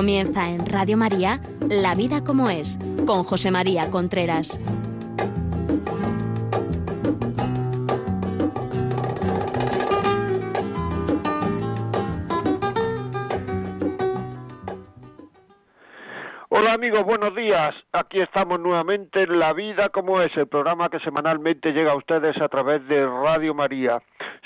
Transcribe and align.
Comienza 0.00 0.48
en 0.48 0.64
Radio 0.64 0.96
María 0.96 1.42
La 1.68 1.94
vida 1.94 2.24
como 2.24 2.48
es, 2.48 2.78
con 3.06 3.22
José 3.22 3.50
María 3.50 3.90
Contreras. 3.90 4.58
Hola 16.48 16.72
amigos, 16.72 17.04
buenos 17.04 17.36
días. 17.36 17.74
Aquí 17.92 18.22
estamos 18.22 18.58
nuevamente 18.58 19.24
en 19.24 19.38
La 19.38 19.52
Vida 19.52 19.90
como 19.90 20.22
es, 20.22 20.34
el 20.38 20.46
programa 20.46 20.88
que 20.88 21.00
semanalmente 21.00 21.72
llega 21.72 21.92
a 21.92 21.96
ustedes 21.96 22.40
a 22.40 22.48
través 22.48 22.88
de 22.88 23.04
Radio 23.04 23.52
María. 23.52 24.00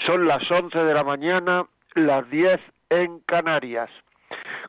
Son 0.05 0.27
las 0.27 0.51
11 0.51 0.77
de 0.77 0.95
la 0.95 1.05
mañana, 1.05 1.65
las 1.95 2.29
10 2.29 2.61
en 2.91 3.21
Canarias. 3.21 3.89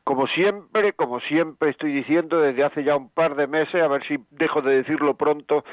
Como 0.04 0.26
siempre, 0.28 0.92
como 0.92 1.20
siempre 1.20 1.70
estoy 1.70 1.92
diciendo 1.92 2.40
desde 2.40 2.64
hace 2.64 2.84
ya 2.84 2.96
un 2.96 3.10
par 3.10 3.34
de 3.34 3.46
meses, 3.46 3.82
a 3.82 3.88
ver 3.88 4.06
si 4.06 4.18
dejo 4.30 4.62
de 4.62 4.76
decirlo 4.76 5.14
pronto, 5.14 5.64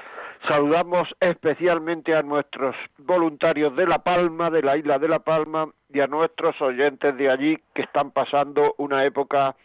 saludamos 0.47 1.07
especialmente 1.19 2.15
a 2.15 2.21
nuestros 2.21 2.75
voluntarios 2.97 3.75
de 3.75 3.87
La 3.87 3.99
Palma, 3.99 4.49
de 4.49 4.61
la 4.61 4.77
isla 4.77 4.99
de 4.99 5.07
La 5.07 5.19
Palma, 5.19 5.69
y 5.93 5.99
a 5.99 6.07
nuestros 6.07 6.59
oyentes 6.61 7.15
de 7.17 7.29
allí 7.29 7.57
que 7.73 7.83
están 7.83 8.11
pasando 8.11 8.75
una 8.77 9.05
época 9.05 9.55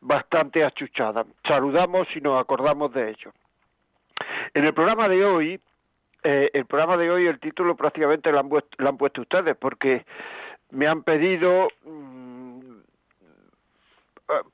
bastante 0.00 0.64
achuchada. 0.64 1.24
Saludamos 1.46 2.06
y 2.14 2.20
nos 2.20 2.40
acordamos 2.40 2.92
de 2.92 3.10
ello. 3.10 3.32
En 4.54 4.64
el 4.64 4.72
programa 4.72 5.08
de 5.08 5.24
hoy, 5.24 5.60
eh, 6.22 6.50
el 6.54 6.64
programa 6.66 6.96
de 6.96 7.10
hoy, 7.10 7.26
el 7.26 7.38
título 7.40 7.76
prácticamente 7.76 8.30
lo 8.30 8.40
han, 8.40 8.48
lo 8.48 8.88
han 8.88 8.96
puesto 8.96 9.22
ustedes, 9.22 9.56
porque 9.56 10.04
me 10.70 10.86
han 10.86 11.02
pedido 11.02 11.68
eh, 11.68 12.25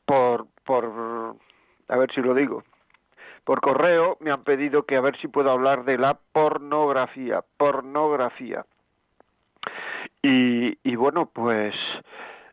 por, 0.05 0.47
por, 0.65 1.37
a 1.89 1.97
ver 1.97 2.13
si 2.13 2.21
lo 2.21 2.35
digo, 2.35 2.65
por 3.45 3.61
correo 3.61 4.17
me 4.21 4.31
han 4.31 4.45
pedido 4.45 4.85
que 4.85 4.97
a 4.97 5.01
ver 5.01 5.17
si 5.19 5.29
puedo 5.29 5.51
hablar 5.51 5.85
de 5.85 5.99
la 5.99 6.19
pornografía, 6.33 7.43
pornografía. 7.57 8.65
Y, 10.23 10.79
y 10.83 10.97
bueno, 10.97 11.27
pues 11.27 11.75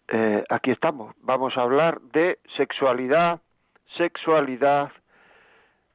eh, 0.07 0.43
aquí 0.49 0.71
estamos. 0.71 1.15
Vamos 1.21 1.55
a 1.57 1.61
hablar 1.61 2.01
de 2.01 2.39
sexualidad, 2.57 3.41
sexualidad, 3.95 4.91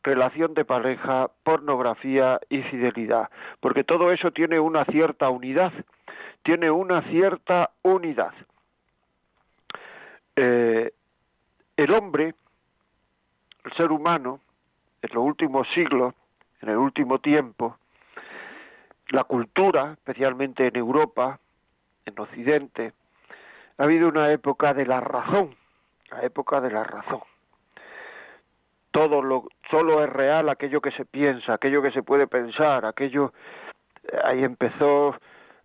relación 0.05 0.55
de 0.55 0.65
pareja, 0.65 1.31
pornografía 1.43 2.39
y 2.49 2.63
fidelidad, 2.63 3.31
porque 3.61 3.83
todo 3.83 4.13
eso 4.13 4.31
tiene 4.31 4.61
una 4.61 4.85
cierta 4.85 5.31
unidad, 5.31 5.73
tiene 6.43 6.71
una 6.71 7.03
cierta 7.11 7.71
unidad. 7.83 8.35
Eh, 10.37 10.93
el 11.77 11.93
hombre, 11.93 12.35
el 13.65 13.73
ser 13.73 13.91
humano, 13.91 14.41
en 15.03 15.11
los 15.13 15.25
últimos 15.25 15.69
siglos, 15.75 16.15
en 16.63 16.71
el 16.71 16.77
último 16.77 17.19
tiempo, 17.19 17.77
la 19.11 19.25
cultura, 19.25 19.93
especialmente 19.93 20.67
en 20.67 20.77
Europa, 20.77 21.39
en 22.07 22.19
Occidente, 22.19 22.93
ha 23.79 23.83
habido 23.83 24.09
una 24.09 24.33
época 24.33 24.73
de 24.73 24.87
la 24.87 25.01
razón, 25.01 25.55
la 26.11 26.23
época 26.23 26.61
de 26.61 26.71
la 26.71 26.85
razón. 26.85 27.21
Todo 28.93 29.23
lo, 29.23 29.49
solo 29.71 30.05
es 30.05 30.11
real 30.11 30.49
aquello 30.49 30.81
que 30.81 30.93
se 30.93 31.05
piensa, 31.05 31.55
aquello 31.55 31.83
que 31.83 31.91
se 31.91 32.03
puede 32.03 32.27
pensar, 32.27 32.87
aquello, 32.87 33.33
ahí 34.25 34.45
empezó 34.45 35.17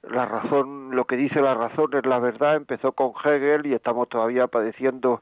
la 0.04 0.26
razón, 0.26 0.96
lo 0.96 1.06
que 1.06 1.16
dice 1.16 1.40
la 1.42 1.54
razón 1.54 1.94
es 1.94 2.06
la 2.06 2.20
verdad, 2.20 2.56
empezó 2.56 2.94
con 2.94 3.14
Hegel 3.24 3.68
y 3.68 3.74
estamos 3.74 4.10
todavía 4.10 4.48
padeciendo 4.48 5.22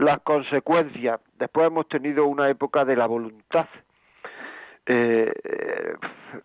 las 0.00 0.20
consecuencias. 0.22 1.20
Después 1.38 1.66
hemos 1.66 1.86
tenido 1.88 2.26
una 2.26 2.48
época 2.48 2.84
de 2.84 2.96
la 2.96 3.06
voluntad. 3.06 3.66
Eh, 4.86 5.30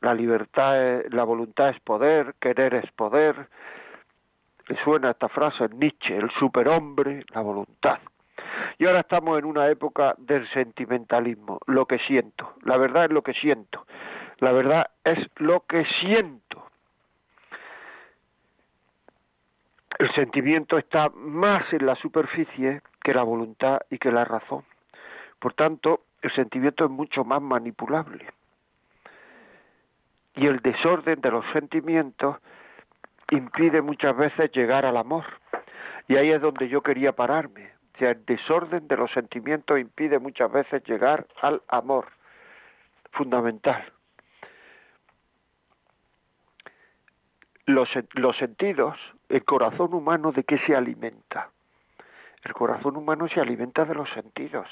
la 0.02 0.14
libertad, 0.14 1.02
la 1.10 1.24
voluntad 1.24 1.70
es 1.70 1.80
poder, 1.80 2.36
querer 2.40 2.76
es 2.76 2.92
poder. 2.92 3.48
Suena 4.84 5.12
esta 5.12 5.30
frase 5.30 5.70
Nietzsche, 5.70 6.18
el 6.18 6.30
superhombre, 6.32 7.24
la 7.34 7.42
voluntad. 7.42 8.00
Y 8.78 8.86
ahora 8.88 9.02
estamos 9.02 9.40
en 9.40 9.46
una 9.46 9.70
época 9.70 10.16
del 10.18 10.48
sentimentalismo, 10.50 11.60
lo 11.68 11.86
que 11.86 12.00
siento. 12.00 12.56
La 12.64 12.76
verdad 12.78 13.06
es 13.06 13.12
lo 13.12 13.22
que 13.22 13.34
siento. 13.34 13.86
La 14.40 14.52
verdad 14.52 14.88
es 15.06 15.20
lo 15.38 15.62
que 15.62 15.86
siento. 16.02 16.66
El 19.98 20.12
sentimiento 20.14 20.78
está 20.78 21.08
más 21.10 21.72
en 21.72 21.86
la 21.86 21.96
superficie 21.96 22.82
que 23.06 23.14
la 23.14 23.22
voluntad 23.22 23.82
y 23.92 24.00
que 24.00 24.12
la 24.12 24.26
razón. 24.26 24.64
Por 25.38 25.54
tanto, 25.54 26.02
el 26.24 26.34
sentimiento 26.34 26.86
es 26.86 26.90
mucho 26.90 27.24
más 27.24 27.40
manipulable. 27.40 28.26
Y 30.34 30.48
el 30.48 30.60
desorden 30.62 31.22
de 31.22 31.30
los 31.30 31.46
sentimientos 31.54 32.38
impide 33.30 33.84
muchas 33.84 34.18
veces 34.18 34.52
llegar 34.54 34.88
al 34.88 34.98
amor. 34.98 35.24
Y 36.08 36.16
ahí 36.16 36.32
es 36.32 36.42
donde 36.42 36.68
yo 36.68 36.82
quería 36.82 37.12
pararme. 37.12 37.70
O 37.94 37.98
sea, 38.00 38.10
el 38.10 38.26
desorden 38.26 38.88
de 38.88 38.98
los 38.98 39.12
sentimientos 39.12 39.80
impide 39.80 40.18
muchas 40.18 40.52
veces 40.52 40.84
llegar 40.86 41.28
al 41.44 41.62
amor. 41.68 42.08
Fundamental. 43.12 43.84
Los, 47.68 47.88
sentidos, 48.40 48.98
el 49.30 49.46
corazón 49.46 49.94
humano, 49.94 50.32
¿de 50.32 50.44
qué 50.44 50.58
se 50.66 50.76
alimenta? 50.76 51.52
El 52.46 52.54
corazón 52.54 52.96
humano 52.96 53.28
se 53.28 53.42
alimenta 53.42 53.86
de 53.86 53.96
los 53.96 54.08
sentidos. 54.12 54.68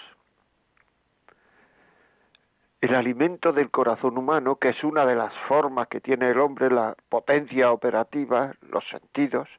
El 2.80 2.94
alimento 2.94 3.52
del 3.52 3.72
corazón 3.72 4.16
humano, 4.16 4.58
que 4.58 4.70
es 4.70 4.84
una 4.84 5.06
de 5.08 5.16
las 5.16 5.34
formas 5.48 5.88
que 5.88 6.00
tiene 6.00 6.30
el 6.30 6.40
hombre, 6.40 6.70
la 6.70 6.96
potencia 7.10 7.72
operativa, 7.72 8.54
los 8.62 8.88
sentidos, 8.90 9.50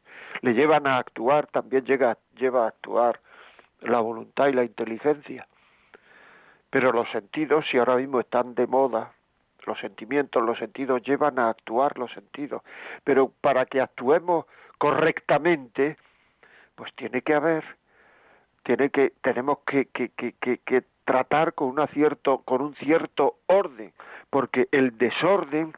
le 0.43 0.55
llevan 0.55 0.87
a 0.87 0.99
actuar, 0.99 1.49
también 1.49 1.85
llega, 1.85 2.17
lleva 2.37 2.65
a 2.65 2.69
actuar 2.69 3.19
la 3.81 3.99
voluntad 3.99 4.47
y 4.47 4.53
la 4.53 4.63
inteligencia. 4.63 5.49
Pero 6.71 6.93
los 6.93 7.11
sentidos, 7.11 7.67
si 7.69 7.79
ahora 7.79 7.97
mismo 7.97 8.21
están 8.21 8.55
de 8.55 8.69
moda, 8.69 9.13
los 9.67 9.79
sentimientos, 9.81 10.41
los 10.41 10.59
sentidos 10.59 11.03
llevan 11.03 11.41
a 11.41 11.49
actuar 11.49 11.99
los 11.99 12.13
sentidos. 12.13 12.63
Pero 13.03 13.33
para 13.41 13.67
que 13.67 13.81
actuemos 13.81 14.47
correctamente, 14.79 15.97
pues 16.77 16.95
tiene 16.95 17.23
que 17.23 17.35
haber 17.35 17.65
tiene 18.65 18.91
que 18.91 19.13
tenemos 19.23 19.59
que, 19.67 19.87
que, 19.87 20.11
que, 20.11 20.33
que, 20.41 20.83
tratar 21.05 21.53
con 21.53 21.69
una 21.69 21.87
cierto 21.89 22.39
con 22.39 22.63
un 22.63 22.75
cierto 22.77 23.37
orden 23.47 23.93
porque 24.31 24.69
el 24.73 24.97
desorden 24.97 25.75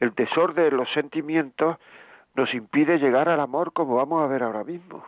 el 0.00 0.14
desorden 0.14 0.64
de 0.64 0.70
los 0.70 0.90
sentimientos 0.92 1.76
nos 2.34 2.52
impide 2.54 2.98
llegar 2.98 3.28
al 3.28 3.40
amor 3.40 3.74
como 3.74 3.96
vamos 3.96 4.22
a 4.22 4.26
ver 4.26 4.42
ahora 4.42 4.64
mismo. 4.64 5.04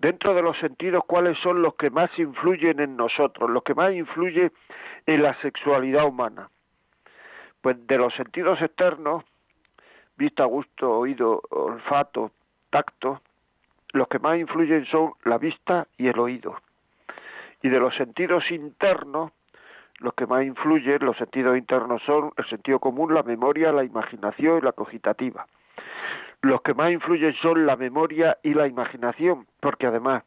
Dentro 0.00 0.34
de 0.34 0.42
los 0.42 0.58
sentidos 0.58 1.04
cuáles 1.06 1.38
son 1.38 1.62
los 1.62 1.76
que 1.76 1.88
más 1.90 2.10
influyen 2.18 2.80
en 2.80 2.96
nosotros 2.96 3.48
los 3.48 3.62
que 3.62 3.74
más 3.74 3.94
influyen 3.94 4.52
en 5.06 5.22
la 5.22 5.40
sexualidad 5.40 6.04
humana. 6.04 6.50
Pues 7.60 7.76
de 7.86 7.96
los 7.96 8.12
sentidos 8.14 8.60
externos 8.60 9.22
vista 10.16 10.44
gusto 10.46 10.90
oído 10.98 11.42
olfato 11.50 12.32
tacto 12.70 13.20
los 13.92 14.08
que 14.08 14.18
más 14.18 14.38
influyen 14.38 14.86
son 14.86 15.12
la 15.24 15.38
vista 15.38 15.86
y 15.96 16.08
el 16.08 16.18
oído. 16.18 16.56
Y 17.62 17.68
de 17.68 17.78
los 17.78 17.94
sentidos 17.94 18.50
internos, 18.50 19.32
los 19.98 20.14
que 20.14 20.26
más 20.26 20.44
influyen, 20.44 20.98
los 21.04 21.16
sentidos 21.16 21.56
internos 21.56 22.02
son 22.04 22.32
el 22.36 22.44
sentido 22.46 22.78
común, 22.80 23.14
la 23.14 23.22
memoria, 23.22 23.72
la 23.72 23.84
imaginación 23.84 24.58
y 24.58 24.60
la 24.62 24.72
cogitativa. 24.72 25.46
Los 26.40 26.62
que 26.62 26.74
más 26.74 26.90
influyen 26.90 27.34
son 27.34 27.66
la 27.66 27.76
memoria 27.76 28.36
y 28.42 28.54
la 28.54 28.66
imaginación, 28.66 29.46
porque 29.60 29.86
además 29.86 30.24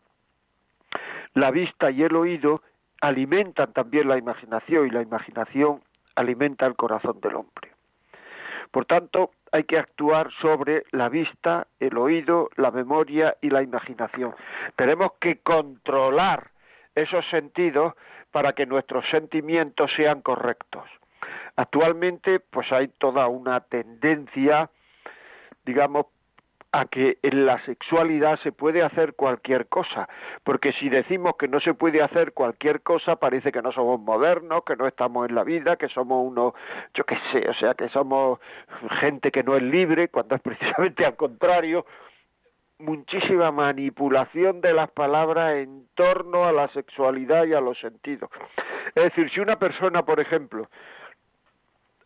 la 1.33 1.51
vista 1.51 1.91
y 1.91 2.03
el 2.03 2.15
oído 2.15 2.61
alimentan 3.01 3.73
también 3.73 4.07
la 4.07 4.17
imaginación 4.17 4.87
y 4.87 4.91
la 4.91 5.01
imaginación 5.01 5.81
alimenta 6.15 6.65
el 6.65 6.75
corazón 6.75 7.19
del 7.19 7.35
hombre. 7.35 7.74
Por 8.75 8.85
tanto, 8.85 9.31
hay 9.53 9.63
que 9.63 9.79
actuar 9.79 10.29
sobre 10.41 10.83
la 10.91 11.07
vista, 11.07 11.65
el 11.79 11.97
oído, 11.97 12.49
la 12.57 12.71
memoria 12.71 13.37
y 13.39 13.49
la 13.49 13.63
imaginación. 13.63 14.35
Tenemos 14.75 15.13
que 15.21 15.37
controlar 15.37 16.49
esos 16.93 17.25
sentidos 17.29 17.93
para 18.31 18.51
que 18.51 18.65
nuestros 18.65 19.09
sentimientos 19.09 19.89
sean 19.95 20.21
correctos. 20.21 20.83
Actualmente, 21.55 22.41
pues 22.41 22.69
hay 22.73 22.89
toda 22.89 23.29
una 23.29 23.61
tendencia, 23.61 24.69
digamos, 25.65 26.07
a 26.75 26.85
que 26.87 27.19
en 27.21 27.45
la 27.45 27.63
sexualidad 27.63 28.37
se 28.39 28.51
puede 28.51 28.83
hacer 28.83 29.13
cualquier 29.13 29.67
cosa, 29.67 30.09
porque 30.43 30.73
si 30.73 30.89
decimos 30.89 31.37
que 31.37 31.47
no 31.47 31.61
se 31.61 31.73
puede 31.73 32.03
hacer 32.03 32.33
cualquier 32.33 32.81
cosa, 32.81 33.15
parece 33.15 33.53
que 33.53 33.61
no 33.61 33.71
somos 33.71 33.97
modernos, 34.01 34.65
que 34.65 34.75
no 34.75 34.85
estamos 34.85 35.29
en 35.29 35.35
la 35.35 35.45
vida, 35.45 35.77
que 35.77 35.87
somos 35.87 36.27
unos, 36.29 36.53
yo 36.93 37.05
qué 37.05 37.17
sé, 37.31 37.47
o 37.49 37.53
sea, 37.53 37.75
que 37.75 37.87
somos 37.87 38.39
gente 38.99 39.31
que 39.31 39.41
no 39.41 39.55
es 39.55 39.63
libre, 39.63 40.09
cuando 40.09 40.35
es 40.35 40.41
precisamente 40.49 41.05
al 41.05 41.15
contrario. 41.15 41.85
muchísima 42.77 43.51
manipulación 43.51 44.59
de 44.59 44.73
las 44.73 44.91
palabras 44.91 45.55
en 45.55 45.87
torno 45.95 46.43
a 46.43 46.51
la 46.51 46.67
sexualidad 46.73 47.45
y 47.45 47.53
a 47.53 47.61
los 47.61 47.79
sentidos. 47.79 48.29
Es 48.95 49.03
decir, 49.05 49.31
si 49.31 49.39
una 49.39 49.57
persona, 49.57 50.03
por 50.03 50.19
ejemplo, 50.19 50.67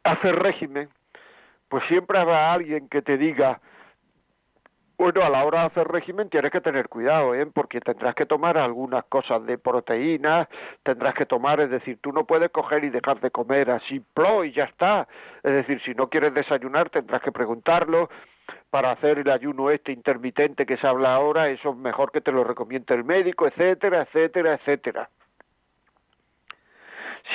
hace 0.04 0.32
régimen, 0.32 0.90
pues 1.70 1.84
siempre 1.88 2.20
habrá 2.20 2.54
alguien 2.54 2.88
que 2.88 3.02
te 3.02 3.18
diga, 3.18 3.60
bueno, 5.00 5.24
a 5.24 5.30
la 5.30 5.46
hora 5.46 5.62
de 5.62 5.66
hacer 5.68 5.88
régimen 5.88 6.30
tienes 6.30 6.52
que 6.52 6.60
tener 6.60 6.90
cuidado, 6.90 7.34
¿eh? 7.34 7.46
porque 7.46 7.80
tendrás 7.80 8.16
que 8.16 8.26
tomar 8.26 8.58
algunas 8.58 9.06
cosas 9.06 9.46
de 9.46 9.58
proteínas, 9.58 10.50
tendrás 10.84 11.14
que 11.14 11.26
tomar, 11.26 11.62
es 11.62 11.70
decir, 11.70 12.00
tú 12.02 12.12
no 12.12 12.26
puedes 12.26 12.52
coger 12.52 12.84
y 12.84 12.90
dejar 12.90 13.22
de 13.22 13.32
comer 13.32 13.72
así, 13.72 14.02
plo, 14.14 14.44
y 14.44 14.52
ya 14.52 14.66
está. 14.66 15.08
Es 15.42 15.54
decir, 15.54 15.82
si 15.84 15.94
no 15.96 16.10
quieres 16.10 16.34
desayunar 16.34 16.90
tendrás 16.90 17.22
que 17.22 17.32
preguntarlo, 17.32 18.10
para 18.70 18.92
hacer 18.92 19.20
el 19.20 19.30
ayuno 19.30 19.70
este 19.72 19.94
intermitente 19.94 20.66
que 20.66 20.76
se 20.76 20.86
habla 20.86 21.16
ahora, 21.16 21.50
eso 21.50 21.70
es 21.70 21.78
mejor 21.78 22.12
que 22.12 22.20
te 22.20 22.32
lo 22.32 22.44
recomiende 22.44 22.94
el 22.94 23.06
médico, 23.06 23.48
etcétera, 23.48 24.02
etcétera, 24.02 24.56
etcétera. 24.56 25.10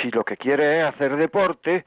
Si 0.01 0.11
lo 0.11 0.23
que 0.23 0.37
quieres 0.37 0.83
es 0.83 0.93
hacer 0.93 1.15
deporte, 1.15 1.83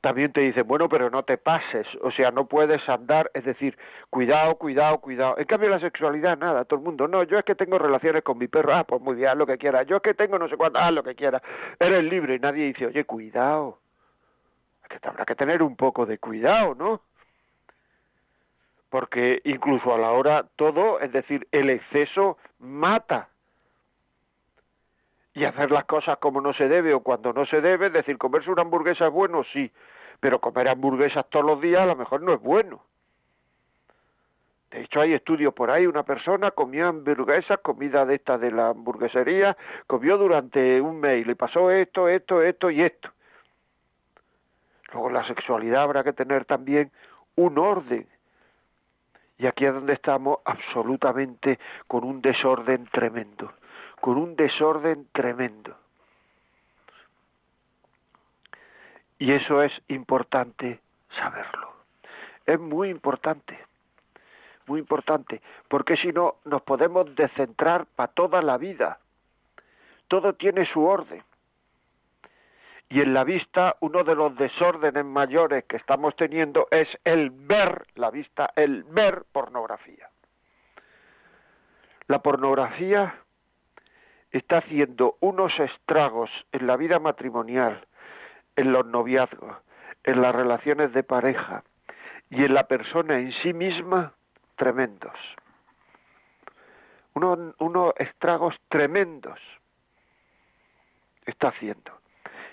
también 0.00 0.32
te 0.32 0.40
dicen, 0.40 0.66
bueno, 0.66 0.88
pero 0.88 1.10
no 1.10 1.24
te 1.24 1.38
pases, 1.38 1.86
o 2.02 2.10
sea, 2.12 2.30
no 2.30 2.46
puedes 2.46 2.86
andar, 2.88 3.30
es 3.34 3.44
decir, 3.44 3.76
cuidado, 4.10 4.54
cuidado, 4.56 4.98
cuidado. 4.98 5.36
En 5.38 5.44
cambio, 5.46 5.68
la 5.68 5.80
sexualidad, 5.80 6.38
nada, 6.38 6.64
todo 6.64 6.78
el 6.78 6.84
mundo, 6.84 7.08
no, 7.08 7.24
yo 7.24 7.38
es 7.38 7.44
que 7.44 7.56
tengo 7.56 7.78
relaciones 7.78 8.22
con 8.22 8.38
mi 8.38 8.46
perro, 8.46 8.74
ah, 8.74 8.84
pues 8.84 9.02
muy 9.02 9.16
bien, 9.16 9.30
haz 9.30 9.36
lo 9.36 9.46
que 9.46 9.58
quieras, 9.58 9.86
yo 9.86 9.96
es 9.96 10.02
que 10.02 10.14
tengo 10.14 10.38
no 10.38 10.48
sé 10.48 10.56
cuánto, 10.56 10.78
haz 10.78 10.92
lo 10.92 11.02
que 11.02 11.16
quieras, 11.16 11.42
eres 11.80 12.04
libre, 12.04 12.36
y 12.36 12.38
nadie 12.38 12.66
dice, 12.66 12.86
oye, 12.86 13.04
cuidado, 13.04 13.78
que 14.88 14.98
habrá 15.02 15.24
que 15.24 15.34
tener 15.34 15.62
un 15.62 15.76
poco 15.76 16.06
de 16.06 16.18
cuidado, 16.18 16.74
¿no? 16.74 17.02
Porque 18.90 19.42
incluso 19.44 19.92
a 19.92 19.98
la 19.98 20.12
hora 20.12 20.46
todo, 20.56 21.00
es 21.00 21.12
decir, 21.12 21.46
el 21.52 21.70
exceso 21.70 22.38
mata 22.58 23.28
y 25.38 25.44
hacer 25.44 25.70
las 25.70 25.84
cosas 25.84 26.18
como 26.18 26.40
no 26.40 26.52
se 26.52 26.68
debe 26.68 26.92
o 26.92 27.00
cuando 27.00 27.32
no 27.32 27.46
se 27.46 27.60
debe, 27.60 27.86
es 27.86 27.92
decir, 27.92 28.18
comerse 28.18 28.50
una 28.50 28.62
hamburguesa 28.62 29.06
es 29.06 29.12
bueno, 29.12 29.44
sí, 29.52 29.70
pero 30.18 30.40
comer 30.40 30.68
hamburguesas 30.68 31.26
todos 31.30 31.44
los 31.44 31.60
días 31.60 31.82
a 31.82 31.86
lo 31.86 31.94
mejor 31.94 32.22
no 32.22 32.34
es 32.34 32.40
bueno. 32.40 32.82
De 34.72 34.82
hecho, 34.82 35.00
hay 35.00 35.14
estudios 35.14 35.54
por 35.54 35.70
ahí, 35.70 35.86
una 35.86 36.02
persona 36.02 36.50
comió 36.50 36.88
hamburguesas, 36.88 37.60
comida 37.60 38.04
de 38.04 38.16
esta 38.16 38.36
de 38.36 38.50
la 38.50 38.70
hamburguesería, 38.70 39.56
comió 39.86 40.18
durante 40.18 40.80
un 40.80 40.98
mes 40.98 41.22
y 41.22 41.24
le 41.24 41.36
pasó 41.36 41.70
esto, 41.70 42.08
esto, 42.08 42.42
esto 42.42 42.68
y 42.68 42.82
esto. 42.82 43.08
Luego 44.92 45.10
la 45.10 45.24
sexualidad 45.26 45.82
habrá 45.82 46.02
que 46.02 46.12
tener 46.12 46.46
también 46.46 46.90
un 47.36 47.58
orden. 47.58 48.08
Y 49.38 49.46
aquí 49.46 49.66
es 49.66 49.72
donde 49.72 49.92
estamos 49.92 50.38
absolutamente 50.44 51.60
con 51.86 52.02
un 52.02 52.20
desorden 52.20 52.88
tremendo 52.90 53.52
con 54.00 54.16
un 54.16 54.36
desorden 54.36 55.08
tremendo. 55.12 55.76
Y 59.18 59.32
eso 59.32 59.62
es 59.62 59.72
importante 59.88 60.80
saberlo. 61.16 61.72
Es 62.46 62.58
muy 62.58 62.88
importante, 62.88 63.58
muy 64.66 64.80
importante, 64.80 65.42
porque 65.68 65.96
si 65.96 66.12
no 66.12 66.36
nos 66.44 66.62
podemos 66.62 67.14
descentrar 67.14 67.86
para 67.86 68.12
toda 68.12 68.42
la 68.42 68.56
vida. 68.56 68.98
Todo 70.06 70.34
tiene 70.34 70.64
su 70.72 70.84
orden. 70.84 71.22
Y 72.90 73.02
en 73.02 73.12
la 73.12 73.24
vista, 73.24 73.76
uno 73.80 74.02
de 74.02 74.14
los 74.14 74.34
desórdenes 74.36 75.04
mayores 75.04 75.64
que 75.64 75.76
estamos 75.76 76.16
teniendo 76.16 76.68
es 76.70 76.88
el 77.04 77.30
ver, 77.30 77.86
la 77.96 78.10
vista, 78.10 78.50
el 78.56 78.84
ver 78.84 79.24
pornografía. 79.30 80.08
La 82.06 82.20
pornografía 82.20 83.14
está 84.32 84.58
haciendo 84.58 85.16
unos 85.20 85.58
estragos 85.58 86.30
en 86.52 86.66
la 86.66 86.76
vida 86.76 86.98
matrimonial, 86.98 87.86
en 88.56 88.72
los 88.72 88.86
noviazgos, 88.86 89.56
en 90.04 90.22
las 90.22 90.34
relaciones 90.34 90.92
de 90.92 91.02
pareja 91.02 91.62
y 92.30 92.44
en 92.44 92.54
la 92.54 92.66
persona 92.66 93.18
en 93.18 93.32
sí 93.42 93.52
misma 93.52 94.12
tremendos. 94.56 95.18
Unos, 97.14 97.94
estragos 97.96 98.54
tremendos 98.68 99.40
está 101.26 101.48
haciendo. 101.48 101.92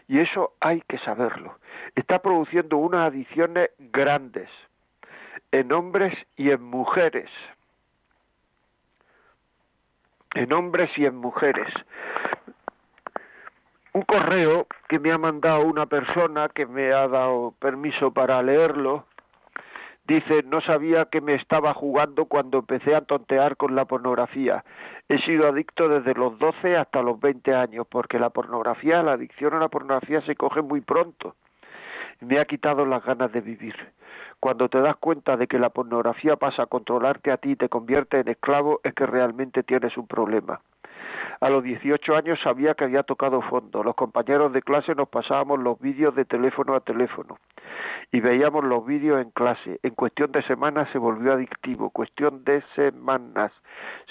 Y 0.07 0.19
eso 0.19 0.53
hay 0.59 0.81
que 0.81 0.97
saberlo. 0.99 1.59
Está 1.95 2.19
produciendo 2.19 2.77
unas 2.77 3.07
adicciones 3.07 3.69
grandes 3.79 4.49
en 5.51 5.71
hombres 5.71 6.15
y 6.35 6.51
en 6.51 6.63
mujeres 6.63 7.29
en 10.35 10.53
hombres 10.53 10.91
y 10.97 11.05
en 11.05 11.15
mujeres. 11.15 11.67
Un 13.93 14.01
correo 14.01 14.67
que 14.89 14.99
me 14.99 15.11
ha 15.11 15.17
mandado 15.17 15.61
una 15.61 15.85
persona 15.85 16.49
que 16.49 16.65
me 16.65 16.93
ha 16.93 17.07
dado 17.07 17.53
permiso 17.59 18.11
para 18.11 18.43
leerlo, 18.43 19.05
dice, 20.05 20.43
no 20.43 20.59
sabía 20.61 21.05
que 21.05 21.21
me 21.21 21.35
estaba 21.35 21.73
jugando 21.73 22.25
cuando 22.25 22.59
empecé 22.59 22.93
a 22.93 23.01
tontear 23.01 23.55
con 23.55 23.73
la 23.73 23.85
pornografía. 23.85 24.65
He 25.07 25.19
sido 25.19 25.47
adicto 25.47 25.87
desde 25.87 26.13
los 26.13 26.37
12 26.37 26.75
hasta 26.75 27.01
los 27.01 27.19
20 27.19 27.55
años, 27.55 27.87
porque 27.89 28.19
la 28.19 28.29
pornografía, 28.29 29.01
la 29.01 29.13
adicción 29.13 29.53
a 29.53 29.59
la 29.59 29.69
pornografía 29.69 30.21
se 30.21 30.35
coge 30.35 30.61
muy 30.61 30.81
pronto. 30.81 31.35
Me 32.19 32.39
ha 32.39 32.45
quitado 32.45 32.85
las 32.85 33.03
ganas 33.03 33.31
de 33.31 33.41
vivir. 33.41 33.75
Cuando 34.45 34.69
te 34.69 34.79
das 34.79 34.95
cuenta 34.97 35.37
de 35.37 35.47
que 35.47 35.57
la 35.57 35.71
pornografía 35.71 36.35
pasa 36.35 36.61
a 36.61 36.65
controlarte 36.67 37.31
a 37.31 37.37
ti 37.37 37.53
y 37.53 37.55
te 37.55 37.67
convierte 37.67 38.19
en 38.19 38.27
esclavo, 38.27 38.79
es 38.83 38.93
que 38.93 39.07
realmente 39.07 39.63
tienes 39.63 39.97
un 39.97 40.05
problema. 40.05 40.61
A 41.39 41.49
los 41.49 41.63
18 41.63 42.15
años 42.15 42.39
sabía 42.43 42.75
que 42.75 42.83
había 42.83 43.01
tocado 43.01 43.41
fondo. 43.41 43.81
Los 43.81 43.95
compañeros 43.95 44.53
de 44.53 44.61
clase 44.61 44.93
nos 44.93 45.09
pasábamos 45.09 45.57
los 45.57 45.79
vídeos 45.79 46.13
de 46.13 46.25
teléfono 46.25 46.75
a 46.75 46.81
teléfono 46.81 47.39
y 48.11 48.19
veíamos 48.19 48.63
los 48.63 48.85
vídeos 48.85 49.19
en 49.19 49.31
clase. 49.31 49.79
En 49.81 49.95
cuestión 49.95 50.31
de 50.31 50.43
semanas 50.43 50.89
se 50.91 50.99
volvió 50.99 51.33
adictivo. 51.33 51.89
Cuestión 51.89 52.43
de 52.43 52.61
semanas 52.75 53.51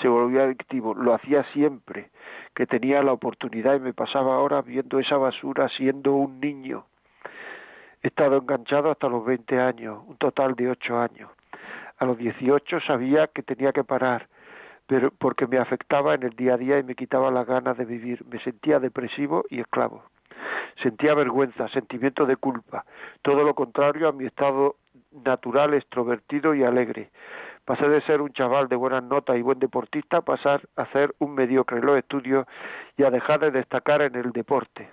se 0.02 0.08
volvió 0.08 0.42
adictivo. 0.42 0.94
Lo 0.94 1.14
hacía 1.14 1.44
siempre 1.52 2.10
que 2.56 2.66
tenía 2.66 3.04
la 3.04 3.12
oportunidad 3.12 3.76
y 3.76 3.78
me 3.78 3.94
pasaba 3.94 4.38
horas 4.38 4.64
viendo 4.66 4.98
esa 4.98 5.16
basura 5.16 5.68
siendo 5.68 6.14
un 6.14 6.40
niño. 6.40 6.86
He 8.04 8.08
estado 8.08 8.36
enganchado 8.36 8.90
hasta 8.90 9.08
los 9.08 9.24
20 9.24 9.58
años, 9.58 10.02
un 10.06 10.18
total 10.18 10.54
de 10.56 10.68
8 10.68 10.98
años. 10.98 11.30
A 11.96 12.04
los 12.04 12.18
18 12.18 12.80
sabía 12.80 13.28
que 13.28 13.42
tenía 13.42 13.72
que 13.72 13.82
parar, 13.82 14.28
pero 14.86 15.10
porque 15.10 15.46
me 15.46 15.56
afectaba 15.56 16.14
en 16.14 16.22
el 16.22 16.36
día 16.36 16.52
a 16.52 16.56
día 16.58 16.78
y 16.78 16.82
me 16.82 16.96
quitaba 16.96 17.30
las 17.30 17.46
ganas 17.46 17.78
de 17.78 17.86
vivir. 17.86 18.22
Me 18.26 18.38
sentía 18.40 18.78
depresivo 18.78 19.46
y 19.48 19.60
esclavo. 19.60 20.04
Sentía 20.82 21.14
vergüenza, 21.14 21.66
sentimiento 21.68 22.26
de 22.26 22.36
culpa, 22.36 22.84
todo 23.22 23.42
lo 23.42 23.54
contrario 23.54 24.06
a 24.06 24.12
mi 24.12 24.26
estado 24.26 24.76
natural, 25.24 25.72
extrovertido 25.72 26.54
y 26.54 26.62
alegre. 26.62 27.08
Pasé 27.64 27.88
de 27.88 28.02
ser 28.02 28.20
un 28.20 28.34
chaval 28.34 28.68
de 28.68 28.76
buenas 28.76 29.02
notas 29.02 29.38
y 29.38 29.40
buen 29.40 29.60
deportista 29.60 30.18
a 30.18 30.20
pasar 30.20 30.60
a 30.76 30.84
ser 30.92 31.14
un 31.20 31.34
mediocre 31.34 31.78
en 31.78 31.86
los 31.86 31.96
estudios 31.96 32.46
y 32.98 33.04
a 33.04 33.10
dejar 33.10 33.40
de 33.40 33.50
destacar 33.50 34.02
en 34.02 34.14
el 34.14 34.30
deporte. 34.32 34.90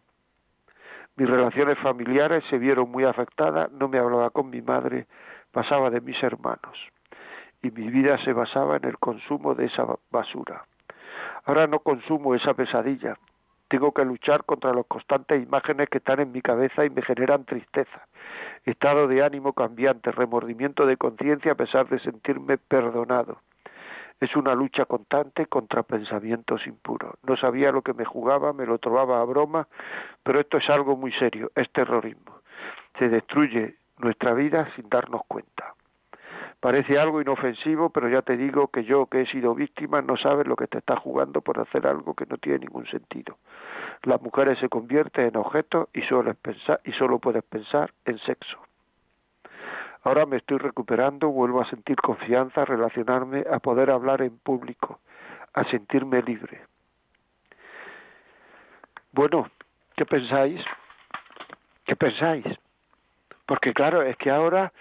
Mis 1.18 1.30
relaciones 1.30 1.78
familiares 1.80 2.44
se 2.50 2.58
vieron 2.58 2.90
muy 2.90 3.04
afectadas, 3.04 3.72
no 3.72 3.88
me 3.88 4.00
hablaba 4.00 4.30
con 4.30 4.50
mi 4.50 4.62
madre, 4.62 5.08
pasaba 5.52 5.90
de 5.90 6.02
mis 6.02 6.22
hermanos 6.24 6.78
y 7.62 7.72
mi 7.72 7.90
vida 7.90 8.18
se 8.24 8.34
basaba 8.34 8.78
en 8.78 8.86
el 8.86 8.98
consumo 8.98 9.56
de 9.56 9.66
esa 9.66 9.86
basura. 10.10 10.66
Ahora 11.46 11.68
no 11.68 11.80
consumo 11.80 12.36
esa 12.36 12.54
pesadilla. 12.54 13.18
Tengo 13.68 13.94
que 13.94 14.04
luchar 14.04 14.44
contra 14.44 14.74
las 14.74 14.86
constantes 14.86 15.42
imágenes 15.42 15.88
que 15.90 16.00
están 16.00 16.20
en 16.20 16.32
mi 16.32 16.42
cabeza 16.42 16.84
y 16.86 16.90
me 16.90 17.02
generan 17.02 17.46
tristeza, 17.46 18.08
estado 18.66 19.08
de 19.08 19.24
ánimo 19.24 19.54
cambiante, 19.54 20.12
remordimiento 20.12 20.86
de 20.86 20.98
conciencia 20.98 21.54
a 21.54 21.56
pesar 21.56 21.88
de 21.88 22.00
sentirme 22.00 22.58
perdonado. 22.58 23.40
Es 24.22 24.36
una 24.36 24.54
lucha 24.54 24.86
constante 24.86 25.48
contra 25.48 25.82
pensamientos 25.82 26.66
impuros. 26.68 27.16
No 27.24 27.36
sabía 27.36 27.72
lo 27.72 27.82
que 27.82 27.94
me 27.94 28.06
jugaba, 28.06 28.54
me 28.54 28.68
lo 28.68 28.78
trovaba 28.78 29.20
a 29.20 29.26
broma, 29.26 29.68
pero 30.22 30.40
esto 30.40 30.58
es 30.58 30.70
algo 30.70 30.96
muy 30.96 31.12
serio, 31.14 31.52
es 31.56 31.72
terrorismo. 31.72 32.38
Se 33.00 33.10
destruye 33.10 33.78
nuestra 33.98 34.34
vida 34.36 34.70
sin 34.76 34.88
darnos 34.90 35.24
cuenta. 35.28 35.74
Parece 36.60 37.00
algo 37.00 37.20
inofensivo, 37.20 37.90
pero 37.90 38.08
ya 38.10 38.22
te 38.22 38.38
digo 38.38 38.68
que 38.68 38.84
yo 38.84 39.08
que 39.08 39.22
he 39.22 39.26
sido 39.26 39.56
víctima 39.56 40.04
no 40.04 40.16
sabes 40.16 40.46
lo 40.46 40.56
que 40.56 40.68
te 40.68 40.78
está 40.78 40.96
jugando 40.96 41.42
por 41.42 41.60
hacer 41.60 41.88
algo 41.88 42.14
que 42.14 42.28
no 42.28 42.38
tiene 42.38 42.60
ningún 42.60 42.86
sentido. 42.86 43.40
Las 44.04 44.22
mujeres 44.22 44.60
se 44.60 44.70
convierten 44.70 45.26
en 45.30 45.38
objetos 45.38 45.90
y 45.94 46.02
y 46.02 46.92
solo 46.94 47.18
puedes 47.18 47.44
pensar 47.44 47.92
en 48.06 48.20
sexo. 48.20 48.71
Ahora 50.04 50.26
me 50.26 50.38
estoy 50.38 50.58
recuperando, 50.58 51.30
vuelvo 51.30 51.62
a 51.62 51.70
sentir 51.70 51.98
confianza, 51.98 52.62
a 52.62 52.66
relacionarme, 52.66 53.46
a 53.52 53.60
poder 53.60 53.92
hablar 53.92 54.22
en 54.22 54.38
público, 54.38 55.00
a 55.54 55.64
sentirme 55.66 56.22
libre. 56.22 56.62
Bueno, 59.12 59.50
¿qué 59.96 60.06
pensáis? 60.06 60.64
¿Qué 61.86 61.96
pensáis? 61.96 62.46
Porque 63.46 63.74
claro, 63.74 64.02
es 64.02 64.18
que 64.18 64.32
ahora 64.32 64.74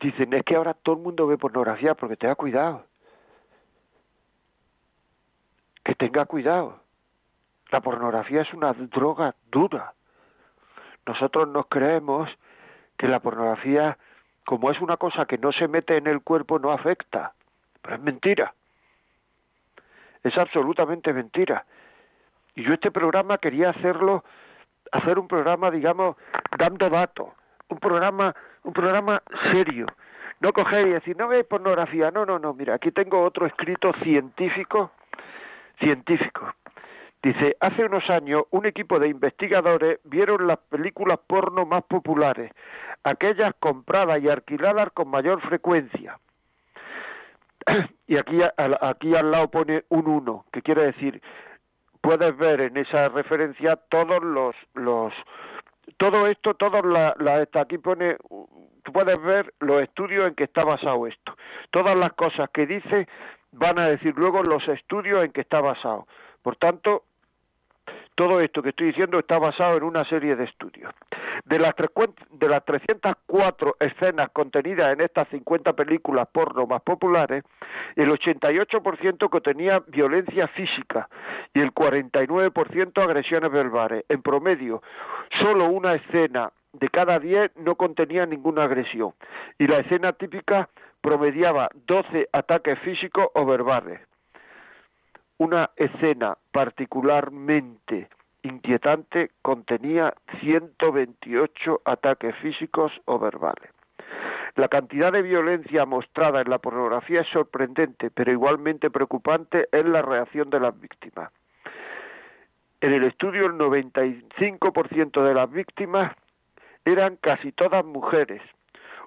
dicen, 0.00 0.32
es 0.32 0.44
que 0.44 0.56
ahora 0.56 0.74
todo 0.74 0.96
el 0.96 1.02
mundo 1.02 1.26
ve 1.26 1.36
pornografía 1.36 1.94
porque 1.94 2.16
te 2.16 2.26
da 2.26 2.34
cuidado. 2.34 2.86
que 5.86 5.94
tenga 5.94 6.24
cuidado. 6.24 6.80
La 7.70 7.80
pornografía 7.80 8.42
es 8.42 8.52
una 8.52 8.72
droga 8.72 9.36
dura. 9.52 9.94
Nosotros 11.06 11.46
nos 11.46 11.66
creemos 11.68 12.28
que 12.98 13.08
la 13.08 13.20
pornografía, 13.20 13.98
como 14.44 14.70
es 14.70 14.80
una 14.80 14.96
cosa 14.96 15.26
que 15.26 15.38
no 15.38 15.52
se 15.52 15.68
mete 15.68 15.96
en 15.96 16.06
el 16.06 16.20
cuerpo, 16.22 16.58
no 16.58 16.72
afecta. 16.72 17.32
Pero 17.82 17.96
es 17.96 18.02
mentira. 18.02 18.54
Es 20.22 20.36
absolutamente 20.38 21.12
mentira. 21.12 21.64
Y 22.54 22.64
yo 22.64 22.74
este 22.74 22.90
programa 22.90 23.38
quería 23.38 23.70
hacerlo, 23.70 24.24
hacer 24.90 25.18
un 25.18 25.28
programa, 25.28 25.70
digamos, 25.70 26.16
dando 26.56 26.88
datos, 26.88 27.28
un 27.68 27.78
programa, 27.78 28.34
un 28.64 28.72
programa 28.72 29.22
serio. 29.52 29.86
No 30.40 30.52
coger 30.52 30.86
y 30.86 30.90
decir, 30.90 31.16
no 31.16 31.28
veis 31.28 31.44
pornografía, 31.44 32.10
no, 32.10 32.26
no, 32.26 32.38
no, 32.38 32.54
mira, 32.54 32.74
aquí 32.74 32.90
tengo 32.90 33.22
otro 33.22 33.46
escrito 33.46 33.92
científico, 34.02 34.90
científico. 35.78 36.52
Dice, 37.26 37.56
hace 37.58 37.84
unos 37.84 38.08
años 38.08 38.44
un 38.50 38.66
equipo 38.66 39.00
de 39.00 39.08
investigadores 39.08 39.98
vieron 40.04 40.46
las 40.46 40.58
películas 40.58 41.18
porno 41.26 41.66
más 41.66 41.82
populares, 41.82 42.52
aquellas 43.02 43.52
compradas 43.58 44.22
y 44.22 44.28
alquiladas 44.28 44.92
con 44.92 45.08
mayor 45.08 45.40
frecuencia. 45.40 46.20
y 48.06 48.16
aquí, 48.16 48.38
aquí 48.80 49.16
al 49.16 49.32
lado 49.32 49.50
pone 49.50 49.82
un 49.88 50.06
1, 50.06 50.44
que 50.52 50.62
quiere 50.62 50.84
decir, 50.84 51.20
puedes 52.00 52.36
ver 52.36 52.60
en 52.60 52.76
esa 52.76 53.08
referencia 53.08 53.74
todos 53.74 54.22
los, 54.22 54.54
los 54.74 55.12
todo 55.96 56.28
esto, 56.28 56.54
todos 56.54 56.86
la, 56.86 57.12
la, 57.18 57.44
aquí 57.60 57.78
pone, 57.78 58.18
tú 58.84 58.92
puedes 58.92 59.20
ver 59.20 59.52
los 59.58 59.82
estudios 59.82 60.28
en 60.28 60.36
que 60.36 60.44
está 60.44 60.62
basado 60.62 61.08
esto. 61.08 61.36
Todas 61.72 61.96
las 61.96 62.12
cosas 62.12 62.48
que 62.50 62.66
dice 62.66 63.08
van 63.50 63.80
a 63.80 63.88
decir 63.88 64.14
luego 64.16 64.44
los 64.44 64.68
estudios 64.68 65.24
en 65.24 65.32
que 65.32 65.40
está 65.40 65.60
basado. 65.60 66.06
Por 66.42 66.54
tanto, 66.54 67.02
todo 68.14 68.40
esto 68.40 68.62
que 68.62 68.70
estoy 68.70 68.88
diciendo 68.88 69.18
está 69.18 69.38
basado 69.38 69.76
en 69.76 69.82
una 69.82 70.04
serie 70.04 70.36
de 70.36 70.44
estudios. 70.44 70.92
De 71.44 71.58
las, 71.58 71.74
de 72.30 72.48
las 72.48 72.64
304 72.64 73.76
escenas 73.80 74.30
contenidas 74.30 74.92
en 74.92 75.02
estas 75.02 75.28
50 75.28 75.74
películas 75.74 76.26
porno 76.32 76.66
más 76.66 76.82
populares, 76.82 77.44
el 77.94 78.10
88% 78.10 79.28
contenía 79.28 79.82
violencia 79.86 80.48
física 80.48 81.08
y 81.52 81.60
el 81.60 81.72
49% 81.72 83.02
agresiones 83.02 83.52
verbales. 83.52 84.04
En 84.08 84.22
promedio, 84.22 84.82
solo 85.40 85.66
una 85.66 85.94
escena 85.94 86.50
de 86.72 86.88
cada 86.88 87.18
10 87.18 87.56
no 87.56 87.74
contenía 87.74 88.26
ninguna 88.26 88.64
agresión 88.64 89.12
y 89.58 89.66
la 89.66 89.78
escena 89.78 90.12
típica 90.12 90.68
promediaba 91.00 91.70
12 91.86 92.28
ataques 92.32 92.78
físicos 92.80 93.28
o 93.34 93.46
verbales 93.46 94.00
una 95.38 95.70
escena 95.76 96.36
particularmente 96.52 98.08
inquietante 98.42 99.30
contenía 99.42 100.14
128 100.40 101.82
ataques 101.84 102.34
físicos 102.36 102.92
o 103.04 103.18
verbales. 103.18 103.70
La 104.54 104.68
cantidad 104.68 105.12
de 105.12 105.22
violencia 105.22 105.84
mostrada 105.84 106.40
en 106.40 106.48
la 106.48 106.58
pornografía 106.58 107.20
es 107.20 107.28
sorprendente, 107.28 108.10
pero 108.10 108.32
igualmente 108.32 108.90
preocupante 108.90 109.68
es 109.70 109.84
la 109.84 110.00
reacción 110.00 110.48
de 110.48 110.60
las 110.60 110.78
víctimas. 110.80 111.30
En 112.80 112.92
el 112.92 113.04
estudio 113.04 113.46
el 113.46 113.52
95% 113.52 115.22
de 115.22 115.34
las 115.34 115.50
víctimas 115.50 116.14
eran 116.84 117.16
casi 117.16 117.52
todas 117.52 117.84
mujeres, 117.84 118.40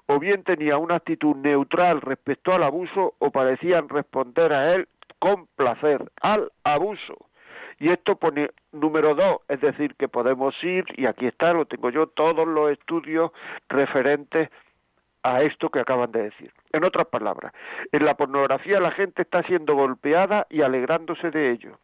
o 0.06 0.18
bien 0.18 0.44
tenían 0.44 0.80
una 0.80 0.96
actitud 0.96 1.34
neutral 1.36 2.00
respecto 2.00 2.52
al 2.52 2.62
abuso 2.62 3.14
o 3.18 3.30
parecían 3.30 3.88
responder 3.88 4.52
a 4.52 4.74
él 4.74 4.88
con 5.20 5.46
placer 5.54 6.10
al 6.20 6.50
abuso. 6.64 7.16
Y 7.78 7.90
esto 7.90 8.16
pone 8.16 8.50
número 8.72 9.14
dos, 9.14 9.38
es 9.48 9.60
decir, 9.60 9.94
que 9.94 10.08
podemos 10.08 10.54
ir, 10.64 10.84
y 10.96 11.06
aquí 11.06 11.26
está, 11.26 11.52
lo 11.52 11.64
tengo 11.64 11.88
yo, 11.90 12.08
todos 12.08 12.46
los 12.46 12.72
estudios 12.72 13.30
referentes 13.68 14.50
a 15.22 15.42
esto 15.42 15.70
que 15.70 15.80
acaban 15.80 16.12
de 16.12 16.24
decir. 16.24 16.52
En 16.72 16.84
otras 16.84 17.06
palabras, 17.06 17.52
en 17.92 18.04
la 18.04 18.14
pornografía 18.16 18.80
la 18.80 18.90
gente 18.90 19.22
está 19.22 19.42
siendo 19.44 19.74
golpeada 19.74 20.46
y 20.50 20.62
alegrándose 20.62 21.30
de 21.30 21.52
ello. 21.52 21.78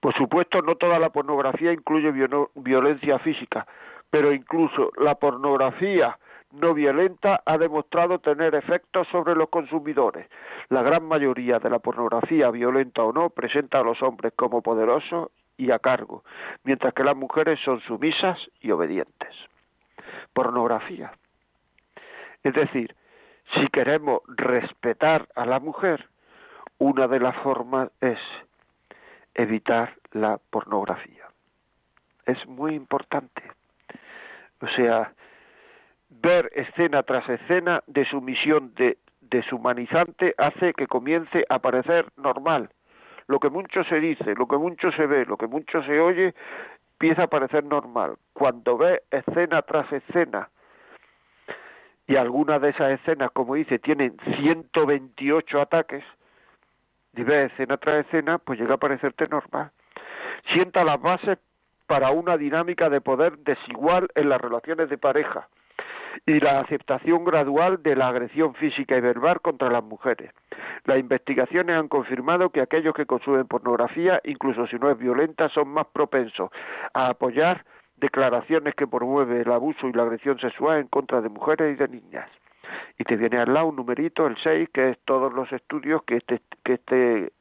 Por 0.00 0.14
supuesto, 0.14 0.60
no 0.60 0.76
toda 0.76 0.98
la 0.98 1.10
pornografía 1.10 1.72
incluye 1.72 2.12
violencia 2.54 3.18
física, 3.20 3.66
pero 4.10 4.32
incluso 4.32 4.90
la 4.98 5.14
pornografía 5.14 6.18
no 6.60 6.74
violenta 6.74 7.42
ha 7.44 7.58
demostrado 7.58 8.18
tener 8.18 8.54
efectos 8.54 9.06
sobre 9.08 9.34
los 9.34 9.48
consumidores. 9.48 10.28
La 10.68 10.82
gran 10.82 11.04
mayoría 11.04 11.58
de 11.58 11.70
la 11.70 11.78
pornografía, 11.78 12.50
violenta 12.50 13.02
o 13.02 13.12
no, 13.12 13.30
presenta 13.30 13.80
a 13.80 13.82
los 13.82 14.02
hombres 14.02 14.32
como 14.36 14.62
poderosos 14.62 15.30
y 15.56 15.70
a 15.70 15.78
cargo, 15.78 16.24
mientras 16.64 16.92
que 16.94 17.04
las 17.04 17.16
mujeres 17.16 17.58
son 17.64 17.80
sumisas 17.80 18.38
y 18.60 18.70
obedientes. 18.70 19.34
Pornografía. 20.32 21.12
Es 22.42 22.54
decir, 22.54 22.94
si 23.54 23.66
queremos 23.68 24.20
respetar 24.26 25.28
a 25.34 25.46
la 25.46 25.60
mujer, 25.60 26.08
una 26.78 27.08
de 27.08 27.20
las 27.20 27.36
formas 27.36 27.90
es 28.00 28.18
evitar 29.34 29.94
la 30.12 30.38
pornografía. 30.50 31.24
Es 32.24 32.46
muy 32.46 32.74
importante. 32.74 33.42
O 34.60 34.68
sea, 34.68 35.12
ver 36.08 36.50
escena 36.54 37.02
tras 37.02 37.28
escena 37.28 37.82
de 37.86 38.04
sumisión 38.04 38.74
de, 38.74 38.98
deshumanizante 39.30 40.34
hace 40.38 40.74
que 40.74 40.86
comience 40.86 41.44
a 41.48 41.58
parecer 41.58 42.06
normal. 42.16 42.70
Lo 43.28 43.40
que 43.40 43.50
mucho 43.50 43.82
se 43.84 44.00
dice, 44.00 44.34
lo 44.34 44.46
que 44.46 44.56
mucho 44.56 44.92
se 44.92 45.06
ve, 45.06 45.24
lo 45.26 45.36
que 45.36 45.46
mucho 45.46 45.82
se 45.82 46.00
oye, 46.00 46.34
empieza 46.92 47.24
a 47.24 47.28
parecer 47.28 47.64
normal. 47.64 48.16
Cuando 48.32 48.78
ve 48.78 49.02
escena 49.10 49.62
tras 49.62 49.92
escena, 49.92 50.48
y 52.06 52.14
algunas 52.14 52.62
de 52.62 52.70
esas 52.70 53.00
escenas, 53.00 53.32
como 53.32 53.56
dice, 53.56 53.80
tienen 53.80 54.16
128 54.36 55.60
ataques, 55.60 56.04
y 57.14 57.22
ve 57.24 57.46
escena 57.46 57.78
tras 57.78 58.06
escena, 58.06 58.38
pues 58.38 58.60
llega 58.60 58.74
a 58.74 58.78
parecerte 58.78 59.26
normal. 59.26 59.72
Sienta 60.52 60.84
las 60.84 61.00
bases 61.00 61.38
para 61.88 62.10
una 62.10 62.36
dinámica 62.36 62.88
de 62.90 63.00
poder 63.00 63.38
desigual 63.38 64.08
en 64.14 64.28
las 64.28 64.40
relaciones 64.40 64.88
de 64.88 64.98
pareja 64.98 65.48
y 66.24 66.40
la 66.40 66.60
aceptación 66.60 67.24
gradual 67.24 67.82
de 67.82 67.96
la 67.96 68.08
agresión 68.08 68.54
física 68.54 68.96
y 68.96 69.00
verbal 69.00 69.40
contra 69.40 69.70
las 69.70 69.84
mujeres. 69.84 70.32
Las 70.84 70.98
investigaciones 70.98 71.76
han 71.76 71.88
confirmado 71.88 72.50
que 72.50 72.60
aquellos 72.60 72.94
que 72.94 73.06
consumen 73.06 73.46
pornografía, 73.46 74.20
incluso 74.24 74.66
si 74.66 74.76
no 74.76 74.90
es 74.90 74.98
violenta, 74.98 75.48
son 75.50 75.68
más 75.68 75.86
propensos 75.92 76.50
a 76.94 77.08
apoyar 77.08 77.64
declaraciones 77.96 78.74
que 78.74 78.86
promueven 78.86 79.40
el 79.40 79.52
abuso 79.52 79.88
y 79.88 79.92
la 79.92 80.02
agresión 80.02 80.38
sexual 80.38 80.80
en 80.80 80.88
contra 80.88 81.20
de 81.20 81.28
mujeres 81.28 81.74
y 81.74 81.76
de 81.76 81.88
niñas. 81.88 82.28
Y 82.98 83.04
te 83.04 83.16
viene 83.16 83.38
al 83.38 83.52
lado 83.52 83.66
un 83.66 83.76
numerito, 83.76 84.26
el 84.26 84.36
6, 84.42 84.68
que 84.72 84.90
es 84.90 84.98
todos 85.04 85.32
los 85.32 85.50
estudios 85.52 86.02
que 86.04 86.16
este, 86.16 86.40
que 86.64 86.74
este 86.74 87.32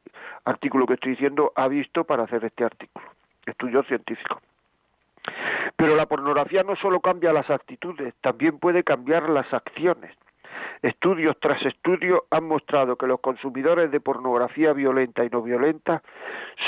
artículo 0.46 0.86
que 0.86 0.94
estoy 0.96 1.12
diciendo 1.12 1.51
ha 1.55 1.67
visto 1.67 2.03
para 2.03 2.24
hacer 2.24 2.46
este 2.46 2.63
artículo. 2.63 3.05
Estudio 3.46 3.84
científico. 3.84 4.41
Pero 5.75 5.96
la 5.96 6.06
pornografía 6.06 6.63
no 6.63 6.75
solo 6.75 7.00
cambia 7.00 7.34
las 7.34 7.50
actitudes, 7.50 8.13
también 8.22 8.60
puede 8.60 8.84
cambiar 8.84 9.30
las 9.30 9.51
acciones. 9.54 10.15
Estudios 10.82 11.38
tras 11.39 11.63
estudios 11.65 12.22
han 12.32 12.48
mostrado 12.48 12.96
que 12.96 13.08
los 13.08 13.20
consumidores 13.20 13.92
de 13.92 14.00
pornografía 14.00 14.74
violenta 14.74 15.25
y 15.25 15.30
no 15.30 15.42
violenta 15.42 16.01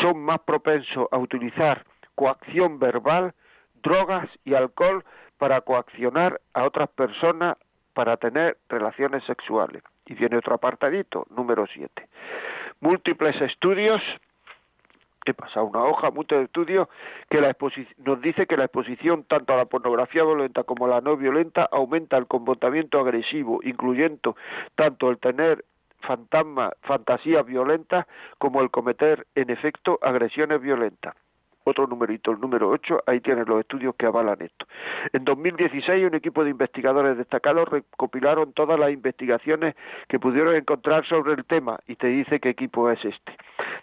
son 0.02 0.20
más 0.20 0.40
propensos 0.40 1.08
a 1.12 1.18
utilizar 1.18 1.86
coacción 2.16 2.80
verbal, 2.80 3.34
drogas 3.84 4.28
y 4.44 4.56
alcohol 4.56 5.04
para 5.38 5.62
coaccionar 5.62 6.42
a 6.54 6.64
otras 6.64 6.90
personas 6.90 7.58
para 7.94 8.18
tener 8.18 8.58
relaciones 8.70 9.24
sexuales. 9.26 9.84
Y 10.06 10.14
viene 10.16 10.38
otro 10.38 10.56
apartadito, 10.56 11.26
número 11.30 11.66
7. 11.68 12.08
Múltiples 12.80 13.40
estudios 13.42 14.02
he 15.32 15.34
pasado 15.34 15.66
una 15.66 15.84
hoja, 15.84 16.12
muchos 16.12 16.44
estudios, 16.44 16.88
que 17.30 17.42
la 17.42 17.56
nos 17.98 18.22
dice 18.22 18.48
que 18.48 18.58
la 18.58 18.66
exposición 18.66 19.24
tanto 19.24 19.54
a 19.54 19.58
la 19.58 19.66
pornografía 19.66 20.24
violenta 20.24 20.64
como 20.64 20.86
a 20.86 20.90
la 20.90 21.02
no 21.02 21.18
violenta 21.18 21.68
aumenta 21.72 22.18
el 22.18 22.28
comportamiento 22.28 23.00
agresivo, 23.00 23.60
incluyendo 23.64 24.36
tanto 24.76 25.10
el 25.10 25.18
tener 25.18 25.66
fantasmas, 26.02 26.74
fantasías 26.82 27.46
violentas, 27.46 28.06
como 28.38 28.62
el 28.62 28.70
cometer, 28.70 29.26
en 29.36 29.50
efecto, 29.50 30.00
agresiones 30.02 30.62
violentas 30.62 31.16
otro 31.70 31.88
numerito, 31.88 32.32
el 32.32 32.40
número 32.40 32.70
8, 32.70 33.04
ahí 33.06 33.20
tienen 33.20 33.46
los 33.48 33.60
estudios 33.60 33.96
que 33.96 34.06
avalan 34.06 34.42
esto. 34.42 34.66
En 35.14 35.24
2016 35.26 36.06
un 36.06 36.16
equipo 36.16 36.44
de 36.44 36.52
investigadores 36.52 37.18
destacados 37.18 37.68
recopilaron 37.70 38.54
todas 38.54 38.80
las 38.80 38.92
investigaciones 38.92 39.76
que 40.08 40.20
pudieron 40.20 40.56
encontrar 40.56 41.06
sobre 41.06 41.34
el 41.34 41.46
tema 41.46 41.80
y 41.88 41.96
te 41.96 42.08
dice 42.08 42.40
qué 42.40 42.50
equipo 42.50 42.90
es 42.90 43.04
este. 43.04 43.36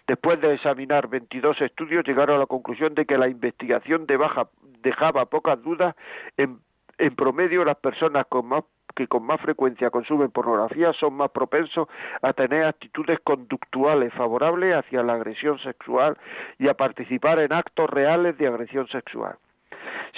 Después 0.07 0.39
de 0.41 0.53
examinar 0.53 1.07
22 1.07 1.61
estudios 1.61 2.05
llegaron 2.05 2.37
a 2.37 2.39
la 2.39 2.45
conclusión 2.45 2.93
de 2.93 3.05
que 3.05 3.17
la 3.17 3.27
investigación 3.27 4.05
de 4.05 4.17
baja, 4.17 4.47
dejaba 4.81 5.25
pocas 5.25 5.61
dudas 5.63 5.95
en, 6.37 6.59
en 6.97 7.15
promedio 7.15 7.65
las 7.65 7.77
personas 7.77 8.25
con 8.27 8.47
más 8.47 8.63
que 8.95 9.07
con 9.07 9.23
más 9.23 9.41
frecuencia 9.41 9.89
consumen 9.89 10.31
pornografía 10.31 10.93
son 10.93 11.15
más 11.15 11.31
propensos 11.31 11.87
a 12.21 12.33
tener 12.33 12.65
actitudes 12.65 13.19
conductuales 13.23 14.13
favorables 14.13 14.75
hacia 14.75 15.03
la 15.03 15.13
agresión 15.13 15.59
sexual 15.59 16.17
y 16.59 16.67
a 16.67 16.75
participar 16.75 17.39
en 17.39 17.53
actos 17.53 17.89
reales 17.89 18.37
de 18.37 18.47
agresión 18.47 18.87
sexual. 18.87 19.35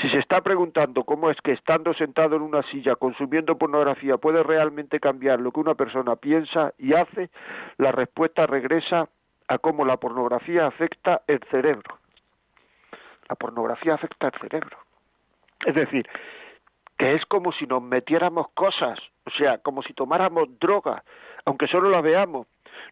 Si 0.02 0.10
se 0.10 0.20
está 0.20 0.42
preguntando 0.42 1.04
cómo 1.04 1.30
es 1.30 1.38
que 1.42 1.54
estando 1.54 1.94
sentado 1.94 2.36
en 2.36 2.42
una 2.42 2.62
silla 2.64 2.96
consumiendo 2.96 3.58
pornografía 3.58 4.18
puede 4.18 4.44
realmente 4.44 5.00
cambiar 5.00 5.40
lo 5.40 5.52
que 5.52 5.60
una 5.60 5.76
persona 5.76 6.16
piensa 6.16 6.74
y 6.78 6.94
hace, 6.94 7.30
la 7.78 7.92
respuesta 7.92 8.46
regresa 8.46 9.10
a 9.48 9.58
cómo 9.58 9.86
la 9.86 9.98
pornografía 9.98 10.68
afecta 10.68 11.22
el 11.28 11.40
cerebro. 11.50 11.98
La 13.30 13.36
pornografía 13.36 13.96
afecta 13.96 14.28
el 14.28 14.40
cerebro. 14.40 14.78
Es 15.66 15.76
decir, 15.76 16.08
es 17.14 17.26
como 17.26 17.52
si 17.52 17.66
nos 17.66 17.82
metiéramos 17.82 18.48
cosas, 18.54 19.00
o 19.26 19.30
sea, 19.32 19.58
como 19.60 19.84
si 19.84 19.94
tomáramos 19.94 20.60
droga, 20.60 21.04
aunque 21.46 21.68
solo 21.68 21.90
la 21.90 22.02
veamos. 22.02 22.48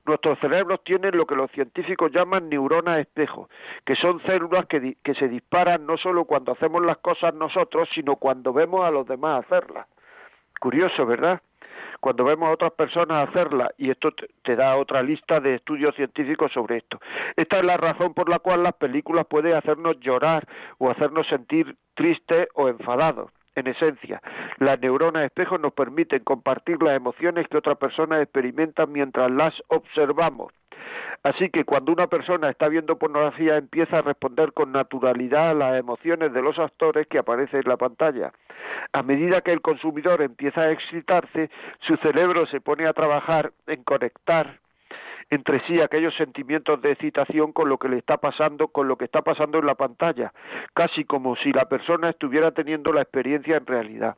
Nuestros 0.05 0.39
cerebros 0.39 0.84
tienen 0.84 1.17
lo 1.17 1.25
que 1.25 1.36
los 1.36 1.51
científicos 1.51 2.12
llaman 2.12 2.50
neuronas 2.50 3.00
espejo, 3.00 3.50
que 3.86 3.95
son 3.95 4.22
células 4.24 4.65
que, 4.67 4.98
que 5.03 5.15
se 5.15 5.27
disparan 5.27 5.86
no 5.86 5.98
solo 5.98 6.25
cuando 6.25 6.51
hacemos 6.51 6.84
las 6.84 6.98
cosas 6.98 7.34
nosotros, 7.34 7.89
sino 7.93 8.15
cuando 8.15 8.53
vemos 8.53 8.86
a 8.86 8.91
los 8.91 9.07
demás 9.07 9.45
hacerlas. 9.45 9.88
Curioso, 10.60 11.05
¿verdad? 11.05 11.41
cuando 12.00 12.24
vemos 12.24 12.50
a 12.50 12.51
otras 12.51 12.74
personas 12.74 13.27
hacerlas, 13.27 13.69
y 13.77 13.89
esto 13.89 14.13
te 14.43 14.55
da 14.55 14.75
otra 14.77 15.01
lista 15.01 15.39
de 15.39 15.55
estudios 15.55 15.95
científicos 15.95 16.51
sobre 16.51 16.77
esto. 16.77 17.00
Esta 17.36 17.57
es 17.57 17.63
la 17.63 17.77
razón 17.77 18.13
por 18.13 18.29
la 18.29 18.38
cual 18.38 18.62
las 18.62 18.74
películas 18.74 19.25
pueden 19.25 19.55
hacernos 19.55 20.00
llorar 20.00 20.48
o 20.77 20.91
hacernos 20.91 21.27
sentir 21.27 21.75
tristes 21.95 22.48
o 22.53 22.69
enfadados. 22.69 23.31
En 23.55 23.67
esencia, 23.67 24.21
las 24.57 24.79
neuronas 24.81 25.24
espejo 25.24 25.57
nos 25.57 25.74
permiten 25.74 26.24
compartir 26.24 26.81
las 26.83 26.95
emociones 26.95 27.47
que 27.47 27.57
otras 27.57 27.77
personas 27.77 28.21
experimentan 28.21 28.91
mientras 28.91 29.31
las 29.31 29.53
observamos. 29.69 30.51
Así 31.24 31.50
que 31.50 31.63
cuando 31.63 31.91
una 31.91 32.07
persona 32.07 32.50
está 32.50 32.67
viendo 32.67 33.00
pornografía 33.00 33.57
empieza 33.57 33.97
a 33.97 34.01
responder 34.01 34.53
con 34.53 34.71
naturalidad 34.71 35.51
a 35.51 35.53
las 35.53 35.79
emociones 35.79 36.33
de 36.33 36.41
los 36.41 36.59
actores 36.59 37.07
que 37.07 37.17
aparecen 37.17 37.62
en 37.62 37.69
la 37.69 37.77
pantalla. 37.77 38.31
A 38.93 39.01
medida 39.01 39.41
que 39.41 39.51
el 39.51 39.62
consumidor 39.62 40.21
empieza 40.21 40.62
a 40.62 40.71
excitarse, 40.71 41.50
su 41.79 41.95
cerebro 41.97 42.45
se 42.47 42.62
pone 42.62 42.85
a 42.85 42.93
trabajar 42.93 43.53
en 43.67 43.83
conectar 43.83 44.59
entre 45.29 45.60
sí 45.62 45.82
aquellos 45.82 46.15
sentimientos 46.15 46.82
de 46.82 46.91
excitación 46.91 47.51
con 47.51 47.70
lo 47.70 47.77
que 47.77 47.89
le 47.89 47.98
está 47.98 48.17
pasando, 48.17 48.67
con 48.67 48.88
lo 48.88 48.98
que 48.98 49.05
está 49.05 49.22
pasando 49.22 49.60
en 49.60 49.65
la 49.65 49.75
pantalla, 49.75 50.32
casi 50.74 51.03
como 51.03 51.36
si 51.36 51.51
la 51.51 51.65
persona 51.65 52.10
estuviera 52.10 52.51
teniendo 52.51 52.94
la 52.94 53.01
experiencia 53.01 53.58
en 53.58 53.65
realidad. 53.65 54.15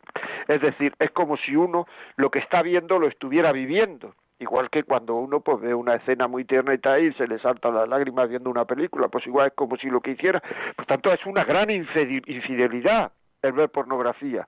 Es 0.48 0.62
decir, 0.62 0.94
es 1.00 1.12
como 1.12 1.38
si 1.38 1.56
uno 1.56 1.88
lo 2.16 2.30
que 2.30 2.40
está 2.40 2.62
viendo 2.62 3.00
lo 3.00 3.08
estuviera 3.08 3.52
viviendo. 3.52 4.14
Igual 4.40 4.70
que 4.70 4.84
cuando 4.84 5.16
uno 5.16 5.40
pues 5.40 5.60
ve 5.62 5.74
una 5.74 5.96
escena 5.96 6.28
muy 6.28 6.46
tierna 6.46 6.74
y 6.74 6.78
tal 6.78 7.04
y 7.04 7.14
se 7.14 7.28
le 7.28 7.40
saltan 7.40 7.74
las 7.74 7.90
lágrimas 7.90 8.30
viendo 8.30 8.52
una 8.52 8.66
película, 8.66 9.08
pues 9.08 9.26
igual 9.26 9.48
es 9.48 9.54
como 9.54 9.78
si 9.78 9.90
lo 9.90 10.00
que 10.00 10.12
hiciera. 10.12 10.44
Por 10.76 10.86
tanto, 10.86 11.12
es 11.12 11.26
una 11.26 11.44
gran 11.44 11.72
infidelidad 11.72 13.12
el 13.42 13.52
ver 13.54 13.70
pornografía. 13.70 14.48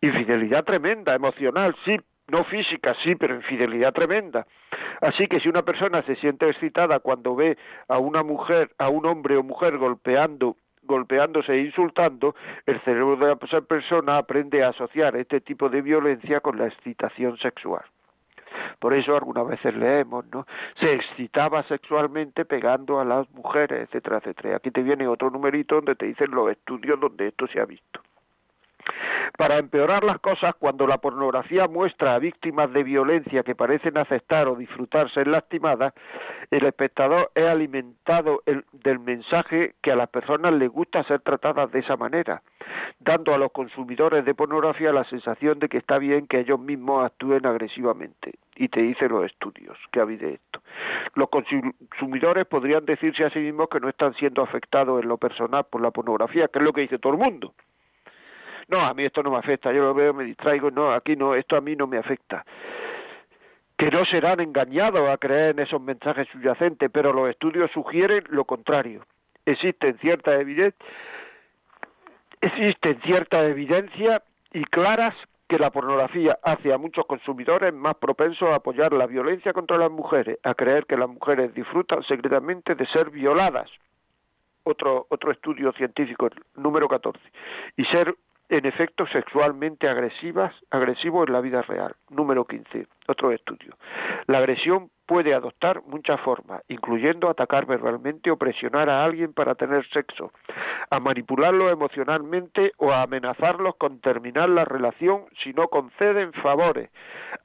Infidelidad 0.00 0.64
tremenda, 0.64 1.14
emocional, 1.14 1.76
sí, 1.84 1.96
no 2.30 2.44
física, 2.44 2.94
sí, 3.02 3.14
pero 3.16 3.34
infidelidad 3.34 3.92
tremenda. 3.92 4.46
Así 5.00 5.26
que 5.26 5.40
si 5.40 5.48
una 5.48 5.62
persona 5.62 6.02
se 6.02 6.16
siente 6.16 6.48
excitada 6.48 7.00
cuando 7.00 7.34
ve 7.34 7.58
a 7.88 7.98
una 7.98 8.22
mujer, 8.22 8.70
a 8.78 8.88
un 8.88 9.06
hombre 9.06 9.36
o 9.36 9.42
mujer 9.42 9.78
golpeando 9.78 10.56
golpeándose 10.82 11.52
e 11.52 11.60
insultando, 11.60 12.34
el 12.66 12.80
cerebro 12.80 13.16
de 13.16 13.28
la 13.28 13.36
persona 13.36 14.16
aprende 14.16 14.64
a 14.64 14.70
asociar 14.70 15.14
este 15.14 15.40
tipo 15.40 15.68
de 15.68 15.82
violencia 15.82 16.40
con 16.40 16.58
la 16.58 16.66
excitación 16.66 17.36
sexual. 17.38 17.84
Por 18.80 18.94
eso 18.94 19.14
algunas 19.14 19.46
veces 19.46 19.74
leemos, 19.76 20.26
¿no? 20.32 20.46
Se 20.80 20.92
excitaba 20.92 21.62
sexualmente 21.64 22.44
pegando 22.44 22.98
a 22.98 23.04
las 23.04 23.30
mujeres, 23.30 23.88
etcétera, 23.88 24.18
etcétera. 24.18 24.56
Aquí 24.56 24.70
te 24.70 24.82
viene 24.82 25.06
otro 25.06 25.30
numerito 25.30 25.76
donde 25.76 25.94
te 25.94 26.06
dicen 26.06 26.30
los 26.32 26.50
estudios 26.50 26.98
donde 26.98 27.28
esto 27.28 27.46
se 27.46 27.60
ha 27.60 27.64
visto. 27.64 27.99
Para 29.40 29.56
empeorar 29.56 30.04
las 30.04 30.18
cosas, 30.18 30.54
cuando 30.56 30.86
la 30.86 30.98
pornografía 30.98 31.66
muestra 31.66 32.14
a 32.14 32.18
víctimas 32.18 32.70
de 32.74 32.82
violencia 32.82 33.42
que 33.42 33.54
parecen 33.54 33.96
aceptar 33.96 34.48
o 34.48 34.54
disfrutar 34.54 35.10
ser 35.12 35.28
lastimadas, 35.28 35.94
el 36.50 36.66
espectador 36.66 37.30
es 37.34 37.46
alimentado 37.46 38.42
del 38.44 38.98
mensaje 38.98 39.76
que 39.80 39.92
a 39.92 39.96
las 39.96 40.10
personas 40.10 40.52
les 40.52 40.68
gusta 40.68 41.04
ser 41.04 41.20
tratadas 41.20 41.72
de 41.72 41.78
esa 41.78 41.96
manera, 41.96 42.42
dando 42.98 43.32
a 43.32 43.38
los 43.38 43.50
consumidores 43.50 44.26
de 44.26 44.34
pornografía 44.34 44.92
la 44.92 45.04
sensación 45.04 45.58
de 45.58 45.70
que 45.70 45.78
está 45.78 45.96
bien 45.96 46.26
que 46.26 46.40
ellos 46.40 46.60
mismos 46.60 47.06
actúen 47.06 47.46
agresivamente. 47.46 48.34
Y 48.56 48.68
te 48.68 48.82
dicen 48.82 49.08
los 49.08 49.24
estudios 49.24 49.78
que 49.90 50.00
habido 50.00 50.28
de 50.28 50.34
esto. 50.34 50.60
Los 51.14 51.30
consumidores 51.30 52.44
podrían 52.44 52.84
decirse 52.84 53.24
a 53.24 53.30
sí 53.30 53.38
mismos 53.38 53.70
que 53.70 53.80
no 53.80 53.88
están 53.88 54.12
siendo 54.16 54.42
afectados 54.42 55.02
en 55.02 55.08
lo 55.08 55.16
personal 55.16 55.64
por 55.64 55.80
la 55.80 55.92
pornografía, 55.92 56.48
que 56.48 56.58
es 56.58 56.62
lo 56.62 56.74
que 56.74 56.82
dice 56.82 56.98
todo 56.98 57.14
el 57.14 57.18
mundo 57.18 57.54
no, 58.70 58.80
a 58.80 58.94
mí 58.94 59.04
esto 59.04 59.22
no 59.22 59.30
me 59.30 59.38
afecta, 59.38 59.72
yo 59.72 59.82
lo 59.82 59.94
veo, 59.94 60.14
me 60.14 60.24
distraigo, 60.24 60.70
no, 60.70 60.92
aquí 60.92 61.16
no, 61.16 61.34
esto 61.34 61.56
a 61.56 61.60
mí 61.60 61.76
no 61.76 61.86
me 61.86 61.98
afecta. 61.98 62.44
Que 63.76 63.90
no 63.90 64.04
serán 64.04 64.40
engañados 64.40 65.08
a 65.08 65.16
creer 65.18 65.50
en 65.50 65.60
esos 65.60 65.80
mensajes 65.80 66.28
subyacentes, 66.28 66.90
pero 66.92 67.12
los 67.12 67.28
estudios 67.30 67.70
sugieren 67.72 68.24
lo 68.28 68.44
contrario. 68.44 69.04
Existen 69.46 69.98
cierta 69.98 70.38
evidencia, 70.38 70.86
existen 72.40 73.00
cierta 73.02 73.42
evidencia 73.44 74.22
y 74.52 74.64
claras 74.64 75.14
que 75.48 75.58
la 75.58 75.70
pornografía 75.70 76.38
hace 76.44 76.72
a 76.72 76.78
muchos 76.78 77.04
consumidores 77.06 77.74
más 77.74 77.96
propensos 77.96 78.48
a 78.50 78.54
apoyar 78.56 78.92
la 78.92 79.06
violencia 79.06 79.52
contra 79.52 79.78
las 79.78 79.90
mujeres, 79.90 80.38
a 80.44 80.54
creer 80.54 80.86
que 80.86 80.96
las 80.96 81.08
mujeres 81.08 81.52
disfrutan 81.54 82.04
secretamente 82.04 82.76
de 82.76 82.86
ser 82.86 83.10
violadas. 83.10 83.68
Otro, 84.62 85.06
otro 85.08 85.32
estudio 85.32 85.72
científico, 85.72 86.28
número 86.54 86.86
14. 86.86 87.18
Y 87.76 87.84
ser 87.86 88.14
en 88.50 88.66
efecto 88.66 89.06
sexualmente 89.06 89.88
agresivas, 89.88 90.52
agresivos 90.70 91.26
en 91.28 91.32
la 91.32 91.40
vida 91.40 91.62
real. 91.62 91.94
Número 92.10 92.44
15, 92.44 92.86
otro 93.06 93.30
estudio. 93.30 93.76
La 94.26 94.38
agresión 94.38 94.90
puede 95.06 95.34
adoptar 95.34 95.82
muchas 95.86 96.20
formas, 96.20 96.62
incluyendo 96.68 97.30
atacar 97.30 97.66
verbalmente 97.66 98.28
o 98.30 98.36
presionar 98.36 98.90
a 98.90 99.04
alguien 99.04 99.32
para 99.32 99.54
tener 99.54 99.88
sexo, 99.90 100.32
a 100.90 100.98
manipularlo 100.98 101.70
emocionalmente 101.70 102.72
o 102.78 102.90
a 102.90 103.02
amenazarlos 103.02 103.76
con 103.76 104.00
terminar 104.00 104.48
la 104.48 104.64
relación 104.64 105.26
si 105.42 105.52
no 105.52 105.68
conceden 105.68 106.32
favores, 106.32 106.90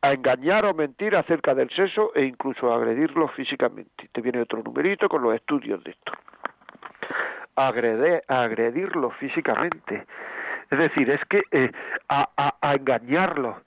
a 0.01 0.11
engañar 0.11 0.65
o 0.65 0.73
mentir 0.73 1.15
acerca 1.15 1.53
del 1.53 1.69
sexo 1.69 2.11
e 2.15 2.25
incluso 2.25 2.73
a 2.73 2.77
agredirlos 2.77 3.31
físicamente. 3.33 4.09
Te 4.11 4.21
viene 4.21 4.41
otro 4.41 4.63
numerito 4.63 5.07
con 5.07 5.21
los 5.21 5.35
estudios 5.35 5.83
de 5.83 5.91
esto. 5.91 6.13
Agrede, 7.55 8.23
agredirlos 8.27 9.15
físicamente 9.17 10.05
es 10.71 10.79
decir, 10.79 11.09
es 11.09 11.23
que 11.25 11.43
eh, 11.51 11.71
a, 12.09 12.53
a, 12.61 12.73
engañarlos, 12.73 13.57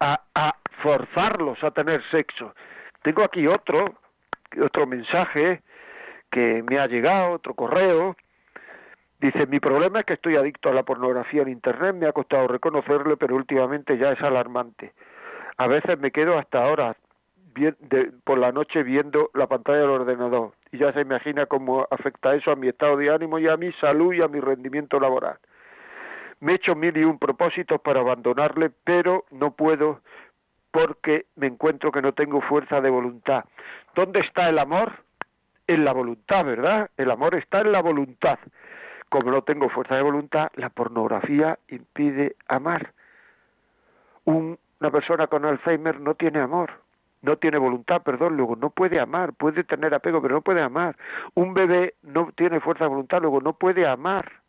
a, 0.00 0.20
a 0.34 0.56
forzarlos 0.82 1.62
a 1.64 1.70
tener 1.70 2.02
sexo. 2.10 2.54
Tengo 3.02 3.22
aquí 3.22 3.46
otro, 3.46 3.94
otro 4.62 4.86
mensaje 4.86 5.62
que 6.30 6.62
me 6.68 6.78
ha 6.78 6.86
llegado, 6.86 7.32
otro 7.32 7.54
correo. 7.54 8.16
Dice, 9.20 9.46
mi 9.46 9.60
problema 9.60 10.00
es 10.00 10.06
que 10.06 10.14
estoy 10.14 10.36
adicto 10.36 10.70
a 10.70 10.74
la 10.74 10.82
pornografía 10.82 11.42
en 11.42 11.48
Internet, 11.48 11.94
me 11.94 12.06
ha 12.06 12.12
costado 12.12 12.48
reconocerlo, 12.48 13.16
pero 13.16 13.36
últimamente 13.36 13.98
ya 13.98 14.12
es 14.12 14.20
alarmante. 14.22 14.92
A 15.58 15.66
veces 15.66 15.98
me 15.98 16.10
quedo 16.10 16.38
hasta 16.38 16.62
ahora 16.62 16.96
por 18.24 18.38
la 18.38 18.52
noche 18.52 18.82
viendo 18.82 19.30
la 19.34 19.46
pantalla 19.46 19.80
del 19.80 19.90
ordenador 19.90 20.52
y 20.72 20.78
ya 20.78 20.92
se 20.92 21.00
imagina 21.00 21.46
cómo 21.46 21.86
afecta 21.90 22.34
eso 22.34 22.50
a 22.52 22.56
mi 22.56 22.68
estado 22.68 22.96
de 22.96 23.10
ánimo 23.10 23.38
y 23.38 23.48
a 23.48 23.56
mi 23.56 23.72
salud 23.72 24.14
y 24.14 24.22
a 24.22 24.28
mi 24.28 24.40
rendimiento 24.40 25.00
laboral. 25.00 25.36
Me 26.40 26.52
he 26.52 26.54
hecho 26.56 26.74
mil 26.74 26.96
y 26.96 27.04
un 27.04 27.18
propósitos 27.18 27.80
para 27.80 28.00
abandonarle, 28.00 28.70
pero 28.84 29.24
no 29.30 29.52
puedo 29.52 30.00
porque 30.70 31.26
me 31.36 31.46
encuentro 31.46 31.92
que 31.92 32.02
no 32.02 32.12
tengo 32.12 32.40
fuerza 32.40 32.80
de 32.80 32.90
voluntad. 32.90 33.44
¿Dónde 33.94 34.20
está 34.20 34.48
el 34.48 34.58
amor? 34.58 34.92
En 35.66 35.84
la 35.84 35.92
voluntad, 35.92 36.44
¿verdad? 36.44 36.90
El 36.96 37.10
amor 37.10 37.34
está 37.34 37.60
en 37.60 37.72
la 37.72 37.82
voluntad. 37.82 38.38
Como 39.08 39.30
no 39.30 39.42
tengo 39.42 39.68
fuerza 39.68 39.96
de 39.96 40.02
voluntad, 40.02 40.50
la 40.54 40.70
pornografía 40.70 41.58
impide 41.68 42.36
amar. 42.48 42.92
una 44.24 44.90
persona 44.92 45.26
con 45.26 45.44
Alzheimer 45.44 46.00
no 46.00 46.14
tiene 46.14 46.38
amor, 46.38 46.70
no 47.22 47.36
tiene 47.36 47.58
voluntad, 47.58 48.02
perdón, 48.02 48.36
luego 48.36 48.56
no 48.56 48.70
puede 48.70 49.00
amar, 49.00 49.32
puede 49.32 49.64
tener 49.64 49.92
apego, 49.92 50.22
pero 50.22 50.36
no 50.36 50.40
puede 50.42 50.62
amar. 50.62 50.96
Un 51.34 51.54
bebé 51.54 51.94
no 52.02 52.30
tiene 52.36 52.60
fuerza 52.60 52.84
de 52.84 52.90
voluntad, 52.90 53.20
luego 53.20 53.40
no 53.40 53.54
puede 53.54 53.86
amar. 53.86 54.39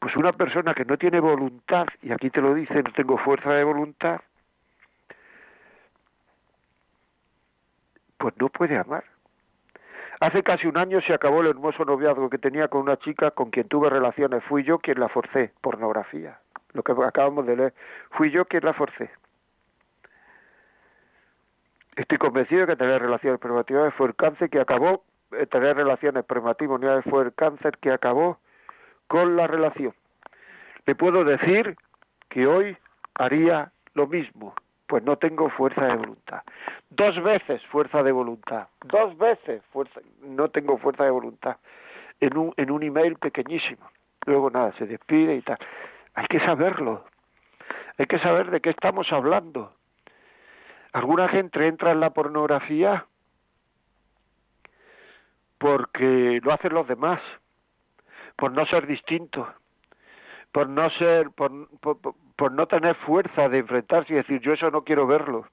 Pues 0.00 0.16
una 0.16 0.32
persona 0.32 0.74
que 0.74 0.84
no 0.84 0.96
tiene 0.96 1.20
voluntad, 1.20 1.86
y 2.02 2.10
aquí 2.10 2.30
te 2.30 2.40
lo 2.40 2.54
dice, 2.54 2.82
no 2.82 2.90
tengo 2.92 3.18
fuerza 3.18 3.52
de 3.52 3.64
voluntad, 3.64 4.20
pues 8.16 8.34
no 8.38 8.48
puede 8.48 8.78
amar. 8.78 9.04
Hace 10.20 10.42
casi 10.42 10.66
un 10.66 10.76
año 10.76 11.00
se 11.02 11.14
acabó 11.14 11.40
el 11.40 11.48
hermoso 11.48 11.84
noviazgo 11.84 12.28
que 12.28 12.38
tenía 12.38 12.68
con 12.68 12.82
una 12.82 12.98
chica 12.98 13.30
con 13.30 13.50
quien 13.50 13.68
tuve 13.68 13.88
relaciones. 13.88 14.44
Fui 14.44 14.64
yo 14.64 14.78
quien 14.78 15.00
la 15.00 15.08
forcé, 15.08 15.52
pornografía. 15.62 16.38
lo 16.72 16.82
que 16.82 16.92
acabamos 16.92 17.46
de 17.46 17.56
leer. 17.56 17.74
Fui 18.10 18.30
yo 18.30 18.44
quien 18.44 18.64
la 18.64 18.74
forcé. 18.74 19.10
Estoy 21.96 22.18
convencido 22.18 22.62
de 22.62 22.66
que 22.68 22.76
tener 22.76 23.00
relaciones 23.02 23.40
prematrimoniales 23.40 23.94
fue 23.94 24.08
el 24.08 24.14
cáncer 24.14 24.48
que 24.50 24.60
acabó, 24.60 25.04
eh, 25.32 25.46
tener 25.46 25.76
relaciones 25.76 26.24
prematrimoniales 26.24 27.04
fue 27.04 27.24
el 27.24 27.34
cáncer 27.34 27.76
que 27.78 27.90
acabó 27.90 28.38
con 29.10 29.34
la 29.34 29.48
relación. 29.48 29.92
Le 30.86 30.94
puedo 30.94 31.24
decir 31.24 31.74
que 32.28 32.46
hoy 32.46 32.76
haría 33.14 33.72
lo 33.94 34.06
mismo, 34.06 34.54
pues 34.86 35.02
no 35.02 35.16
tengo 35.16 35.50
fuerza 35.50 35.84
de 35.84 35.96
voluntad. 35.96 36.42
Dos 36.90 37.20
veces 37.20 37.60
fuerza 37.66 38.04
de 38.04 38.12
voluntad, 38.12 38.68
dos 38.84 39.18
veces 39.18 39.64
fuerza, 39.72 40.00
no 40.22 40.48
tengo 40.50 40.78
fuerza 40.78 41.02
de 41.02 41.10
voluntad 41.10 41.56
en 42.20 42.36
un, 42.36 42.54
en 42.56 42.70
un 42.70 42.84
email 42.84 43.16
pequeñísimo. 43.16 43.90
Luego 44.26 44.48
nada, 44.48 44.72
se 44.78 44.86
despide 44.86 45.34
y 45.34 45.42
tal. 45.42 45.58
Hay 46.14 46.26
que 46.28 46.38
saberlo, 46.38 47.04
hay 47.98 48.06
que 48.06 48.20
saber 48.20 48.52
de 48.52 48.60
qué 48.60 48.70
estamos 48.70 49.12
hablando. 49.12 49.74
Alguna 50.92 51.28
gente 51.28 51.66
entra 51.66 51.90
en 51.90 51.98
la 51.98 52.10
pornografía 52.10 53.06
porque 55.58 56.40
lo 56.44 56.52
hacen 56.52 56.74
los 56.74 56.86
demás, 56.86 57.20
por 58.40 58.52
no 58.52 58.64
ser 58.64 58.86
distinto, 58.86 59.52
por 60.50 60.66
no 60.66 60.88
ser, 60.92 61.30
por, 61.30 61.52
por, 62.36 62.52
no 62.52 62.66
tener 62.66 62.96
fuerza 62.96 63.50
de 63.50 63.58
enfrentarse 63.58 64.14
y 64.14 64.16
decir 64.16 64.40
yo 64.40 64.54
eso 64.54 64.70
no 64.70 64.82
quiero 64.82 65.06
verlo. 65.06 65.46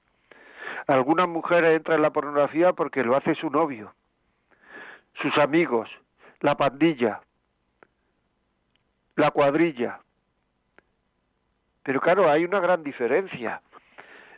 Algunas 0.86 1.28
mujeres 1.28 1.76
entran 1.76 1.96
en 1.96 2.02
la 2.02 2.14
pornografía 2.14 2.72
porque 2.72 3.04
lo 3.04 3.14
hace 3.14 3.34
su 3.34 3.50
novio, 3.50 3.92
sus 5.20 5.36
amigos, 5.36 5.90
la 6.40 6.56
pandilla, 6.56 7.20
la 9.16 9.32
cuadrilla. 9.32 10.00
Pero 11.82 12.00
claro, 12.00 12.30
hay 12.30 12.46
una 12.46 12.60
gran 12.60 12.82
diferencia. 12.82 13.60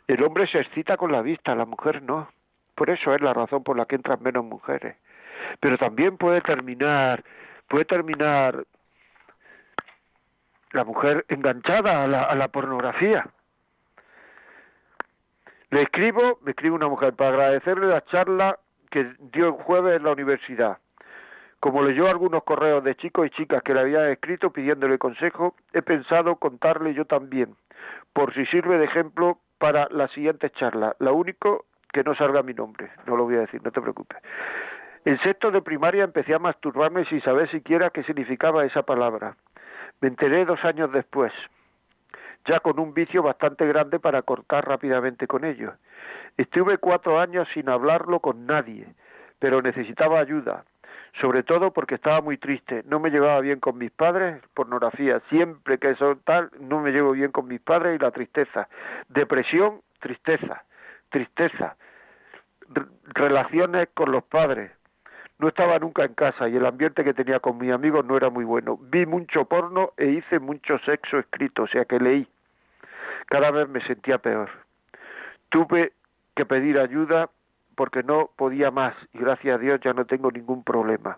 El 0.07 0.21
hombre 0.23 0.45
se 0.47 0.59
excita 0.59 0.97
con 0.97 1.13
la 1.13 1.21
vista, 1.21 1.55
la 1.55 1.65
mujer 1.65 2.03
no. 2.03 2.27
Por 2.75 2.89
eso 2.89 3.15
es 3.15 3.21
la 3.21 3.33
razón 3.33 3.63
por 3.63 3.77
la 3.77 3.85
que 3.85 3.95
entran 3.95 4.21
menos 4.21 4.43
mujeres. 4.43 4.97
Pero 5.61 5.77
también 5.77 6.17
puede 6.17 6.41
terminar, 6.41 7.23
puede 7.71 7.85
terminar 7.85 8.65
la 10.73 10.83
mujer 10.83 11.25
enganchada 11.29 12.03
a 12.03 12.07
la, 12.07 12.23
a 12.23 12.35
la 12.35 12.49
pornografía. 12.49 13.25
Le 15.69 15.83
escribo, 15.83 16.39
me 16.41 16.51
escribe 16.51 16.75
una 16.75 16.89
mujer 16.89 17.13
para 17.13 17.29
agradecerle 17.29 17.87
la 17.87 18.03
charla 18.05 18.59
que 18.89 19.09
dio 19.31 19.47
el 19.47 19.53
jueves 19.53 19.95
en 19.95 20.03
la 20.03 20.11
universidad. 20.11 20.79
Como 21.61 21.81
leyó 21.81 22.09
algunos 22.09 22.43
correos 22.43 22.83
de 22.83 22.95
chicos 22.95 23.27
y 23.27 23.29
chicas 23.29 23.63
que 23.63 23.73
le 23.73 23.79
habían 23.79 24.09
escrito 24.09 24.51
pidiéndole 24.51 24.97
consejo, 24.97 25.55
he 25.71 25.81
pensado 25.81 26.35
contarle 26.35 26.93
yo 26.93 27.05
también, 27.05 27.55
por 28.11 28.33
si 28.33 28.45
sirve 28.47 28.79
de 28.79 28.85
ejemplo 28.85 29.39
para 29.59 29.87
la 29.91 30.09
siguiente 30.09 30.49
charla. 30.49 30.93
Lo 30.99 31.13
único 31.13 31.65
que 31.93 32.03
no 32.03 32.15
salga 32.15 32.43
mi 32.43 32.53
nombre, 32.53 32.91
no 33.05 33.15
lo 33.15 33.23
voy 33.23 33.35
a 33.35 33.41
decir, 33.41 33.61
no 33.63 33.71
te 33.71 33.79
preocupes. 33.79 34.17
En 35.03 35.19
sexto 35.19 35.51
de 35.51 35.61
primaria 35.61 36.03
empecé 36.03 36.33
a 36.33 36.39
masturbarme 36.39 37.05
sin 37.05 37.21
saber 37.21 37.49
siquiera 37.49 37.89
qué 37.89 38.03
significaba 38.03 38.65
esa 38.65 38.83
palabra. 38.83 39.35
Me 39.99 40.07
enteré 40.07 40.45
dos 40.45 40.63
años 40.63 40.91
después, 40.91 41.33
ya 42.45 42.59
con 42.59 42.79
un 42.79 42.93
vicio 42.93 43.23
bastante 43.23 43.65
grande 43.67 43.99
para 43.99 44.21
cortar 44.21 44.67
rápidamente 44.67 45.27
con 45.27 45.43
ello. 45.43 45.73
Estuve 46.37 46.77
cuatro 46.77 47.19
años 47.19 47.47
sin 47.53 47.69
hablarlo 47.69 48.19
con 48.19 48.45
nadie, 48.45 48.87
pero 49.39 49.61
necesitaba 49.61 50.19
ayuda 50.19 50.63
sobre 51.19 51.43
todo 51.43 51.71
porque 51.71 51.95
estaba 51.95 52.21
muy 52.21 52.37
triste, 52.37 52.83
no 52.85 52.99
me 52.99 53.09
llevaba 53.09 53.41
bien 53.41 53.59
con 53.59 53.77
mis 53.77 53.91
padres, 53.91 54.41
pornografía, 54.53 55.21
siempre 55.29 55.77
que 55.77 55.91
eso 55.91 56.17
tal, 56.23 56.49
no 56.59 56.79
me 56.79 56.91
llevo 56.91 57.11
bien 57.11 57.31
con 57.31 57.47
mis 57.47 57.59
padres 57.59 57.99
y 57.99 58.03
la 58.03 58.11
tristeza, 58.11 58.69
depresión, 59.09 59.81
tristeza, 59.99 60.63
tristeza, 61.09 61.75
relaciones 63.13 63.89
con 63.93 64.11
los 64.11 64.23
padres, 64.23 64.71
no 65.41 65.47
estaba 65.47 65.79
nunca 65.79 66.05
en 66.05 66.13
casa 66.13 66.47
y 66.47 66.55
el 66.55 66.65
ambiente 66.67 67.03
que 67.03 67.15
tenía 67.15 67.39
con 67.39 67.57
mis 67.57 67.71
amigos 67.71 68.05
no 68.05 68.15
era 68.15 68.29
muy 68.29 68.45
bueno. 68.45 68.77
Vi 68.79 69.07
mucho 69.07 69.45
porno 69.45 69.91
e 69.97 70.05
hice 70.05 70.37
mucho 70.37 70.77
sexo 70.85 71.17
escrito, 71.17 71.63
o 71.63 71.67
sea 71.67 71.83
que 71.85 71.99
leí. 71.99 72.27
Cada 73.25 73.49
vez 73.49 73.67
me 73.67 73.81
sentía 73.81 74.19
peor. 74.19 74.51
Tuve 75.49 75.93
que 76.35 76.45
pedir 76.45 76.77
ayuda 76.77 77.31
porque 77.75 78.03
no 78.03 78.29
podía 78.35 78.69
más 78.69 78.93
y 79.13 79.17
gracias 79.17 79.55
a 79.55 79.57
Dios 79.57 79.79
ya 79.83 79.93
no 79.93 80.05
tengo 80.05 80.29
ningún 80.29 80.63
problema. 80.63 81.17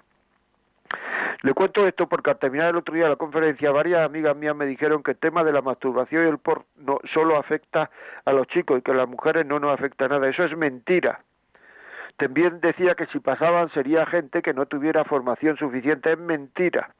Le 1.41 1.53
cuento 1.53 1.85
esto 1.85 2.07
porque 2.07 2.29
al 2.31 2.39
terminar 2.39 2.69
el 2.69 2.77
otro 2.77 2.95
día 2.95 3.09
la 3.09 3.17
conferencia 3.17 3.71
varias 3.71 4.05
amigas 4.05 4.37
mías 4.37 4.55
me 4.55 4.65
dijeron 4.65 5.03
que 5.03 5.11
el 5.11 5.17
tema 5.17 5.43
de 5.43 5.51
la 5.51 5.61
masturbación 5.61 6.25
y 6.25 6.29
el 6.29 6.37
porno 6.37 7.01
solo 7.13 7.35
afecta 7.35 7.89
a 8.23 8.31
los 8.31 8.47
chicos 8.47 8.79
y 8.79 8.81
que 8.83 8.91
a 8.91 8.95
las 8.95 9.09
mujeres 9.09 9.45
no 9.45 9.59
nos 9.59 9.73
afecta 9.73 10.07
nada. 10.07 10.29
Eso 10.29 10.45
es 10.45 10.55
mentira. 10.55 11.19
También 12.17 12.59
decía 12.61 12.95
que 12.95 13.07
si 13.07 13.19
pasaban 13.19 13.69
sería 13.71 14.05
gente 14.05 14.41
que 14.41 14.53
no 14.53 14.65
tuviera 14.65 15.03
formación 15.03 15.57
suficiente. 15.57 16.13
Es 16.13 16.19
mentira. 16.19 16.93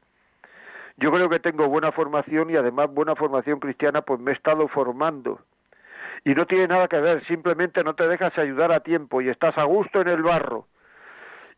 Yo 0.97 1.11
creo 1.11 1.29
que 1.29 1.39
tengo 1.39 1.67
buena 1.67 1.91
formación 1.91 2.49
y 2.49 2.55
además 2.55 2.93
buena 2.93 3.15
formación 3.15 3.59
cristiana, 3.59 4.01
pues 4.01 4.19
me 4.19 4.31
he 4.31 4.35
estado 4.35 4.67
formando 4.67 5.39
y 6.25 6.33
no 6.35 6.45
tiene 6.45 6.67
nada 6.67 6.87
que 6.87 6.99
ver, 6.99 7.25
simplemente 7.25 7.83
no 7.83 7.95
te 7.95 8.07
dejas 8.07 8.37
ayudar 8.37 8.71
a 8.71 8.79
tiempo 8.81 9.21
y 9.21 9.29
estás 9.29 9.57
a 9.57 9.63
gusto 9.63 10.01
en 10.01 10.07
el 10.07 10.23
barro. 10.23 10.67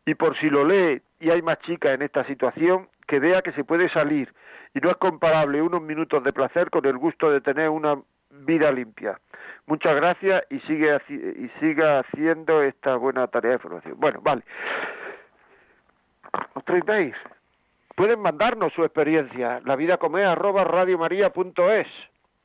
Y 0.04 0.14
por 0.14 0.36
si 0.38 0.50
lo 0.50 0.64
lee 0.64 1.02
y 1.20 1.30
hay 1.30 1.42
más 1.42 1.58
chicas 1.60 1.94
en 1.94 2.02
esta 2.02 2.24
situación, 2.24 2.88
que 3.06 3.20
vea 3.20 3.42
que 3.42 3.52
se 3.52 3.64
puede 3.64 3.88
salir 3.90 4.32
y 4.74 4.80
no 4.80 4.90
es 4.90 4.96
comparable 4.96 5.62
unos 5.62 5.82
minutos 5.82 6.22
de 6.24 6.32
placer 6.32 6.70
con 6.70 6.84
el 6.86 6.96
gusto 6.96 7.30
de 7.30 7.40
tener 7.40 7.68
una 7.68 8.00
vida 8.44 8.70
limpia. 8.72 9.18
Muchas 9.66 9.94
gracias 9.96 10.44
y 10.50 10.60
sigue 10.60 10.96
y 11.08 11.48
siga 11.60 12.00
haciendo 12.00 12.62
esta 12.62 12.96
buena 12.96 13.26
tarea 13.26 13.52
de 13.52 13.58
formación. 13.58 13.94
Bueno, 13.98 14.20
vale. 14.22 14.42
¿Os? 16.54 16.64
Pueden 17.96 18.20
mandarnos 18.20 18.72
su 18.74 18.84
experiencia, 18.84 19.60
la 19.64 19.74
vida 19.74 19.96
como 19.96 20.18
es, 20.18 20.26
arroba 20.26 20.64
radiomaria.es 20.64 21.86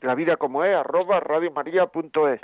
la 0.02 0.16
vida 0.16 0.38
como 0.38 0.64
es, 0.64 0.76
arroba 0.76 1.20
radiomaria.es. 1.20 2.42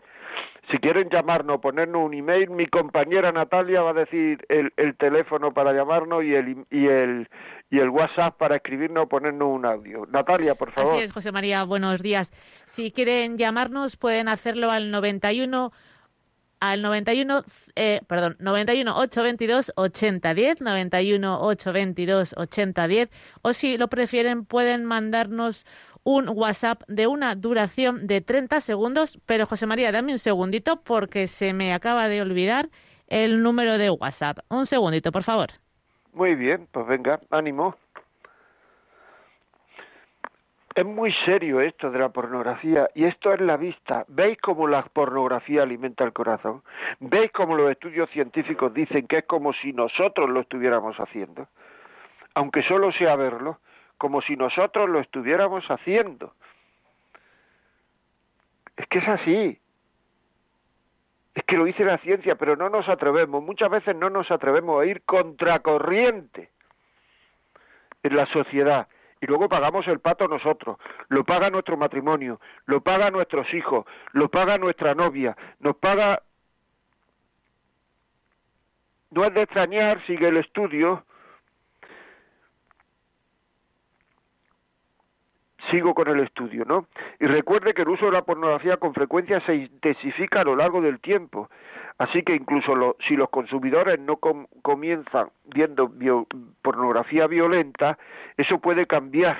Si 0.70 0.78
quieren 0.80 1.10
llamarnos, 1.10 1.62
ponernos 1.62 2.06
un 2.06 2.13
email, 2.13 2.50
mi 2.50 2.67
compañera 2.67 3.32
Natalia 3.32 3.82
va 3.82 3.91
a 3.91 3.93
decir 3.93 4.46
el, 4.50 4.74
el 4.76 4.98
teléfono 4.98 5.54
para 5.54 5.72
llamarnos 5.74 6.24
y 6.24 6.36
el, 6.36 6.65
y 6.70 6.88
el 6.88 7.30
y 7.70 7.80
el 7.80 7.89
WhatsApp 7.89 8.38
para 8.38 8.58
escribirnos 8.58 9.06
o 9.06 9.08
ponernos 9.08 9.50
un 9.50 9.65
audio. 9.65 10.06
Natalia, 10.10 10.56
por 10.56 10.72
favor. 10.72 10.93
Así 10.93 11.04
es, 11.04 11.12
José 11.12 11.32
María, 11.32 11.63
buenos 11.63 12.02
días. 12.02 12.32
Si 12.65 12.91
quieren 12.91 13.38
llamarnos, 13.38 13.98
pueden 13.98 14.30
hacerlo 14.30 14.72
al 14.72 14.91
91 14.91 15.72
al 16.60 16.82
91, 16.82 17.43
eh, 17.76 18.02
perdón, 18.08 18.36
91 18.39 18.98
822 18.98 19.74
8010, 19.76 20.62
91 20.62 21.39
822 21.41 22.34
8010, 22.36 23.10
o 23.43 23.54
si 23.54 23.78
lo 23.78 23.89
prefieren 23.89 24.43
pueden 24.43 24.84
mandarnos 24.84 25.67
un 26.08 26.30
WhatsApp 26.30 26.84
de 26.88 27.06
una 27.06 27.36
duración 27.36 28.08
de 28.08 28.22
30 28.22 28.62
segundos, 28.62 29.20
pero 29.26 29.46
José 29.46 29.67
María, 29.67 29.91
dame 29.91 30.13
un 30.13 30.20
segundito 30.20 30.82
porque 30.82 31.28
se 31.28 31.52
me 31.52 31.74
acaba 31.74 32.08
de 32.08 32.22
olvidar 32.22 32.70
el 33.10 33.43
número 33.43 33.78
de 33.78 33.89
WhatsApp. 33.89 34.38
Un 34.48 34.65
segundito, 34.67 35.12
por 35.12 35.24
favor. 35.24 35.50
Muy 36.13 36.36
bien, 36.36 36.65
pues 36.72 36.88
venga, 36.88 37.20
ánimo. 37.30 37.76
Es 40.76 40.86
muy 40.86 41.12
serio 41.26 41.60
esto 41.60 41.91
de 41.91 42.00
la 42.00 42.08
pornografía 42.08 42.89
y 42.96 43.04
esto 43.04 43.34
es 43.34 43.41
la 43.41 43.58
vista. 43.58 44.06
¿Veis 44.08 44.38
cómo 44.41 44.65
la 44.65 44.84
pornografía 44.84 45.63
alimenta 45.63 46.06
el 46.06 46.13
corazón? 46.13 46.63
¿Veis 47.02 47.34
cómo 47.34 47.58
los 47.58 47.70
estudios 47.70 48.10
científicos 48.12 48.74
dicen 48.74 49.08
que 49.08 49.17
es 49.17 49.26
como 49.26 49.52
si 49.52 49.74
nosotros 49.74 50.30
lo 50.30 50.39
estuviéramos 50.39 50.96
haciendo? 51.02 51.48
Aunque 52.34 52.63
solo 52.63 52.93
sea 52.93 53.17
verlo, 53.17 53.60
como 53.97 54.21
si 54.21 54.36
nosotros 54.36 54.89
lo 54.89 54.99
estuviéramos 54.99 55.65
haciendo. 55.65 56.33
Es 58.75 58.88
que 58.88 58.99
es 58.99 59.07
así. 59.07 59.60
Es 61.33 61.43
que 61.43 61.57
lo 61.57 61.65
dice 61.65 61.83
la 61.83 61.97
ciencia, 61.99 62.36
pero 62.36 62.55
no 62.55 62.69
nos 62.69 62.88
atrevemos. 62.89 63.43
Muchas 63.43 63.69
veces 63.69 63.95
no 63.95 64.10
nos 64.10 64.29
atrevemos 64.31 64.81
a 64.81 64.86
ir 64.86 65.01
contracorriente 65.03 66.49
en 68.03 68.15
la 68.15 68.25
sociedad. 68.27 68.88
Y 69.19 69.25
luego 69.25 69.49
pagamos 69.49 69.88
el 69.88 69.99
pato 69.99 70.27
nosotros, 70.27 70.77
lo 71.10 71.23
paga 71.23 71.49
nuestro 71.49 71.75
matrimonio, 71.75 72.39
lo 72.65 72.81
paga 72.81 73.10
nuestros 73.10 73.51
hijos, 73.53 73.86
lo 74.12 74.29
paga 74.29 74.57
nuestra 74.57 74.93
novia, 74.93 75.36
nos 75.60 75.75
paga... 75.77 76.21
No 79.10 79.25
es 79.25 79.33
de 79.33 79.41
extrañar, 79.41 80.05
sigue 80.05 80.27
el 80.27 80.38
estudio, 80.38 81.03
sigo 85.71 85.93
con 85.93 86.08
el 86.08 86.19
estudio, 86.21 86.65
¿no? 86.65 86.88
Y 87.19 87.25
recuerde 87.25 87.73
que 87.73 87.84
el 87.84 87.89
uso 87.89 88.06
de 88.06 88.12
la 88.13 88.23
pornografía 88.23 88.77
con 88.77 88.93
frecuencia 88.93 89.39
se 89.41 89.56
intensifica 89.56 90.41
a 90.41 90.43
lo 90.43 90.56
largo 90.56 90.82
del 90.82 90.99
tiempo. 90.99 91.49
Así 91.97 92.23
que 92.23 92.36
incluso 92.36 92.95
si 93.08 93.15
los 93.15 93.30
consumidores 93.30 93.99
no 93.99 94.17
comienzan 94.17 95.30
viendo 95.45 95.91
pornografía 96.62 97.27
violenta, 97.27 97.97
eso 98.38 98.60
puede 98.60 98.86
cambiar 98.86 99.38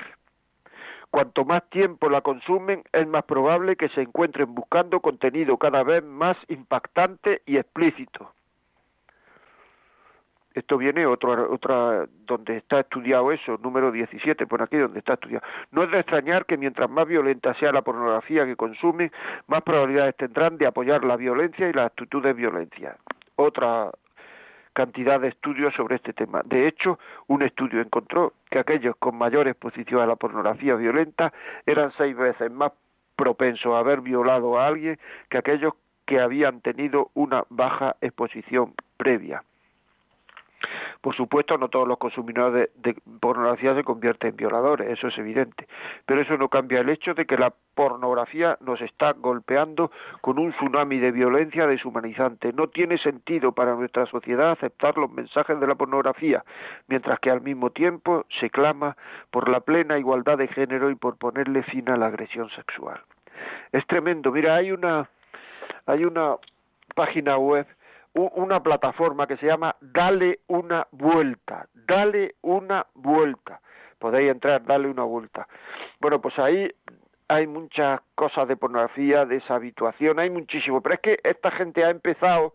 Cuanto 1.10 1.44
más 1.44 1.68
tiempo 1.70 2.10
la 2.10 2.20
consumen, 2.20 2.82
es 2.92 3.06
más 3.06 3.24
probable 3.24 3.76
que 3.76 3.88
se 3.90 4.02
encuentren 4.02 4.54
buscando 4.54 5.00
contenido 5.00 5.56
cada 5.56 5.82
vez 5.82 6.04
más 6.04 6.36
impactante 6.48 7.40
y 7.46 7.56
explícito. 7.56 8.32
Esto 10.58 10.76
viene 10.76 11.06
otra, 11.06 11.44
otra, 11.48 12.06
donde 12.26 12.56
está 12.56 12.80
estudiado 12.80 13.30
eso, 13.30 13.58
número 13.62 13.92
17, 13.92 14.44
por 14.48 14.60
aquí 14.60 14.76
donde 14.76 14.98
está 14.98 15.14
estudiado. 15.14 15.46
No 15.70 15.84
es 15.84 15.90
de 15.92 16.00
extrañar 16.00 16.46
que 16.46 16.56
mientras 16.56 16.90
más 16.90 17.06
violenta 17.06 17.54
sea 17.54 17.70
la 17.70 17.82
pornografía 17.82 18.44
que 18.44 18.56
consumen, 18.56 19.12
más 19.46 19.62
probabilidades 19.62 20.16
tendrán 20.16 20.58
de 20.58 20.66
apoyar 20.66 21.04
la 21.04 21.16
violencia 21.16 21.68
y 21.68 21.72
las 21.72 21.86
actitudes 21.86 22.24
de 22.24 22.32
violencia. 22.32 22.96
Otra 23.36 23.92
cantidad 24.72 25.20
de 25.20 25.28
estudios 25.28 25.72
sobre 25.74 25.94
este 25.94 26.12
tema. 26.12 26.42
De 26.44 26.66
hecho, 26.66 26.98
un 27.28 27.42
estudio 27.42 27.80
encontró 27.80 28.32
que 28.50 28.58
aquellos 28.58 28.96
con 28.96 29.16
mayor 29.16 29.46
exposición 29.46 30.00
a 30.00 30.06
la 30.06 30.16
pornografía 30.16 30.74
violenta 30.74 31.32
eran 31.66 31.92
seis 31.96 32.16
veces 32.16 32.50
más 32.50 32.72
propensos 33.14 33.72
a 33.74 33.78
haber 33.78 34.00
violado 34.00 34.58
a 34.58 34.66
alguien 34.66 34.98
que 35.30 35.38
aquellos 35.38 35.74
que 36.04 36.18
habían 36.18 36.62
tenido 36.62 37.10
una 37.14 37.44
baja 37.48 37.94
exposición 38.00 38.74
previa. 38.96 39.44
Por 41.00 41.14
supuesto, 41.14 41.56
no 41.56 41.68
todos 41.68 41.86
los 41.86 41.98
consumidores 41.98 42.70
de, 42.76 42.96
pornografía 43.20 43.74
se 43.74 43.84
convierten 43.84 44.30
en 44.30 44.36
violadores, 44.36 44.90
eso 44.90 45.08
es 45.08 45.18
evidente, 45.18 45.68
pero 46.06 46.20
eso 46.20 46.36
no 46.36 46.48
cambia 46.48 46.80
el 46.80 46.88
hecho 46.88 47.14
de 47.14 47.26
que 47.26 47.36
la 47.36 47.52
pornografía 47.74 48.58
nos 48.60 48.80
está 48.80 49.12
golpeando 49.12 49.92
con 50.20 50.38
un 50.38 50.52
tsunami 50.52 50.98
de 50.98 51.12
violencia 51.12 51.66
deshumanizante. 51.66 52.52
No 52.52 52.68
tiene 52.68 52.98
sentido 52.98 53.52
para 53.52 53.74
nuestra 53.74 54.06
sociedad 54.06 54.50
aceptar 54.50 54.98
los 54.98 55.10
mensajes 55.10 55.60
de 55.60 55.66
la 55.66 55.76
pornografía, 55.76 56.44
mientras 56.88 57.20
que 57.20 57.30
al 57.30 57.40
mismo 57.40 57.70
tiempo 57.70 58.26
se 58.40 58.50
clama 58.50 58.96
por 59.30 59.48
la 59.48 59.60
plena 59.60 59.98
igualdad 59.98 60.38
de 60.38 60.48
género 60.48 60.90
y 60.90 60.96
por 60.96 61.16
ponerle 61.16 61.62
fin 61.62 61.88
a 61.90 61.96
la 61.96 62.06
agresión 62.06 62.50
sexual. 62.50 63.00
Es 63.72 63.86
tremendo. 63.86 64.32
Mira, 64.32 64.56
hay 64.56 64.72
una 64.72 65.08
hay 65.86 66.04
una 66.04 66.36
página 66.94 67.38
web 67.38 67.66
una 68.14 68.62
plataforma 68.62 69.26
que 69.26 69.36
se 69.36 69.46
llama 69.46 69.76
Dale 69.80 70.40
una 70.48 70.86
vuelta, 70.90 71.68
dale 71.74 72.34
una 72.42 72.86
vuelta. 72.94 73.60
Podéis 73.98 74.30
entrar, 74.30 74.64
dale 74.64 74.88
una 74.88 75.04
vuelta. 75.04 75.48
Bueno, 76.00 76.20
pues 76.20 76.38
ahí 76.38 76.70
hay 77.28 77.46
muchas 77.46 78.00
cosas 78.14 78.48
de 78.48 78.56
pornografía, 78.56 79.24
de 79.26 79.36
esa 79.36 79.56
habituación, 79.56 80.18
hay 80.18 80.30
muchísimo, 80.30 80.80
pero 80.80 80.94
es 80.94 81.00
que 81.00 81.20
esta 81.22 81.50
gente 81.50 81.84
ha 81.84 81.90
empezado 81.90 82.54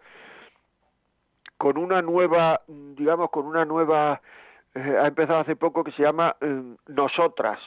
con 1.58 1.78
una 1.78 2.02
nueva, 2.02 2.62
digamos, 2.68 3.30
con 3.30 3.46
una 3.46 3.66
nueva, 3.66 4.22
eh, 4.74 4.98
ha 5.00 5.08
empezado 5.08 5.40
hace 5.40 5.56
poco 5.56 5.84
que 5.84 5.92
se 5.92 6.04
llama 6.04 6.36
eh, 6.42 6.76
Nosotras. 6.88 7.60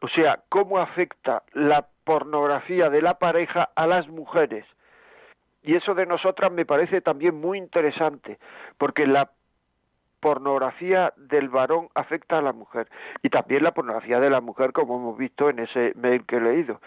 O 0.00 0.08
sea, 0.08 0.40
cómo 0.48 0.78
afecta 0.78 1.42
la 1.52 1.86
pornografía 2.04 2.90
de 2.90 3.02
la 3.02 3.18
pareja 3.18 3.70
a 3.74 3.86
las 3.86 4.06
mujeres 4.08 4.64
y 5.64 5.74
eso 5.74 5.94
de 5.94 6.06
nosotras 6.06 6.52
me 6.52 6.66
parece 6.66 7.00
también 7.00 7.34
muy 7.34 7.58
interesante, 7.58 8.38
porque 8.78 9.06
la 9.06 9.30
pornografía 10.20 11.12
del 11.16 11.48
varón 11.48 11.88
afecta 11.94 12.38
a 12.38 12.42
la 12.42 12.52
mujer 12.52 12.88
y 13.22 13.30
también 13.30 13.64
la 13.64 13.72
pornografía 13.72 14.20
de 14.20 14.30
la 14.30 14.40
mujer, 14.40 14.72
como 14.72 14.96
hemos 14.96 15.18
visto 15.18 15.50
en 15.50 15.58
ese 15.58 15.92
mail 15.96 16.24
que 16.26 16.36
he 16.36 16.40
leído. 16.40 16.80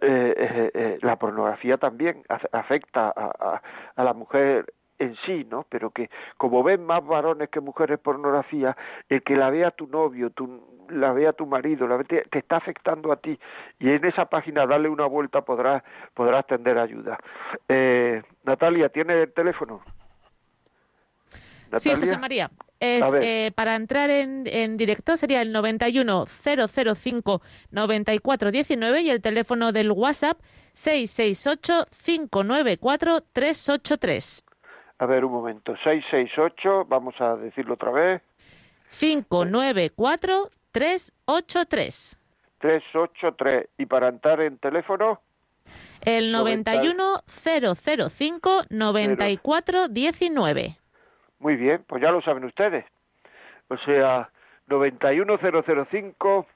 Eh, 0.00 0.34
eh, 0.36 0.70
eh, 0.74 0.98
la 1.02 1.16
pornografía 1.16 1.76
también 1.76 2.22
afecta 2.52 3.12
a, 3.14 3.60
a, 3.96 4.04
la 4.04 4.14
mujer 4.14 4.72
en 4.98 5.16
sí, 5.26 5.46
¿no? 5.50 5.66
Pero 5.68 5.90
que 5.90 6.10
como 6.36 6.62
ven 6.62 6.84
más 6.84 7.04
varones 7.04 7.48
que 7.50 7.60
mujeres 7.60 7.98
pornografía, 7.98 8.76
el 9.08 9.22
que 9.22 9.36
la 9.36 9.50
vea 9.50 9.70
tu 9.70 9.86
novio, 9.86 10.30
tu, 10.30 10.86
la 10.90 11.12
vea 11.12 11.32
tu 11.32 11.46
marido, 11.46 11.86
la 11.86 12.02
te, 12.04 12.22
te, 12.22 12.38
está 12.38 12.56
afectando 12.56 13.12
a 13.12 13.16
ti 13.16 13.38
y 13.78 13.90
en 13.90 14.04
esa 14.04 14.26
página 14.26 14.66
darle 14.66 14.88
una 14.88 15.06
vuelta 15.06 15.42
podrás 15.42 15.82
podrás 16.14 16.46
tender 16.46 16.78
ayuda. 16.78 17.18
Eh, 17.68 18.22
Natalia, 18.44 18.88
¿tiene 18.88 19.22
el 19.22 19.32
teléfono? 19.32 19.82
Sí, 21.76 21.94
José 21.94 22.16
María. 22.16 22.50
Es, 22.80 23.04
eh, 23.20 23.50
para 23.56 23.74
entrar 23.74 24.08
en, 24.08 24.44
en, 24.46 24.76
directo 24.76 25.16
sería 25.16 25.42
el 25.42 25.52
91 25.52 26.26
005 26.26 27.42
9419 27.72 29.00
y 29.00 29.10
el 29.10 29.20
teléfono 29.20 29.72
del 29.72 29.90
WhatsApp 29.90 30.38
668 30.74 31.86
594 32.04 33.20
383. 33.32 34.44
A 34.98 35.06
ver, 35.06 35.24
un 35.24 35.32
momento. 35.32 35.74
668, 35.76 36.84
vamos 36.86 37.18
a 37.20 37.36
decirlo 37.36 37.74
otra 37.74 37.90
vez. 37.90 38.22
594 38.98 40.50
383. 40.72 42.16
383. 42.58 43.68
¿Y 43.78 43.86
para 43.86 44.08
entrar 44.08 44.40
en 44.40 44.58
teléfono? 44.58 45.20
El 46.00 46.32
91 46.32 47.22
005 47.44 48.62
9419. 48.70 50.78
Muy 51.38 51.56
bien, 51.56 51.84
pues 51.86 52.02
ya 52.02 52.10
lo 52.10 52.20
saben 52.22 52.44
ustedes. 52.44 52.84
O 53.68 53.76
sea, 53.78 54.30
91005 54.66 56.46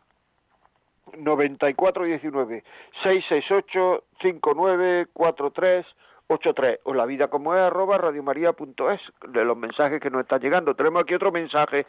9419 1.19 2.65
668 3.03 4.05
5943 4.21 5.87
83 6.29 6.81
o 6.85 6.95
la 6.95 7.07
vida 7.07 7.29
como 7.29 7.55
es 7.55 7.61
arroba 7.61 7.99
radiomaria.es 7.99 9.01
de 9.29 9.45
los 9.45 9.57
mensajes 9.57 10.01
que 10.01 10.11
nos 10.11 10.23
están 10.23 10.41
llegando. 10.41 10.75
Tenemos 10.75 11.03
aquí 11.03 11.15
otro 11.15 11.33
mensaje 11.33 11.87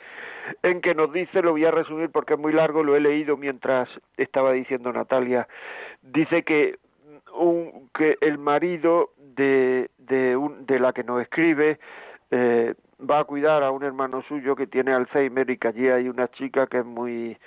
en 0.61 0.81
que 0.81 0.95
nos 0.95 1.11
dice, 1.11 1.41
lo 1.41 1.51
voy 1.51 1.65
a 1.65 1.71
resumir 1.71 2.09
porque 2.09 2.33
es 2.33 2.39
muy 2.39 2.53
largo, 2.53 2.83
lo 2.83 2.95
he 2.95 2.99
leído 2.99 3.37
mientras 3.37 3.89
estaba 4.17 4.51
diciendo 4.51 4.91
Natalia, 4.91 5.47
dice 6.01 6.43
que 6.43 6.77
un, 7.33 7.89
que 7.93 8.17
el 8.21 8.37
marido 8.37 9.09
de, 9.17 9.89
de, 9.97 10.35
un, 10.35 10.65
de 10.65 10.79
la 10.79 10.93
que 10.93 11.03
nos 11.03 11.21
escribe 11.21 11.79
eh, 12.31 12.75
va 12.99 13.19
a 13.19 13.23
cuidar 13.23 13.63
a 13.63 13.71
un 13.71 13.83
hermano 13.83 14.21
suyo 14.23 14.55
que 14.55 14.67
tiene 14.67 14.93
Alzheimer 14.93 15.49
y 15.49 15.57
que 15.57 15.67
allí 15.67 15.89
hay 15.89 16.09
una 16.09 16.29
chica 16.29 16.67
que 16.67 16.79
es 16.79 16.85
muy, 16.85 17.37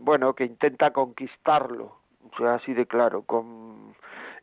bueno, 0.00 0.34
que 0.34 0.44
intenta 0.44 0.92
conquistarlo, 0.92 1.96
o 2.32 2.36
sea, 2.36 2.54
así 2.54 2.74
de 2.74 2.86
claro, 2.86 3.22
con 3.22 3.94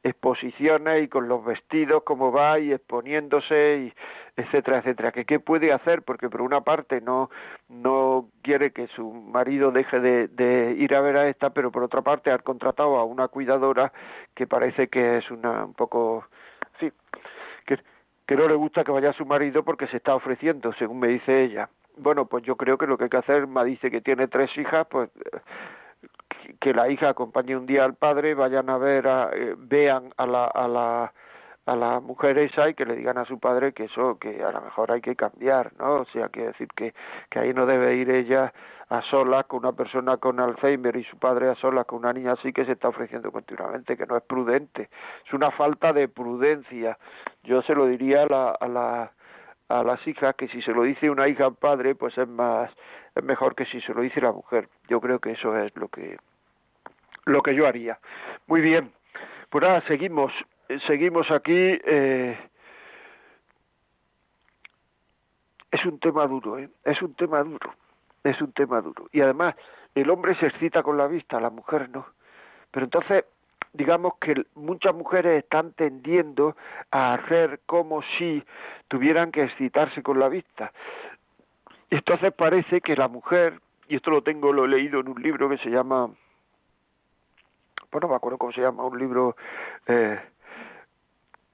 exposiciones 0.04 1.04
y 1.04 1.08
con 1.08 1.28
los 1.28 1.44
vestidos 1.46 2.04
como 2.04 2.32
va 2.32 2.60
y 2.60 2.74
exponiéndose 2.74 3.78
y 3.88 3.94
etcétera 4.36 4.80
etcétera. 4.80 5.12
Que 5.12 5.26
qué 5.26 5.40
puede 5.40 5.72
hacer 5.72 6.02
porque 6.02 6.30
por 6.30 6.42
una 6.42 6.62
parte 6.62 7.02
no 7.02 7.30
no 7.70 8.28
quiere 8.42 8.72
que 8.72 8.88
su 8.88 9.12
marido 9.12 9.72
deje 9.72 10.00
de, 10.00 10.28
de 10.28 10.76
ir 10.78 10.94
a 10.94 11.02
ver 11.02 11.18
a 11.18 11.30
esta 11.30 11.52
pero 11.52 11.72
por 11.72 11.84
otra 11.84 12.02
parte 12.02 12.32
ha 12.32 12.40
contratado 12.40 12.98
a 12.98 13.06
una 13.06 13.30
cuidadora 13.30 13.94
que 14.36 14.46
parece 14.46 14.90
que 14.90 15.18
es 15.18 15.32
una 15.32 15.66
un 15.66 15.74
poco 15.74 16.26
sí 16.80 16.92
que 18.26 18.36
no 18.38 18.48
le 18.48 18.56
gusta 18.56 18.84
que 18.84 18.92
vaya 18.92 19.12
su 19.14 19.26
marido 19.26 19.64
porque 19.64 19.88
se 19.88 19.98
está 19.98 20.16
ofreciendo 20.16 20.74
según 20.74 21.00
me 21.00 21.08
dice 21.08 21.44
ella. 21.44 21.70
Bueno 21.98 22.26
pues 22.26 22.44
yo 22.44 22.56
creo 22.56 22.78
que 22.78 22.88
lo 22.88 22.98
que 22.98 23.06
hay 23.06 23.10
que 23.10 23.18
hacer 23.18 23.48
me 23.48 23.64
dice 23.64 23.92
que 23.92 24.02
tiene 24.02 24.28
tres 24.28 24.56
hijas 24.58 24.88
pues 24.90 25.10
que 26.60 26.74
la 26.74 26.90
hija 26.90 27.10
acompañe 27.10 27.56
un 27.56 27.66
día 27.66 27.86
al 27.86 27.96
padre, 27.96 28.34
vayan 28.34 28.70
a 28.70 28.78
ver, 28.78 29.08
a, 29.08 29.30
eh, 29.34 29.56
vean 29.58 30.14
a 30.18 30.26
la, 30.26 30.46
a 30.46 30.68
la 30.68 31.14
a 31.66 31.78
la 31.78 32.02
mujer 32.02 32.38
esa 32.40 32.68
y 32.68 32.74
que 32.74 32.86
le 32.86 32.96
digan 32.96 33.18
a 33.18 33.24
su 33.24 33.40
padre 33.40 33.72
que 33.72 33.86
eso 33.86 34.18
que 34.20 34.44
a 34.44 34.52
lo 34.52 34.62
mejor 34.62 34.92
hay 34.92 35.00
que 35.00 35.16
cambiar 35.16 35.72
no 35.80 36.02
o 36.02 36.06
sea 36.08 36.28
que 36.28 36.48
decir 36.48 36.68
que 36.76 36.94
que 37.30 37.40
ahí 37.40 37.54
no 37.54 37.66
debe 37.66 37.96
ir 37.96 38.10
ella 38.10 38.52
a 38.90 39.02
solas 39.04 39.46
con 39.46 39.60
una 39.60 39.72
persona 39.72 40.18
con 40.18 40.40
Alzheimer 40.40 40.96
y 40.98 41.04
su 41.06 41.18
padre 41.18 41.50
a 41.50 41.56
solas 41.56 41.86
con 41.86 42.00
una 42.00 42.14
niña 42.14 42.34
así 42.34 42.52
que 42.52 42.66
se 42.66 42.74
está 42.74 42.90
ofreciendo 42.90 43.32
continuamente 43.32 43.98
que 43.98 44.06
no 44.06 44.18
es 44.18 44.24
prudente. 44.24 44.90
Es 45.26 45.34
una 45.34 45.52
falta 45.52 45.94
de 45.94 46.08
prudencia. 46.08 46.98
Yo 47.44 47.62
se 47.64 47.74
lo 47.74 47.88
diría 47.88 48.24
a 48.24 48.28
la 48.28 48.50
a 48.52 48.68
la 48.68 49.12
a 49.70 49.84
las 49.84 50.06
hijas 50.06 50.36
que 50.36 50.48
si 50.50 50.62
se 50.62 50.74
lo 50.74 50.84
dice 50.84 51.10
una 51.10 51.28
hija 51.28 51.46
al 51.46 51.56
padre 51.56 51.96
pues 51.96 52.16
es 52.18 52.28
más 52.28 52.70
es 53.16 53.24
mejor 53.24 53.56
que 53.56 53.66
si 53.66 53.82
se 53.82 53.94
lo 53.94 54.02
dice 54.02 54.22
la 54.22 54.32
mujer. 54.32 54.70
Yo 54.90 55.00
creo 55.02 55.20
que 55.20 55.32
eso 55.32 55.58
es 55.58 55.76
lo 55.76 55.88
que 55.88 56.18
lo 57.26 57.42
que 57.42 57.56
yo 57.56 57.68
haría. 57.68 58.00
Muy 58.48 58.62
bien, 58.62 58.92
pues 59.50 59.64
nada, 59.64 59.82
seguimos, 59.88 60.34
seguimos 60.88 61.30
aquí. 61.32 61.54
Eh, 61.54 62.38
es 65.72 65.86
un 65.86 66.00
tema 66.00 66.28
duro, 66.28 66.60
¿eh? 66.60 66.70
es 66.86 67.02
un 67.02 67.16
tema 67.16 67.44
duro, 67.44 67.74
es 68.24 68.40
un 68.42 68.52
tema 68.54 68.82
duro. 68.82 69.08
Y 69.12 69.22
además, 69.22 69.56
el 69.96 70.10
hombre 70.10 70.36
se 70.36 70.48
excita 70.48 70.84
con 70.84 70.98
la 70.98 71.08
vista, 71.08 71.40
la 71.40 71.50
mujer 71.50 71.90
no. 71.90 72.06
Pero 72.72 72.86
entonces, 72.86 73.26
digamos 73.74 74.14
que 74.20 74.46
muchas 74.56 74.94
mujeres 74.94 75.44
están 75.44 75.74
tendiendo 75.74 76.56
a 76.92 77.16
hacer 77.16 77.60
como 77.66 78.02
si 78.18 78.44
tuvieran 78.88 79.32
que 79.32 79.44
excitarse 79.44 80.04
con 80.04 80.20
la 80.20 80.30
vista. 80.30 80.72
Entonces 81.90 82.34
parece 82.34 82.82
que 82.82 82.96
la 82.96 83.08
mujer, 83.08 83.60
y 83.88 83.96
esto 83.96 84.12
lo 84.12 84.22
tengo, 84.24 84.54
lo 84.54 84.66
he 84.66 84.68
leído 84.68 85.00
en 85.00 85.10
un 85.10 85.22
libro 85.22 85.50
que 85.50 85.58
se 85.58 85.70
llama 85.70 86.10
bueno, 87.94 88.10
me 88.10 88.16
acuerdo 88.16 88.38
cómo 88.38 88.52
se 88.52 88.62
llama, 88.62 88.86
un 88.86 89.00
libro, 89.00 89.36
eh, 89.88 90.20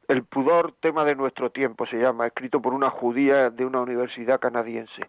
El 0.08 0.24
pudor, 0.24 0.74
tema 0.80 1.06
de 1.06 1.16
nuestro 1.16 1.52
tiempo, 1.52 1.86
se 1.86 1.98
llama, 1.98 2.26
escrito 2.26 2.62
por 2.62 2.74
una 2.74 2.90
judía 2.90 3.52
de 3.52 3.66
una 3.66 3.82
universidad 3.82 4.40
canadiense. 4.40 5.04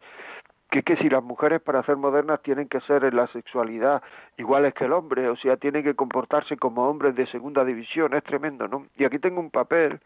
que 0.71 0.83
que 0.83 0.97
si 0.97 1.09
las 1.09 1.23
mujeres 1.23 1.61
para 1.61 1.83
ser 1.85 1.97
modernas 1.97 2.43
tienen 2.43 2.69
que 2.69 2.81
ser 2.83 3.05
en 3.05 3.17
la 3.17 3.27
sexualidad 3.29 4.03
iguales 4.37 4.73
que 4.75 4.85
el 4.85 4.93
hombre, 4.93 5.29
o 5.29 5.37
sea, 5.37 5.57
tienen 5.57 5.83
que 5.83 5.95
comportarse 5.95 6.57
como 6.57 6.89
hombres 6.89 7.15
de 7.17 7.27
segunda 7.27 7.65
división, 7.65 8.15
es 8.15 8.23
tremendo, 8.25 8.69
¿no? 8.69 8.87
Y 8.97 9.05
aquí 9.05 9.19
tengo 9.19 9.41
un 9.41 9.51
papel 9.51 10.01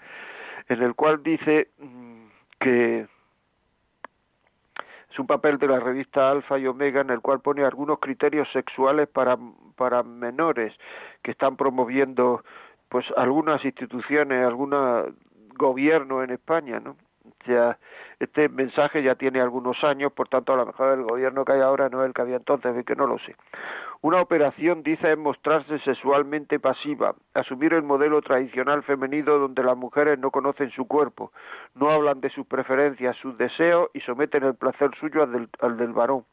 en 0.69 0.83
el 0.83 0.95
cual 0.95 1.23
dice 1.23 1.69
mm, 1.79 2.27
que 2.61 3.07
un 5.19 5.27
papel 5.27 5.59
de 5.59 5.69
la 5.69 5.81
revista 5.81 6.31
Alfa 6.31 6.59
y 6.59 6.67
Omega 6.67 7.01
en 7.01 7.11
el 7.11 7.21
cual 7.21 7.41
pone 7.41 7.65
algunos 7.65 7.99
criterios 7.99 8.49
sexuales 8.53 9.09
para, 9.09 9.39
para 9.77 10.03
menores 10.03 10.73
que 11.23 11.31
están 11.31 11.57
promoviendo 11.57 12.45
pues 12.89 13.07
algunas 13.17 13.65
instituciones, 13.65 14.47
algún 14.47 14.75
gobierno 15.57 16.23
en 16.23 16.31
España, 16.31 16.81
¿no? 16.81 16.97
Ya 17.47 17.79
este 18.21 18.49
mensaje 18.49 19.03
ya 19.03 19.15
tiene 19.15 19.41
algunos 19.41 19.83
años, 19.85 20.13
por 20.13 20.29
tanto 20.29 20.53
a 20.53 20.57
lo 20.57 20.67
mejor 20.67 20.99
el 20.99 21.05
gobierno 21.05 21.45
que 21.45 21.53
hay 21.53 21.61
ahora 21.61 21.89
no 21.89 22.03
es 22.03 22.09
el 22.09 22.15
que 22.15 22.23
había 22.23 22.37
entonces, 22.37 22.85
que 22.85 22.97
no 22.97 23.07
lo 23.07 23.19
sé. 23.19 23.37
Una 24.01 24.21
operación 24.21 24.83
dice 24.83 25.13
es 25.13 25.19
mostrarse 25.19 25.79
sexualmente 25.81 26.61
pasiva, 26.61 27.15
asumir 27.33 27.73
el 27.73 27.83
modelo 27.83 28.21
tradicional 28.23 28.83
femenino 28.83 29.39
donde 29.39 29.63
las 29.63 29.77
mujeres 29.77 30.19
no 30.19 30.31
conocen 30.31 30.71
su 30.71 30.87
cuerpo, 30.87 31.33
no 31.75 31.91
hablan 31.91 32.21
de 32.21 32.31
sus 32.31 32.47
preferencias, 32.47 33.17
sus 33.17 33.37
deseos 33.39 33.89
y 33.95 34.01
someten 34.01 34.45
el 34.45 34.55
placer 34.55 34.91
suyo 35.01 35.23
al 35.23 35.33
del, 35.33 35.49
al 35.61 35.77
del 35.77 35.93
varón. 35.93 36.25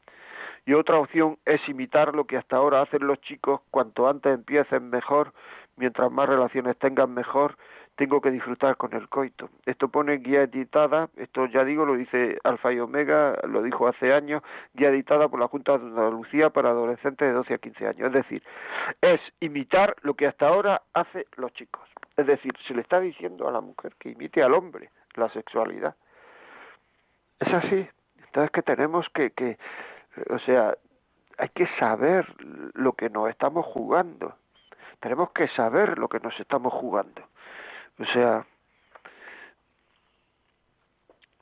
Y 0.64 0.74
otra 0.74 0.98
opción 0.98 1.38
es 1.44 1.66
imitar 1.68 2.14
lo 2.14 2.24
que 2.26 2.36
hasta 2.36 2.56
ahora 2.56 2.82
hacen 2.82 3.06
los 3.06 3.20
chicos, 3.22 3.62
cuanto 3.70 4.08
antes 4.08 4.32
empiecen 4.32 4.90
mejor, 4.90 5.32
mientras 5.76 6.12
más 6.12 6.28
relaciones 6.28 6.76
tengan 6.78 7.12
mejor, 7.12 7.56
tengo 8.02 8.20
que 8.20 8.32
disfrutar 8.32 8.76
con 8.76 8.92
el 8.94 9.08
coito. 9.08 9.48
Esto 9.64 9.86
pone 9.86 10.16
guía 10.16 10.42
editada, 10.42 11.08
esto 11.14 11.46
ya 11.46 11.64
digo, 11.64 11.86
lo 11.86 11.94
dice 11.94 12.36
Alfa 12.42 12.72
y 12.72 12.80
Omega, 12.80 13.38
lo 13.46 13.62
dijo 13.62 13.86
hace 13.86 14.12
años, 14.12 14.42
guía 14.74 14.88
editada 14.88 15.28
por 15.28 15.38
la 15.38 15.46
Junta 15.46 15.78
de 15.78 15.84
Andalucía 15.84 16.50
para 16.50 16.70
adolescentes 16.70 17.28
de 17.28 17.32
12 17.32 17.54
a 17.54 17.58
15 17.58 17.86
años. 17.86 18.08
Es 18.08 18.12
decir, 18.12 18.42
es 19.00 19.20
imitar 19.38 19.94
lo 20.02 20.14
que 20.14 20.26
hasta 20.26 20.48
ahora 20.48 20.82
hacen 20.94 21.24
los 21.36 21.52
chicos. 21.52 21.88
Es 22.16 22.26
decir, 22.26 22.52
se 22.66 22.74
le 22.74 22.80
está 22.80 22.98
diciendo 22.98 23.46
a 23.46 23.52
la 23.52 23.60
mujer 23.60 23.92
que 24.00 24.10
imite 24.10 24.42
al 24.42 24.54
hombre 24.54 24.90
la 25.14 25.28
sexualidad. 25.28 25.94
Es 27.38 27.54
así. 27.54 27.88
Entonces 28.18 28.50
que 28.50 28.62
tenemos 28.62 29.06
que, 29.14 29.30
que 29.30 29.58
o 30.28 30.40
sea, 30.40 30.74
hay 31.38 31.50
que 31.50 31.68
saber 31.78 32.26
lo 32.74 32.94
que 32.94 33.10
nos 33.10 33.30
estamos 33.30 33.64
jugando. 33.64 34.34
Tenemos 34.98 35.30
que 35.30 35.46
saber 35.46 35.98
lo 35.98 36.08
que 36.08 36.18
nos 36.18 36.38
estamos 36.40 36.72
jugando. 36.72 37.22
O 37.98 38.04
sea, 38.06 38.46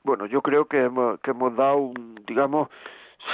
bueno, 0.02 0.26
yo 0.26 0.42
creo 0.42 0.66
que 0.66 0.84
hemos, 0.84 1.20
que 1.20 1.30
hemos 1.30 1.56
dado, 1.56 1.76
un, 1.76 2.22
digamos, 2.26 2.68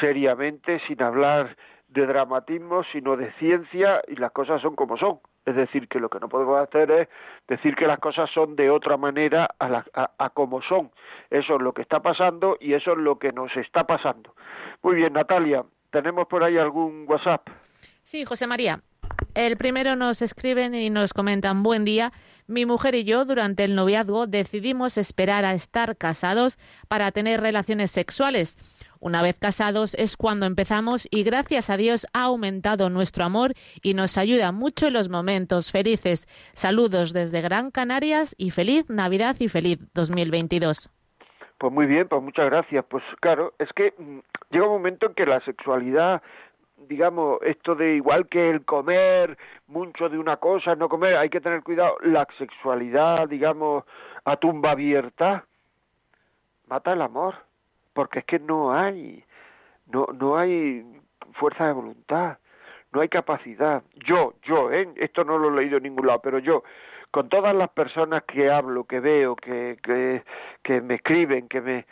seriamente, 0.00 0.80
sin 0.86 1.02
hablar 1.02 1.56
de 1.88 2.06
dramatismo, 2.06 2.82
sino 2.92 3.16
de 3.16 3.32
ciencia, 3.34 4.02
y 4.08 4.16
las 4.16 4.32
cosas 4.32 4.60
son 4.60 4.74
como 4.76 4.96
son. 4.96 5.20
Es 5.46 5.54
decir, 5.54 5.86
que 5.86 6.00
lo 6.00 6.08
que 6.08 6.18
no 6.18 6.28
podemos 6.28 6.58
hacer 6.58 6.90
es 6.90 7.08
decir 7.46 7.76
que 7.76 7.86
las 7.86 8.00
cosas 8.00 8.28
son 8.30 8.56
de 8.56 8.68
otra 8.68 8.96
manera 8.96 9.48
a, 9.60 9.68
la, 9.68 9.86
a, 9.94 10.10
a, 10.18 10.30
como 10.30 10.60
son. 10.60 10.90
Eso 11.30 11.54
es 11.54 11.62
lo 11.62 11.72
que 11.72 11.82
está 11.82 12.00
pasando 12.00 12.56
y 12.60 12.74
eso 12.74 12.92
es 12.92 12.98
lo 12.98 13.20
que 13.20 13.30
nos 13.30 13.56
está 13.56 13.84
pasando. 13.84 14.34
Muy 14.82 14.96
bien, 14.96 15.12
Natalia, 15.12 15.64
¿tenemos 15.90 16.26
por 16.26 16.42
ahí 16.42 16.58
algún 16.58 17.04
WhatsApp? 17.08 17.48
Sí, 18.02 18.24
José 18.24 18.48
María. 18.48 18.80
El 19.36 19.58
primero 19.58 19.96
nos 19.96 20.22
escriben 20.22 20.74
y 20.74 20.88
nos 20.88 21.12
comentan 21.12 21.62
buen 21.62 21.84
día. 21.84 22.10
Mi 22.46 22.64
mujer 22.64 22.94
y 22.94 23.04
yo 23.04 23.26
durante 23.26 23.64
el 23.64 23.74
noviazgo 23.74 24.26
decidimos 24.26 24.96
esperar 24.96 25.44
a 25.44 25.52
estar 25.52 25.98
casados 25.98 26.56
para 26.88 27.12
tener 27.12 27.42
relaciones 27.42 27.90
sexuales. 27.90 28.56
Una 28.98 29.20
vez 29.20 29.38
casados 29.38 29.92
es 29.96 30.16
cuando 30.16 30.46
empezamos 30.46 31.06
y 31.10 31.22
gracias 31.22 31.68
a 31.68 31.76
Dios 31.76 32.06
ha 32.14 32.22
aumentado 32.22 32.88
nuestro 32.88 33.24
amor 33.24 33.52
y 33.82 33.92
nos 33.92 34.16
ayuda 34.16 34.52
mucho 34.52 34.86
en 34.86 34.94
los 34.94 35.10
momentos 35.10 35.70
felices. 35.70 36.26
Saludos 36.54 37.12
desde 37.12 37.42
Gran 37.42 37.70
Canarias 37.70 38.34
y 38.38 38.52
feliz 38.52 38.88
Navidad 38.88 39.36
y 39.38 39.48
feliz 39.48 39.80
2022. 39.92 40.88
Pues 41.58 41.72
muy 41.72 41.86
bien, 41.86 42.08
pues 42.08 42.22
muchas 42.22 42.46
gracias. 42.46 42.84
Pues 42.88 43.02
claro, 43.20 43.52
es 43.58 43.70
que 43.74 43.94
mm, 43.98 44.18
llega 44.50 44.64
un 44.64 44.72
momento 44.72 45.06
en 45.06 45.14
que 45.14 45.26
la 45.26 45.40
sexualidad 45.40 46.22
digamos, 46.88 47.38
esto 47.42 47.74
de 47.74 47.96
igual 47.96 48.28
que 48.28 48.50
el 48.50 48.64
comer 48.64 49.36
mucho 49.66 50.08
de 50.08 50.18
una 50.18 50.36
cosa, 50.36 50.74
no 50.74 50.88
comer, 50.88 51.16
hay 51.16 51.28
que 51.28 51.40
tener 51.40 51.62
cuidado, 51.62 51.96
la 52.02 52.26
sexualidad, 52.38 53.28
digamos, 53.28 53.84
a 54.24 54.36
tumba 54.36 54.72
abierta, 54.72 55.44
mata 56.66 56.92
el 56.92 57.02
amor, 57.02 57.34
porque 57.92 58.20
es 58.20 58.24
que 58.24 58.38
no 58.38 58.72
hay, 58.72 59.24
no, 59.86 60.06
no 60.14 60.36
hay 60.36 60.84
fuerza 61.34 61.66
de 61.66 61.72
voluntad, 61.72 62.38
no 62.92 63.00
hay 63.00 63.08
capacidad. 63.08 63.82
Yo, 63.94 64.34
yo, 64.42 64.72
¿eh? 64.72 64.88
esto 64.96 65.24
no 65.24 65.38
lo 65.38 65.48
he 65.48 65.62
leído 65.62 65.78
en 65.78 65.84
ningún 65.84 66.06
lado, 66.06 66.20
pero 66.22 66.38
yo, 66.38 66.62
con 67.10 67.28
todas 67.28 67.54
las 67.54 67.70
personas 67.70 68.24
que 68.24 68.50
hablo, 68.50 68.84
que 68.84 69.00
veo, 69.00 69.36
que, 69.36 69.78
que, 69.82 70.22
que 70.62 70.80
me 70.80 70.94
escriben, 70.96 71.48
que 71.48 71.60
me, 71.60 71.86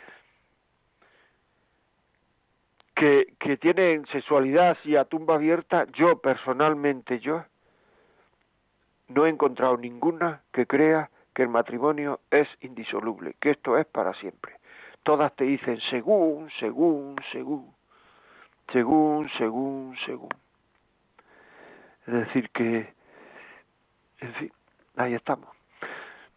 que, 2.95 3.57
tienen 3.59 4.05
sexualidad 4.07 4.71
así 4.71 4.95
a 4.95 5.05
tumba 5.05 5.35
abierta, 5.35 5.85
yo 5.93 6.17
personalmente, 6.19 7.19
yo, 7.19 7.43
no 9.09 9.25
he 9.25 9.29
encontrado 9.29 9.77
ninguna 9.77 10.41
que 10.51 10.65
crea 10.65 11.09
que 11.33 11.43
el 11.43 11.49
matrimonio 11.49 12.21
es 12.31 12.47
indisoluble, 12.61 13.35
que 13.39 13.51
esto 13.51 13.77
es 13.77 13.85
para 13.85 14.13
siempre. 14.15 14.55
Todas 15.03 15.35
te 15.35 15.43
dicen 15.43 15.79
según, 15.89 16.49
según, 16.59 17.15
según, 17.31 17.73
según, 18.71 19.29
según, 19.37 19.97
según. 20.05 20.29
Es 22.07 22.13
decir, 22.13 22.49
que, 22.51 22.93
en 24.19 24.33
fin, 24.35 24.51
ahí 24.95 25.13
estamos. 25.13 25.49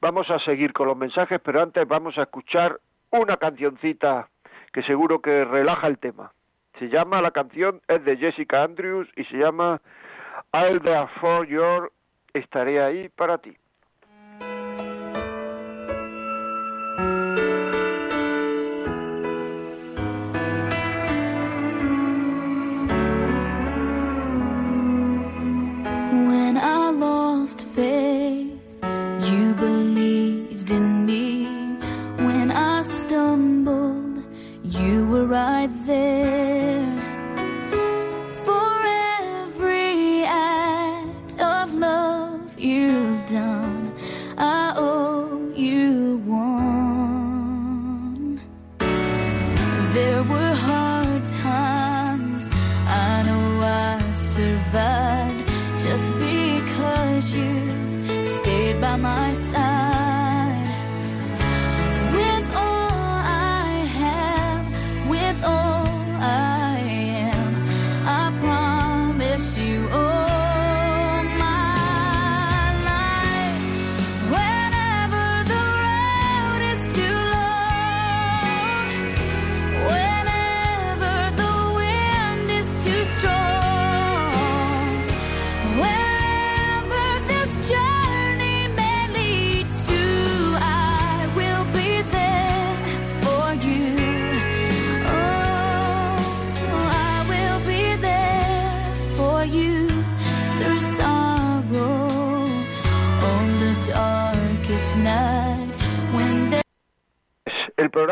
Vamos 0.01 0.31
a 0.31 0.39
seguir 0.41 0.73
con 0.73 0.89
los 0.89 0.97
mensajes, 0.97 1.41
pero 1.41 1.63
antes 1.63 1.87
vamos 1.87 2.19
a 2.19 2.23
escuchar 2.23 2.81
una 3.11 3.37
cancioncita 3.37 4.29
que 4.73 4.83
seguro 4.83 5.21
que 5.21 5.45
relaja 5.45 5.87
el 5.87 5.99
tema. 5.99 6.33
Se 6.79 6.89
llama, 6.89 7.21
la 7.21 7.31
canción 7.31 7.81
es 7.89 8.05
de 8.05 8.17
Jessica 8.17 8.63
Andrews 8.63 9.09
y 9.17 9.25
se 9.25 9.37
llama 9.37 9.81
I'll 10.53 10.81
There 10.81 11.09
For 11.21 11.47
Your, 11.47 11.93
estaré 12.33 12.83
ahí 12.83 13.09
para 13.09 13.39
ti. 13.39 13.57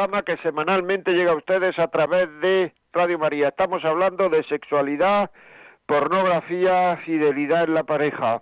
Programa 0.06 0.22
que 0.22 0.36
semanalmente 0.48 1.12
llega 1.12 1.32
a 1.32 1.36
ustedes 1.36 1.76
a 1.80 1.88
través 1.88 2.28
de 2.40 2.72
Radio 2.92 3.18
María. 3.18 3.48
Estamos 3.48 3.84
hablando 3.84 4.28
de 4.28 4.44
sexualidad, 4.44 5.32
pornografía, 5.84 6.96
fidelidad 7.04 7.64
en 7.64 7.74
la 7.74 7.82
pareja. 7.82 8.40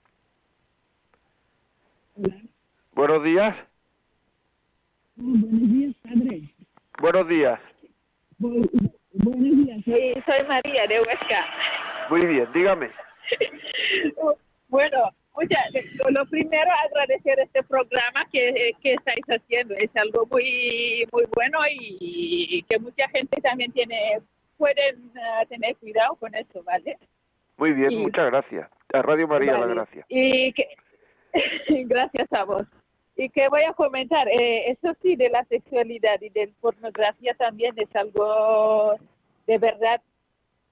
Buenos 2.92 3.22
días. 3.24 3.56
Buenos 5.16 5.70
días, 5.70 5.94
padre. 6.02 6.42
Buenos 7.00 7.28
días. 7.28 7.60
Bu- 8.38 8.90
buenos 9.12 9.66
días. 9.66 9.80
Sí, 9.84 10.14
soy 10.24 10.46
María 10.48 10.86
de 10.86 11.00
Huesca. 11.00 11.46
Muy 12.10 12.26
bien, 12.26 12.48
dígame. 12.52 12.90
Bueno, 14.68 15.10
mucha, 15.36 15.58
lo 16.10 16.26
primero 16.26 16.68
agradecer 16.90 17.38
este 17.38 17.62
programa 17.62 18.26
que, 18.32 18.72
que 18.82 18.94
estáis 18.94 19.24
haciendo. 19.28 19.74
Es 19.76 19.94
algo 19.96 20.26
muy 20.26 21.06
muy 21.12 21.24
bueno 21.36 21.60
y 21.70 22.64
que 22.68 22.78
mucha 22.80 23.08
gente 23.10 23.40
también 23.40 23.70
tiene 23.70 24.18
pueden 24.58 24.96
eh, 25.14 25.46
tener 25.48 25.76
cuidado 25.76 26.16
con 26.16 26.34
eso, 26.34 26.64
¿vale? 26.64 26.98
Muy 27.58 27.72
bien, 27.74 27.96
muchas 28.02 28.26
gracias. 28.26 28.68
A 28.98 29.02
Radio 29.02 29.28
María 29.28 29.52
la 29.52 29.58
Vale. 29.60 29.74
gracia. 29.74 30.06
Y 30.08 30.52
que, 30.52 30.68
gracias 31.86 32.32
a 32.32 32.44
vos. 32.44 32.66
Y 33.16 33.30
que 33.30 33.48
voy 33.48 33.62
a 33.62 33.72
comentar, 33.72 34.28
eh, 34.28 34.70
eso 34.70 34.94
sí, 35.00 35.16
de 35.16 35.30
la 35.30 35.44
sexualidad 35.44 36.20
y 36.20 36.28
de 36.28 36.52
pornografía 36.60 37.34
también 37.34 37.74
es 37.78 37.94
algo 37.96 38.94
de 39.46 39.58
verdad 39.58 40.02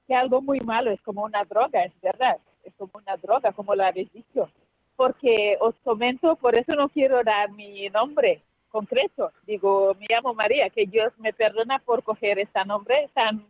que 0.07 0.15
algo 0.15 0.43
muy 0.43 0.61
malo, 0.61 0.91
es 0.91 1.01
como 1.01 1.25
una 1.25 1.45
droga, 1.45 1.85
es 1.85 1.99
verdad, 2.03 2.37
es 2.65 2.75
como 2.75 2.93
una 2.95 3.17
droga, 3.17 3.53
como 3.53 3.75
lo 3.75 3.85
habéis 3.85 4.13
dicho. 4.13 4.51
Porque 4.97 5.57
os 5.61 5.75
comento, 5.83 6.37
por 6.37 6.55
eso 6.55 6.75
no 6.75 6.89
quiero 6.89 7.25
dar 7.25 7.51
mi 7.51 7.89
nombre 7.89 8.43
concreto. 8.69 9.33
Digo, 9.47 9.97
me 9.99 10.07
llamo 10.09 10.35
María, 10.35 10.69
que 10.69 10.87
Dios 10.87 11.13
me 11.19 11.33
perdona 11.33 11.79
por 11.79 12.03
coger 12.03 12.39
ese 12.39 12.65
nombre 12.67 13.09
tan 13.15 13.47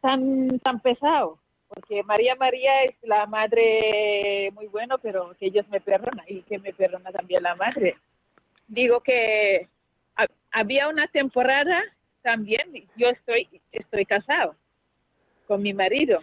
tan 0.00 0.58
tan 0.60 0.80
pesado 0.80 1.38
porque 1.68 2.02
María 2.02 2.34
María 2.36 2.84
es 2.84 2.94
la 3.02 3.26
madre 3.26 4.50
muy 4.54 4.66
bueno 4.68 4.98
pero 4.98 5.34
que 5.38 5.50
Dios 5.50 5.66
me 5.68 5.80
perdona 5.80 6.24
y 6.28 6.42
que 6.42 6.58
me 6.58 6.72
perdona 6.72 7.10
también 7.12 7.42
la 7.42 7.54
madre. 7.54 7.96
Digo 8.68 9.00
que 9.00 9.68
ha- 10.16 10.26
había 10.52 10.88
una 10.88 11.06
temporada 11.08 11.82
también 12.22 12.72
yo 12.96 13.08
estoy 13.08 13.48
estoy 13.72 14.04
casado 14.04 14.54
con 15.46 15.62
mi 15.62 15.72
marido 15.72 16.20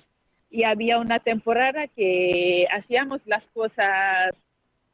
y 0.49 0.63
había 0.63 0.99
una 0.99 1.19
temporada 1.19 1.87
que 1.87 2.67
hacíamos 2.71 3.21
las 3.25 3.43
cosas 3.53 4.35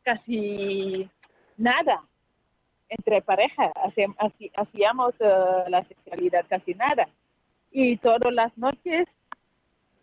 casi 0.04 1.10
nada 1.58 2.04
entre 2.90 3.22
pareja 3.22 3.72
hacíamos, 3.84 4.18
hacíamos 4.56 5.14
eh, 5.20 5.64
la 5.70 5.84
sexualidad 5.86 6.46
casi 6.50 6.74
nada. 6.74 7.08
Y 7.72 7.98
todas 7.98 8.34
las 8.34 8.58
noches 8.58 9.08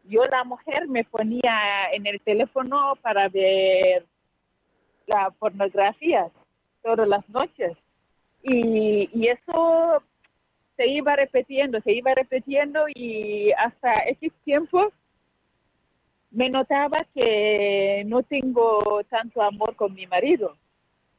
yo 0.09 0.25
la 0.27 0.45
mujer 0.45 0.89
me 0.89 1.05
ponía 1.05 1.91
en 1.93 2.07
el 2.07 2.21
teléfono 2.21 2.95
para 3.03 3.29
ver 3.29 4.05
la 5.07 5.31
pornografía 5.31 6.31
todas 6.83 7.09
las 7.09 7.29
noches 7.29 7.77
y, 8.43 9.09
y 9.13 9.29
eso 9.29 10.03
se 10.77 10.87
iba 10.87 11.17
repitiendo, 11.17 11.81
se 11.81 11.93
iba 11.93 12.15
repitiendo 12.15 12.85
y 12.95 13.51
hasta 13.53 13.95
ese 14.01 14.31
tiempo 14.45 14.93
me 16.31 16.51
notaba 16.51 17.05
que 17.15 18.05
no 18.07 18.23
tengo 18.23 19.03
tanto 19.09 19.43
amor 19.43 19.75
con 19.75 19.95
mi 19.95 20.07
marido. 20.07 20.57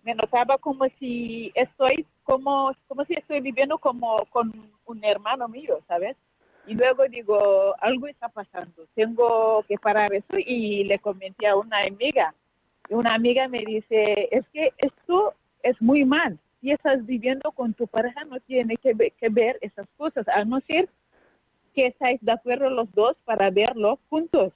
Me 0.03 0.13
notaba 0.13 0.57
como 0.57 0.85
si 0.99 1.51
estoy 1.55 2.05
como 2.23 2.71
como 2.87 3.03
si 3.05 3.15
estoy 3.15 3.41
viviendo 3.41 3.77
como 3.77 4.25
con 4.27 4.51
un 4.85 5.03
hermano 5.03 5.47
mío, 5.47 5.79
¿sabes? 5.87 6.15
Y 6.67 6.73
luego 6.75 7.07
digo, 7.07 7.75
algo 7.79 8.07
está 8.07 8.27
pasando, 8.27 8.85
tengo 8.93 9.63
que 9.67 9.77
parar 9.77 10.13
esto 10.13 10.37
y 10.37 10.83
le 10.83 10.99
comenté 10.99 11.47
a 11.47 11.55
una 11.55 11.79
amiga. 11.83 12.33
Y 12.89 12.93
una 12.93 13.13
amiga 13.13 13.47
me 13.47 13.63
dice, 13.65 14.27
es 14.31 14.45
que 14.49 14.73
esto 14.77 15.33
es 15.63 15.81
muy 15.81 16.03
mal. 16.03 16.37
Si 16.59 16.71
estás 16.71 17.05
viviendo 17.05 17.51
con 17.53 17.73
tu 17.73 17.87
pareja, 17.87 18.25
no 18.25 18.39
tiene 18.41 18.75
que, 18.77 18.93
ve- 18.93 19.13
que 19.17 19.29
ver 19.29 19.57
esas 19.61 19.87
cosas, 19.95 20.27
a 20.27 20.43
no 20.43 20.59
ser 20.61 20.89
que 21.73 21.87
estáis 21.87 22.19
de 22.21 22.31
acuerdo 22.33 22.69
los 22.69 22.91
dos 22.93 23.15
para 23.23 23.49
verlo 23.49 23.99
juntos, 24.09 24.51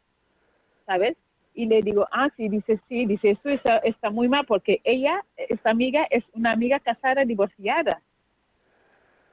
¿sabes? 0.85 1.15
Y 1.53 1.65
le 1.65 1.81
digo, 1.81 2.07
ah, 2.11 2.29
sí, 2.35 2.49
dice, 2.49 2.79
sí, 2.89 3.05
dice, 3.05 3.31
esto 3.31 3.49
está, 3.49 3.77
está 3.79 4.09
muy 4.09 4.27
mal 4.27 4.45
porque 4.45 4.81
ella, 4.83 5.23
esta 5.37 5.69
amiga, 5.69 6.07
es 6.09 6.23
una 6.33 6.51
amiga 6.51 6.79
casada 6.79 7.23
divorciada 7.23 8.01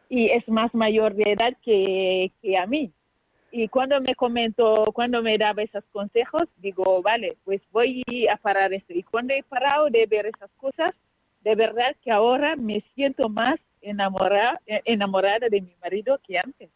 y 0.08 0.30
es 0.30 0.46
más 0.48 0.74
mayor 0.74 1.14
de 1.14 1.32
edad 1.32 1.54
que, 1.62 2.32
que 2.40 2.56
a 2.56 2.66
mí. 2.66 2.92
Y 3.50 3.68
cuando 3.68 4.00
me 4.00 4.14
comentó, 4.14 4.90
cuando 4.92 5.22
me 5.22 5.38
daba 5.38 5.62
esos 5.62 5.84
consejos, 5.92 6.44
digo, 6.58 7.00
vale, 7.02 7.36
pues 7.44 7.62
voy 7.72 8.04
a 8.30 8.36
parar 8.36 8.72
esto. 8.72 8.92
Y 8.92 9.02
cuando 9.02 9.32
he 9.32 9.42
parado 9.42 9.88
de 9.88 10.06
ver 10.06 10.26
esas 10.26 10.50
cosas, 10.58 10.94
de 11.40 11.54
verdad 11.54 11.96
que 12.02 12.10
ahora 12.10 12.56
me 12.56 12.82
siento 12.94 13.28
más 13.28 13.58
enamorada, 13.80 14.60
enamorada 14.66 15.48
de 15.48 15.62
mi 15.62 15.74
marido 15.80 16.18
que 16.26 16.38
antes. 16.38 16.70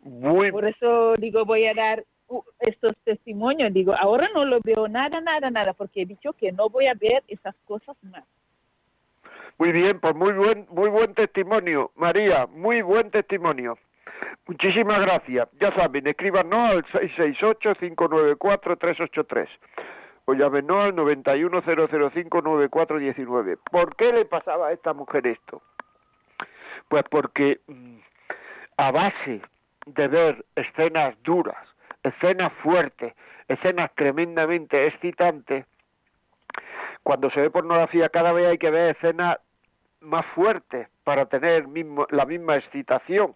Muy 0.00 0.52
Por 0.52 0.68
eso 0.68 1.14
digo, 1.16 1.44
voy 1.44 1.66
a 1.66 1.74
dar 1.74 2.04
uh, 2.28 2.42
estos 2.60 2.94
testimonios. 3.04 3.72
Digo, 3.72 3.94
ahora 3.98 4.28
no 4.34 4.44
lo 4.44 4.60
veo 4.60 4.86
nada, 4.86 5.20
nada, 5.20 5.50
nada, 5.50 5.72
porque 5.72 6.02
he 6.02 6.06
dicho 6.06 6.32
que 6.34 6.52
no 6.52 6.68
voy 6.68 6.86
a 6.86 6.94
ver 6.94 7.24
esas 7.26 7.56
cosas 7.64 7.96
más. 8.02 8.24
Muy 9.58 9.72
bien, 9.72 10.00
pues 10.00 10.14
muy 10.16 10.32
buen, 10.32 10.66
muy 10.70 10.88
buen 10.90 11.14
testimonio, 11.14 11.92
María, 11.96 12.46
muy 12.46 12.82
buen 12.82 13.10
testimonio. 13.10 13.78
Muchísimas 14.46 15.00
gracias. 15.00 15.48
Ya 15.60 15.74
saben, 15.74 16.06
escríbanos 16.06 16.70
al 16.70 16.84
668-594-383 16.84 19.48
o 20.26 20.34
llámenos 20.34 20.84
al 20.84 20.94
91005-9419. 20.96 23.58
¿Por 23.70 23.96
qué 23.96 24.12
le 24.12 24.24
pasaba 24.24 24.68
a 24.68 24.72
esta 24.72 24.92
mujer 24.92 25.26
esto? 25.26 25.62
Pues 26.88 27.04
porque 27.10 27.60
mm, 27.66 27.96
a 28.76 28.90
base 28.90 29.40
de 29.86 30.08
ver 30.08 30.44
escenas 30.56 31.14
duras, 31.22 31.56
escenas 32.02 32.52
fuertes, 32.62 33.14
escenas 33.48 33.90
tremendamente 33.94 34.86
excitantes, 34.86 35.66
cuando 37.02 37.30
se 37.30 37.40
ve 37.40 37.50
pornografía 37.50 38.08
cada 38.08 38.32
vez 38.32 38.48
hay 38.48 38.58
que 38.58 38.70
ver 38.70 38.96
escenas 38.96 39.38
más 40.04 40.26
fuertes 40.26 40.88
para 41.02 41.26
tener 41.26 41.66
mismo, 41.66 42.06
la 42.10 42.24
misma 42.24 42.56
excitación, 42.56 43.34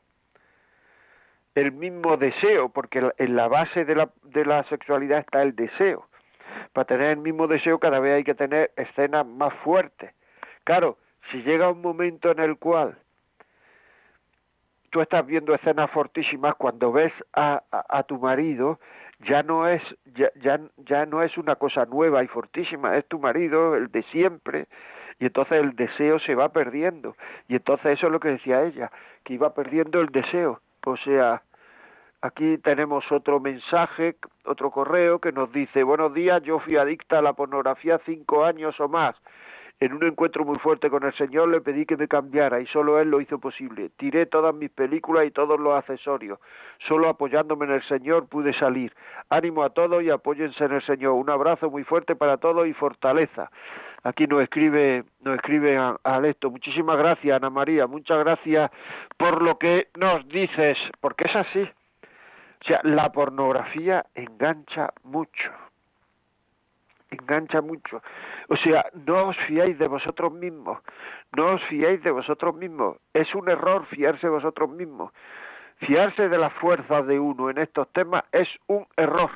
el 1.55 1.73
mismo 1.73 2.17
deseo, 2.17 2.69
porque 2.69 3.11
en 3.19 3.37
la 3.37 3.49
base 3.49 3.85
de 3.85 3.95
la, 3.95 4.11
de 4.23 4.45
la 4.45 4.63
sexualidad 4.65 5.21
está 5.21 5.43
el 5.43 5.57
deseo. 5.57 6.07
Para 6.73 6.87
tener 6.87 7.11
el 7.11 7.19
mismo 7.19 7.47
deseo 7.47 7.79
cada 7.79 7.99
vez 7.99 8.15
hay 8.15 8.25
que 8.25 8.35
tener 8.35 8.71
escenas 8.77 9.27
más 9.27 9.53
fuertes. 9.65 10.13
Claro, 10.65 10.99
si 11.31 11.43
llega 11.43 11.71
un 11.71 11.83
momento 11.83 12.31
en 12.31 12.39
el 12.39 12.57
cual 12.59 12.97
tú 14.91 15.01
estás 15.01 15.27
viendo 15.27 15.55
escenas 15.55 15.91
fortísimas 15.91 16.55
cuando 16.55 16.93
ves 16.93 17.13
a, 17.35 17.63
a, 17.71 18.03
tu 18.05 18.19
marido 18.19 18.81
ya 19.21 19.43
no 19.43 19.69
es 19.69 19.83
ya 20.85 21.07
no 21.07 21.23
es 21.23 21.37
una 21.37 21.57
cosa 21.57 21.85
nueva 21.85 22.23
y 22.23 22.29
fortísima 22.29 22.97
es 22.97 23.07
tu 23.07 23.19
marido 23.19 23.75
el 23.75 23.89
de 23.89 24.03
siempre 24.05 24.67
y 25.19 25.27
entonces 25.27 25.63
el 25.63 25.75
deseo 25.75 26.19
se 26.21 26.35
va 26.35 26.51
perdiendo 26.51 27.17
y 27.49 27.57
entonces 27.57 27.99
eso 27.99 28.07
es 28.07 28.13
lo 28.13 28.21
que 28.21 28.29
decía 28.29 28.63
ella 28.63 28.91
que 29.25 29.35
iba 29.35 29.55
perdiendo 29.55 30.01
el 30.01 30.09
deseo 30.09 30.61
o 30.85 30.97
sea 30.97 31.43
aquí 32.21 32.59
tenemos 32.59 33.11
otro 33.11 33.41
mensaje 33.41 34.17
otro 34.45 34.71
correo 34.71 35.19
que 35.19 35.33
nos 35.33 35.53
dice 35.53 35.83
buenos 35.83 36.15
días 36.15 36.43
yo 36.43 36.59
fui 36.61 36.77
adicta 36.77 37.19
a 37.19 37.23
la 37.23 37.33
pornografía 37.33 38.01
cinco 38.05 38.45
años 38.45 38.79
o 38.81 38.89
más 38.89 39.17
en 39.81 39.93
un 39.93 40.03
encuentro 40.03 40.45
muy 40.45 40.59
fuerte 40.59 40.91
con 40.91 41.05
el 41.05 41.13
Señor 41.15 41.49
le 41.49 41.61
pedí 41.61 41.87
que 41.87 41.97
me 41.97 42.09
cambiara 42.09 42.61
y 42.61 42.67
solo 42.67 42.99
Él 42.99 43.11
lo 43.11 43.21
hizo 43.21 43.39
posible. 43.39 43.91
Tiré 43.97 44.27
todas 44.27 44.53
mis 44.53 44.71
películas 44.71 45.25
y 45.27 45.31
todos 45.31 45.61
los 45.61 45.73
accesorios. 45.77 46.41
Solo 46.89 47.09
apoyándome 47.09 47.67
en 47.67 47.73
el 47.73 47.83
Señor 47.85 48.27
pude 48.27 48.53
salir. 48.55 48.93
Ánimo 49.29 49.63
a 49.63 49.71
todos 49.71 50.03
y 50.03 50.11
apóyense 50.11 50.65
en 50.65 50.73
el 50.73 50.83
Señor. 50.83 51.13
Un 51.13 51.31
abrazo 51.31 51.71
muy 51.71 51.85
fuerte 51.85 52.17
para 52.17 52.39
todos 52.39 52.67
y 52.67 52.73
fortaleza. 52.73 53.53
Aquí 54.05 54.27
nos 54.27 54.43
escribe, 54.43 55.05
nos 55.21 55.37
escribe 55.37 55.77
a, 55.77 55.97
Alesto. 56.05 56.51
Muchísimas 56.51 56.97
gracias, 56.99 57.37
Ana 57.37 57.51
María. 57.51 57.87
Muchas 57.87 58.19
gracias 58.19 58.71
por 59.17 59.43
lo 59.43 59.59
que 59.59 59.89
nos 59.97 60.27
dices, 60.29 60.79
porque 61.01 61.25
es 61.25 61.37
así. 61.37 61.63
O 62.61 62.65
sea, 62.65 62.81
la 62.85 63.11
pornografía 63.13 64.05
engancha 64.15 64.93
mucho. 65.05 65.51
engancha 67.11 67.61
mucho. 67.61 68.03
O 68.49 68.57
sea, 68.57 68.87
no 69.07 69.29
os 69.29 69.37
fiéis 69.47 69.79
de 69.79 69.89
vosotros 69.89 70.33
mismos, 70.33 70.79
no 71.37 71.55
os 71.55 71.63
fiéis 71.65 72.03
de 72.03 72.11
vosotros 72.11 72.55
mismos. 72.55 72.97
Es 73.15 73.35
un 73.35 73.49
error 73.49 73.87
fiarse 73.87 74.27
de 74.27 74.33
vosotros 74.33 74.71
mismos. 74.71 75.13
Fiarse 75.79 76.29
de 76.29 76.39
las 76.39 76.53
fuerzas 76.55 77.07
de 77.07 77.19
uno 77.21 77.51
en 77.51 77.59
estos 77.59 77.89
temas 77.93 78.25
es 78.33 78.49
un 78.67 78.87
error. 78.97 79.31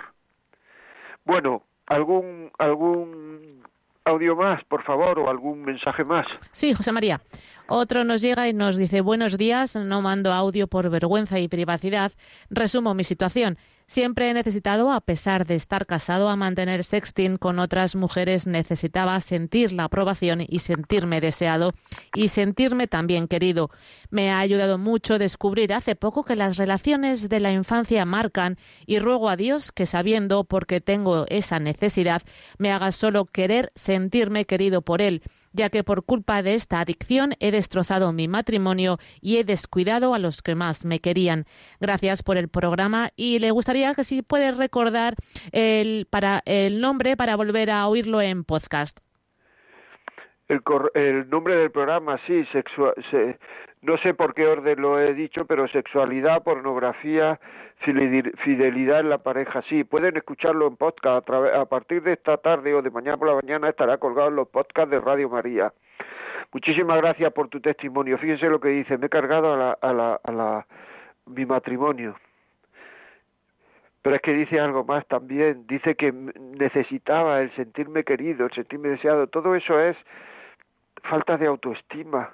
Bueno, 1.25 1.63
algún 1.87 2.51
algún 2.59 3.63
audio 4.05 4.37
más, 4.37 4.63
por 4.65 4.83
favor, 4.85 5.19
o 5.19 5.31
algún 5.31 5.63
mensaje 5.63 6.05
más. 6.05 6.27
Sí, 6.53 6.75
José 6.75 6.93
María. 6.93 7.21
Otro 7.69 8.05
nos 8.05 8.21
llega 8.21 8.49
y 8.49 8.53
nos 8.53 8.77
dice, 8.77 9.01
buenos 9.01 9.39
días, 9.39 9.77
no 9.77 10.03
mando 10.03 10.33
audio 10.33 10.67
por 10.67 10.91
vergüenza 10.91 11.39
y 11.39 11.49
privacidad. 11.49 12.13
Resumo 12.51 12.95
mi 12.95 13.05
situación. 13.05 13.57
Siempre 13.93 14.30
he 14.30 14.32
necesitado, 14.32 14.90
a 14.90 15.03
pesar 15.03 15.47
de 15.47 15.55
estar 15.55 15.84
casado, 15.84 16.30
a 16.30 16.34
mantener 16.34 16.82
sexting 16.82 17.36
con 17.36 17.59
otras 17.59 17.95
mujeres, 17.95 18.47
necesitaba 18.47 19.20
sentir 19.20 19.70
la 19.70 19.84
aprobación 19.84 20.47
y 20.49 20.61
sentirme 20.61 21.20
deseado 21.20 21.74
y 22.14 22.28
sentirme 22.28 22.86
también 22.86 23.28
querido. 23.28 23.68
Me 24.09 24.30
ha 24.30 24.38
ayudado 24.38 24.78
mucho 24.78 25.18
descubrir 25.18 25.74
hace 25.74 25.95
poco 25.95 26.24
que 26.24 26.36
las 26.36 26.57
relaciones 26.57 27.28
de 27.28 27.40
la 27.40 27.53
infancia 27.53 28.07
marcan 28.07 28.57
y 28.86 28.99
ruego 28.99 29.28
a 29.28 29.36
Dios 29.36 29.72
que 29.72 29.84
sabiendo, 29.84 30.45
porque 30.45 30.80
tengo 30.80 31.26
esa 31.28 31.59
necesidad, 31.59 32.22
me 32.57 32.72
haga 32.72 32.93
solo 32.93 33.26
querer 33.26 33.72
sentirme 33.74 34.47
querido 34.47 34.80
por 34.80 35.03
Él 35.03 35.20
ya 35.53 35.71
que 35.71 35.85
por 35.85 36.05
culpa 36.05 36.43
de 36.43 36.55
esta 36.55 36.81
adicción 36.81 37.33
he 37.41 37.51
destrozado 37.51 38.13
mi 38.13 38.29
matrimonio 38.29 38.99
y 39.21 39.39
he 39.39 39.45
descuidado 39.45 40.15
a 40.15 40.19
los 40.19 40.43
que 40.43 40.55
más 40.55 40.85
me 40.85 41.01
querían. 41.01 41.45
Gracias 41.81 42.23
por 42.23 42.37
el 42.37 42.49
programa 42.49 43.11
y 43.17 43.39
le 43.39 43.51
gustaría 43.51 43.95
que 43.95 44.05
si 44.05 44.23
puede 44.23 44.53
recordar 44.53 45.15
el, 45.53 46.07
para, 46.11 46.43
el 46.47 46.81
nombre 46.81 47.17
para 47.17 47.37
volver 47.37 47.71
a 47.71 47.87
oírlo 47.89 48.21
en 48.21 48.45
podcast. 48.45 48.99
El, 50.49 50.63
cor- 50.63 50.91
el 50.95 51.31
nombre 51.31 51.57
del 51.57 51.71
programa, 51.71 52.19
sí, 52.27 52.45
sexua- 52.53 52.95
se- 53.11 53.39
no 53.81 53.97
sé 53.99 54.13
por 54.15 54.35
qué 54.35 54.47
orden 54.47 54.81
lo 54.81 55.01
he 55.01 55.15
dicho, 55.15 55.47
pero 55.47 55.67
sexualidad, 55.69 56.43
pornografía, 56.43 57.41
fidelidad 57.83 59.01
en 59.01 59.11
la 59.11 59.18
pareja, 59.18 59.62
sí. 59.68 59.85
Pueden 59.85 60.16
escucharlo 60.16 60.66
en 60.66 60.76
podcast 60.76 61.28
a, 61.28 61.61
a 61.61 61.64
partir 61.66 62.03
de 62.03 62.14
esta 62.14 62.37
tarde 62.37 62.74
o 62.74 62.83
de 62.83 62.91
mañana 62.91 63.16
por 63.16 63.28
la 63.28 63.35
mañana 63.35 63.68
estará 63.68 63.99
colgado 63.99 64.28
en 64.28 64.37
los 64.37 64.49
podcasts 64.49 64.91
de 64.91 65.01
Radio 65.01 65.28
María. 65.28 65.72
Muchísimas 66.53 66.99
gracias 67.01 67.33
por 67.33 67.49
tu 67.49 67.61
testimonio. 67.61 68.18
Fíjense 68.18 68.47
lo 68.49 68.61
que 68.61 68.68
dice, 68.68 68.99
me 68.99 69.07
he 69.07 69.09
cargado 69.09 69.55
a 69.55 69.57
la, 69.57 69.78
a 69.80 69.93
la, 69.93 70.20
a 70.22 70.33
la, 70.33 70.66
mi 71.26 71.47
matrimonio. 71.47 72.16
Pero 74.03 74.16
es 74.16 74.22
que 74.22 74.33
dice 74.33 74.59
algo 74.59 74.85
más 74.85 75.07
también, 75.07 75.66
dice 75.66 75.95
que 75.95 76.12
necesitaba 76.12 77.41
el 77.41 77.55
sentirme 77.55 78.03
querido, 78.03 78.47
el 78.47 78.53
sentirme 78.53 78.89
deseado, 78.89 79.28
todo 79.28 79.55
eso 79.55 79.78
es 79.80 79.97
falta 81.05 81.39
de 81.39 81.47
autoestima. 81.47 82.30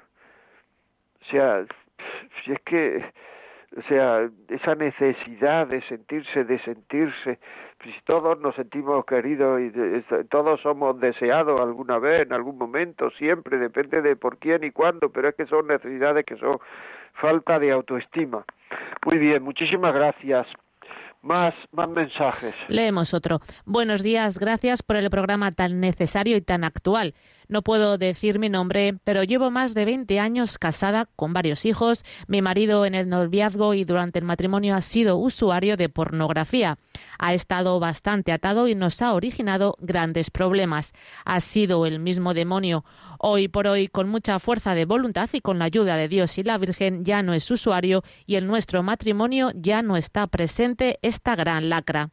O 1.21 1.25
sea, 1.27 1.65
si 2.43 2.53
es 2.53 2.61
que, 2.63 3.05
o 3.77 3.83
sea, 3.83 4.29
esa 4.49 4.75
necesidad 4.75 5.67
de 5.67 5.83
sentirse, 5.83 6.45
de 6.45 6.59
sentirse, 6.61 7.39
si 7.85 7.91
todos 8.05 8.41
nos 8.41 8.55
sentimos 8.55 9.05
queridos 9.05 9.61
y 9.61 9.69
de- 9.69 10.25
todos 10.31 10.61
somos 10.63 10.99
deseados 11.01 11.61
alguna 11.61 11.99
vez, 11.99 12.23
en 12.23 12.33
algún 12.33 12.57
momento, 12.59 13.11
siempre, 13.19 13.59
depende 13.59 14.01
de 14.03 14.17
por 14.17 14.39
quién 14.39 14.65
y 14.65 14.71
cuándo, 14.71 15.11
pero 15.11 15.29
es 15.29 15.35
que 15.35 15.47
son 15.47 15.67
necesidades 15.67 16.25
que 16.25 16.37
son 16.37 16.59
falta 17.15 17.59
de 17.59 17.71
autoestima. 17.73 18.45
Muy 19.05 19.19
bien, 19.19 19.43
muchísimas 19.43 19.95
gracias. 19.95 20.47
Más, 21.21 21.53
más 21.73 21.89
mensajes. 21.91 22.55
Leemos 22.69 23.13
otro. 23.13 23.41
Buenos 23.67 24.05
días, 24.05 24.39
gracias 24.39 24.83
por 24.85 24.95
el 24.97 25.11
programa 25.11 25.51
tan 25.51 25.81
necesario 25.81 26.37
y 26.37 26.41
tan 26.41 26.63
actual. 26.63 27.13
No 27.49 27.63
puedo 27.63 27.97
decir 27.97 28.39
mi 28.39 28.51
nombre, 28.51 28.99
pero 29.05 29.23
llevo 29.23 29.51
más 29.51 29.73
de 29.73 29.87
20 29.87 30.21
años 30.21 30.59
casada 30.59 31.07
con 31.17 31.33
varios 31.33 31.65
hijos. 31.65 32.05
Mi 32.27 32.43
marido 32.43 32.85
en 32.85 32.95
el 32.95 33.09
noviazgo 33.09 33.73
y 33.73 33.85
durante 33.85 34.19
el 34.19 34.27
matrimonio 34.27 34.75
ha 34.75 34.83
sido 34.83 35.17
usuario 35.17 35.79
de 35.79 35.89
pornografía. 35.89 36.77
Ha 37.19 37.33
estado 37.33 37.81
bastante 37.81 38.33
atado 38.33 38.69
y 38.69 38.75
nos 38.75 39.01
ha 39.01 39.15
originado 39.15 39.77
grandes 39.81 40.31
problemas. 40.31 40.93
Ha 41.25 41.41
sido 41.41 41.87
el 41.87 42.01
mismo 42.01 42.35
demonio. 42.35 42.85
Hoy 43.19 43.49
por 43.49 43.67
hoy, 43.67 43.89
con 43.89 44.11
mucha 44.11 44.39
fuerza 44.39 44.75
de 44.75 44.85
voluntad 44.85 45.31
y 45.33 45.41
con 45.41 45.59
la 45.59 45.65
ayuda 45.65 45.97
de 45.97 46.09
Dios 46.09 46.37
y 46.37 46.43
la 46.43 46.59
Virgen, 46.59 47.05
ya 47.05 47.23
no 47.23 47.33
es 47.33 47.51
usuario 47.51 48.03
y 48.27 48.37
en 48.37 48.47
nuestro 48.47 48.83
matrimonio 48.83 49.53
ya 49.55 49.81
no 49.81 49.97
está 49.97 50.27
presente 50.27 50.99
esta 51.01 51.35
gran 51.35 51.71
lacra. 51.71 52.11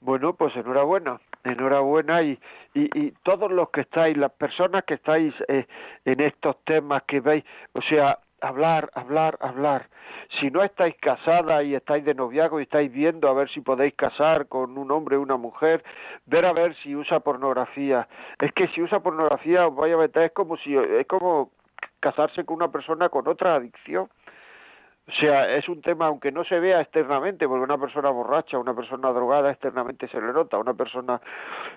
Bueno, 0.00 0.34
pues 0.34 0.54
enhorabuena, 0.56 1.20
enhorabuena 1.44 2.22
y, 2.22 2.38
y, 2.74 2.98
y 2.98 3.12
todos 3.22 3.50
los 3.50 3.70
que 3.70 3.82
estáis, 3.82 4.16
las 4.16 4.32
personas 4.32 4.84
que 4.84 4.94
estáis 4.94 5.34
eh, 5.48 5.66
en 6.04 6.20
estos 6.20 6.56
temas 6.64 7.02
que 7.04 7.20
veis, 7.20 7.44
o 7.72 7.82
sea, 7.82 8.18
hablar, 8.40 8.90
hablar, 8.94 9.36
hablar. 9.40 9.88
Si 10.38 10.50
no 10.50 10.62
estáis 10.62 10.94
casadas 10.96 11.64
y 11.64 11.74
estáis 11.74 12.04
de 12.04 12.14
noviazgo 12.14 12.60
y 12.60 12.64
estáis 12.64 12.92
viendo 12.92 13.28
a 13.28 13.34
ver 13.34 13.48
si 13.50 13.60
podéis 13.60 13.94
casar 13.94 14.46
con 14.48 14.78
un 14.78 14.90
hombre 14.90 15.16
o 15.16 15.22
una 15.22 15.36
mujer, 15.36 15.82
ver 16.26 16.46
a 16.46 16.52
ver 16.52 16.74
si 16.76 16.94
usa 16.94 17.20
pornografía. 17.20 18.08
Es 18.38 18.52
que 18.52 18.68
si 18.68 18.82
usa 18.82 19.00
pornografía 19.00 19.66
os 19.66 19.74
vaya 19.74 19.94
a 19.94 19.98
meter, 19.98 20.24
es 20.24 20.32
como 20.32 20.56
si, 20.58 20.76
es 20.76 21.06
como 21.06 21.50
casarse 22.00 22.44
con 22.44 22.56
una 22.56 22.70
persona 22.70 23.08
con 23.08 23.28
otra 23.28 23.56
adicción. 23.56 24.08
O 25.10 25.12
sea, 25.12 25.56
es 25.56 25.68
un 25.68 25.82
tema, 25.82 26.06
aunque 26.06 26.30
no 26.30 26.44
se 26.44 26.60
vea 26.60 26.80
externamente, 26.80 27.48
porque 27.48 27.64
una 27.64 27.78
persona 27.78 28.10
borracha, 28.10 28.58
una 28.58 28.74
persona 28.74 29.10
drogada 29.10 29.50
externamente 29.50 30.06
se 30.06 30.20
le 30.20 30.32
nota, 30.32 30.56
una 30.56 30.74
persona 30.74 31.20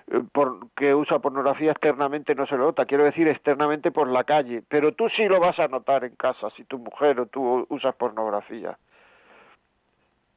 eh, 0.06 0.20
por, 0.30 0.70
que 0.76 0.94
usa 0.94 1.18
pornografía 1.18 1.72
externamente 1.72 2.36
no 2.36 2.46
se 2.46 2.56
le 2.56 2.60
nota, 2.60 2.86
quiero 2.86 3.02
decir 3.02 3.26
externamente 3.26 3.90
por 3.90 4.06
la 4.06 4.22
calle, 4.22 4.62
pero 4.68 4.92
tú 4.92 5.08
sí 5.08 5.26
lo 5.26 5.40
vas 5.40 5.58
a 5.58 5.66
notar 5.66 6.04
en 6.04 6.14
casa 6.14 6.48
si 6.50 6.62
tu 6.64 6.78
mujer 6.78 7.18
o 7.18 7.26
tú 7.26 7.66
usas 7.70 7.96
pornografía, 7.96 8.78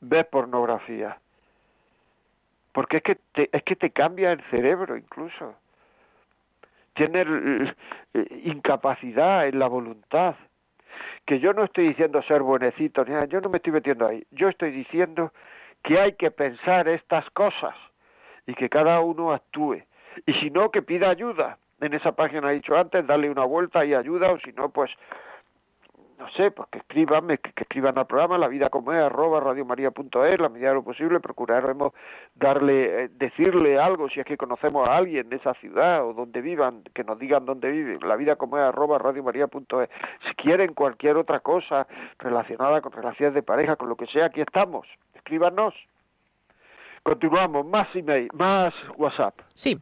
ves 0.01 0.25
pornografía, 0.25 1.19
porque 2.71 2.97
es 2.97 3.03
que 3.03 3.15
te, 3.15 3.49
es 3.51 3.61
que 3.61 3.75
te 3.75 3.91
cambia 3.91 4.31
el 4.31 4.41
cerebro 4.49 4.97
incluso, 4.97 5.53
tienes 6.95 7.27
eh, 8.15 8.41
incapacidad 8.43 9.47
en 9.47 9.59
la 9.59 9.67
voluntad 9.67 10.33
que 11.25 11.39
yo 11.39 11.53
no 11.53 11.63
estoy 11.63 11.89
diciendo 11.89 12.21
ser 12.23 12.41
buenecito, 12.41 13.03
ni 13.05 13.11
nada, 13.11 13.25
yo 13.25 13.41
no 13.41 13.49
me 13.49 13.57
estoy 13.57 13.73
metiendo 13.73 14.07
ahí. 14.07 14.25
Yo 14.31 14.49
estoy 14.49 14.71
diciendo 14.71 15.31
que 15.83 15.99
hay 15.99 16.13
que 16.13 16.31
pensar 16.31 16.87
estas 16.87 17.29
cosas 17.31 17.75
y 18.45 18.53
que 18.53 18.69
cada 18.69 18.99
uno 19.01 19.33
actúe. 19.33 19.83
Y 20.25 20.33
si 20.35 20.49
no, 20.49 20.71
que 20.71 20.81
pida 20.81 21.09
ayuda. 21.09 21.57
En 21.79 21.93
esa 21.93 22.13
página 22.13 22.51
he 22.51 22.55
dicho 22.55 22.75
antes, 22.75 23.05
darle 23.05 23.29
una 23.29 23.45
vuelta 23.45 23.85
y 23.85 23.93
ayuda, 23.93 24.31
o 24.31 24.39
si 24.39 24.51
no, 24.53 24.69
pues, 24.69 24.89
no 26.17 26.27
sé, 26.31 26.49
pues 26.51 26.67
que 26.69 26.79
escriban, 26.79 27.27
que, 27.27 27.37
que 27.37 27.63
escriban 27.63 27.97
al 27.97 28.07
programa, 28.07 28.37
la 28.37 28.47
vida 28.47 28.69
como 28.69 28.91
es, 28.91 28.99
arroba 28.99 29.39
radiomaria.es, 29.39 30.39
la 30.39 30.49
medida 30.49 30.69
de 30.69 30.75
lo 30.75 30.83
posible, 30.83 31.19
procuraremos 31.19 31.93
darle, 32.33 33.03
eh, 33.03 33.09
decirle 33.13 33.79
algo, 33.79 34.09
si 34.09 34.19
es 34.19 34.25
que 34.25 34.35
conocemos 34.35 34.87
a 34.87 34.97
alguien 34.97 35.29
de 35.29 35.35
esa 35.35 35.53
ciudad 35.55 36.05
o 36.05 36.13
donde 36.13 36.41
vivan, 36.41 36.81
que 36.93 37.03
nos 37.03 37.19
digan 37.19 37.45
dónde 37.45 37.69
viven, 37.69 37.99
la 38.01 38.15
vida 38.15 38.35
como 38.35 38.57
es, 38.57 38.63
arroba 38.63 38.97
radiomaria.es. 38.97 39.89
Si 40.27 40.35
quieren 40.35 40.73
cualquier 40.73 41.17
otra 41.17 41.39
cosa 41.41 41.87
relacionada 42.17 42.81
con 42.81 42.91
relaciones 42.91 43.35
de 43.35 43.43
pareja, 43.43 43.75
con 43.75 43.89
lo 43.89 43.95
que 43.95 44.07
sea, 44.07 44.25
aquí 44.25 44.41
estamos, 44.41 44.87
escríbanos. 45.13 45.75
Continuamos, 47.03 47.65
más 47.65 47.87
email, 47.95 48.27
más 48.33 48.73
WhatsApp. 48.97 49.35
Sí. 49.53 49.77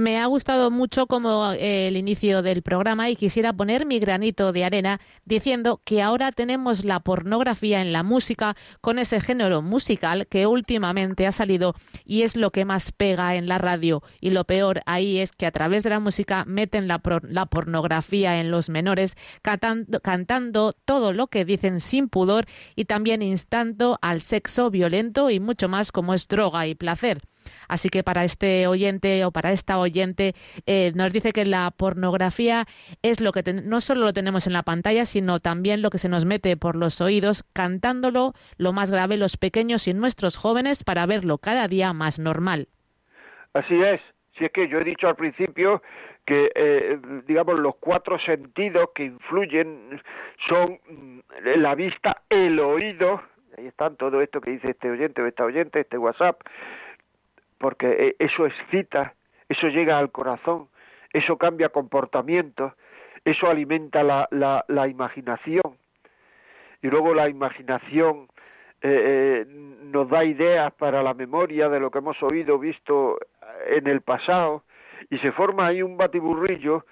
Me 0.00 0.18
ha 0.18 0.24
gustado 0.24 0.70
mucho 0.70 1.06
como 1.06 1.52
eh, 1.52 1.86
el 1.88 1.98
inicio 1.98 2.40
del 2.40 2.62
programa 2.62 3.10
y 3.10 3.16
quisiera 3.16 3.52
poner 3.52 3.84
mi 3.84 3.98
granito 3.98 4.50
de 4.50 4.64
arena 4.64 4.98
diciendo 5.26 5.82
que 5.84 6.00
ahora 6.00 6.32
tenemos 6.32 6.86
la 6.86 7.00
pornografía 7.00 7.82
en 7.82 7.92
la 7.92 8.02
música 8.02 8.56
con 8.80 8.98
ese 8.98 9.20
género 9.20 9.60
musical 9.60 10.26
que 10.26 10.46
últimamente 10.46 11.26
ha 11.26 11.32
salido 11.32 11.74
y 12.06 12.22
es 12.22 12.34
lo 12.34 12.50
que 12.50 12.64
más 12.64 12.92
pega 12.92 13.34
en 13.34 13.46
la 13.46 13.58
radio. 13.58 14.02
Y 14.22 14.30
lo 14.30 14.44
peor 14.44 14.80
ahí 14.86 15.18
es 15.18 15.32
que 15.32 15.44
a 15.44 15.52
través 15.52 15.82
de 15.82 15.90
la 15.90 16.00
música 16.00 16.46
meten 16.46 16.88
la, 16.88 17.02
la 17.28 17.44
pornografía 17.44 18.40
en 18.40 18.50
los 18.50 18.70
menores 18.70 19.18
cantando, 19.42 20.00
cantando 20.00 20.72
todo 20.86 21.12
lo 21.12 21.26
que 21.26 21.44
dicen 21.44 21.78
sin 21.78 22.08
pudor 22.08 22.46
y 22.74 22.86
también 22.86 23.20
instando 23.20 23.98
al 24.00 24.22
sexo 24.22 24.70
violento 24.70 25.28
y 25.28 25.40
mucho 25.40 25.68
más 25.68 25.92
como 25.92 26.14
es 26.14 26.26
droga 26.26 26.66
y 26.66 26.74
placer. 26.74 27.20
Así 27.68 27.88
que 27.88 28.02
para 28.02 28.24
este 28.24 28.66
oyente 28.66 29.24
o 29.24 29.30
para 29.30 29.52
esta 29.52 29.78
oyente 29.78 30.34
eh, 30.66 30.92
nos 30.94 31.12
dice 31.12 31.32
que 31.32 31.44
la 31.44 31.70
pornografía 31.70 32.66
es 33.02 33.20
lo 33.20 33.32
que 33.32 33.42
no 33.52 33.80
solo 33.80 34.02
lo 34.02 34.12
tenemos 34.12 34.46
en 34.46 34.52
la 34.52 34.62
pantalla, 34.62 35.04
sino 35.04 35.38
también 35.38 35.82
lo 35.82 35.90
que 35.90 35.98
se 35.98 36.08
nos 36.08 36.24
mete 36.24 36.56
por 36.56 36.76
los 36.76 37.00
oídos, 37.00 37.44
cantándolo 37.52 38.34
lo 38.58 38.72
más 38.72 38.90
grave 38.90 39.16
los 39.16 39.36
pequeños 39.36 39.88
y 39.88 39.94
nuestros 39.94 40.36
jóvenes 40.36 40.84
para 40.84 41.06
verlo 41.06 41.38
cada 41.38 41.68
día 41.68 41.92
más 41.92 42.18
normal. 42.18 42.68
Así 43.54 43.80
es. 43.82 44.00
Si 44.38 44.44
es 44.44 44.52
que 44.52 44.68
yo 44.68 44.78
he 44.78 44.84
dicho 44.84 45.08
al 45.08 45.16
principio 45.16 45.82
que, 46.26 46.50
eh, 46.54 46.98
digamos, 47.26 47.58
los 47.58 47.76
cuatro 47.76 48.18
sentidos 48.20 48.90
que 48.94 49.04
influyen 49.04 50.00
son 50.48 50.78
mm, 50.88 51.20
la 51.56 51.74
vista, 51.74 52.22
el 52.28 52.60
oído, 52.60 53.20
ahí 53.58 53.66
están 53.66 53.96
todo 53.96 54.20
esto 54.20 54.40
que 54.40 54.52
dice 54.52 54.70
este 54.70 54.90
oyente 54.90 55.22
o 55.22 55.26
esta 55.26 55.44
oyente, 55.44 55.80
este 55.80 55.98
WhatsApp, 55.98 56.40
porque 57.60 57.86
eh, 57.90 58.16
eso 58.18 58.46
excita, 58.46 59.14
eso 59.48 59.68
llega 59.68 59.98
al 59.98 60.10
corazón, 60.10 60.68
eso 61.12 61.36
cambia 61.36 61.68
comportamientos, 61.68 62.72
eso 63.24 63.48
alimenta 63.48 64.02
la, 64.02 64.26
la, 64.30 64.64
la 64.66 64.88
imaginación. 64.88 65.76
Y 66.82 66.88
luego 66.88 67.12
la 67.12 67.28
imaginación 67.28 68.28
eh, 68.80 69.44
eh, 69.44 69.46
nos 69.46 70.08
da 70.08 70.24
ideas 70.24 70.72
para 70.72 71.02
la 71.02 71.12
memoria 71.12 71.68
de 71.68 71.80
lo 71.80 71.90
que 71.90 71.98
hemos 71.98 72.20
oído, 72.22 72.58
visto 72.58 73.18
en 73.66 73.86
el 73.86 74.00
pasado 74.00 74.64
y 75.10 75.18
se 75.18 75.32
forma 75.32 75.66
ahí 75.66 75.82
un 75.82 75.98
batiburrillo 75.98 76.86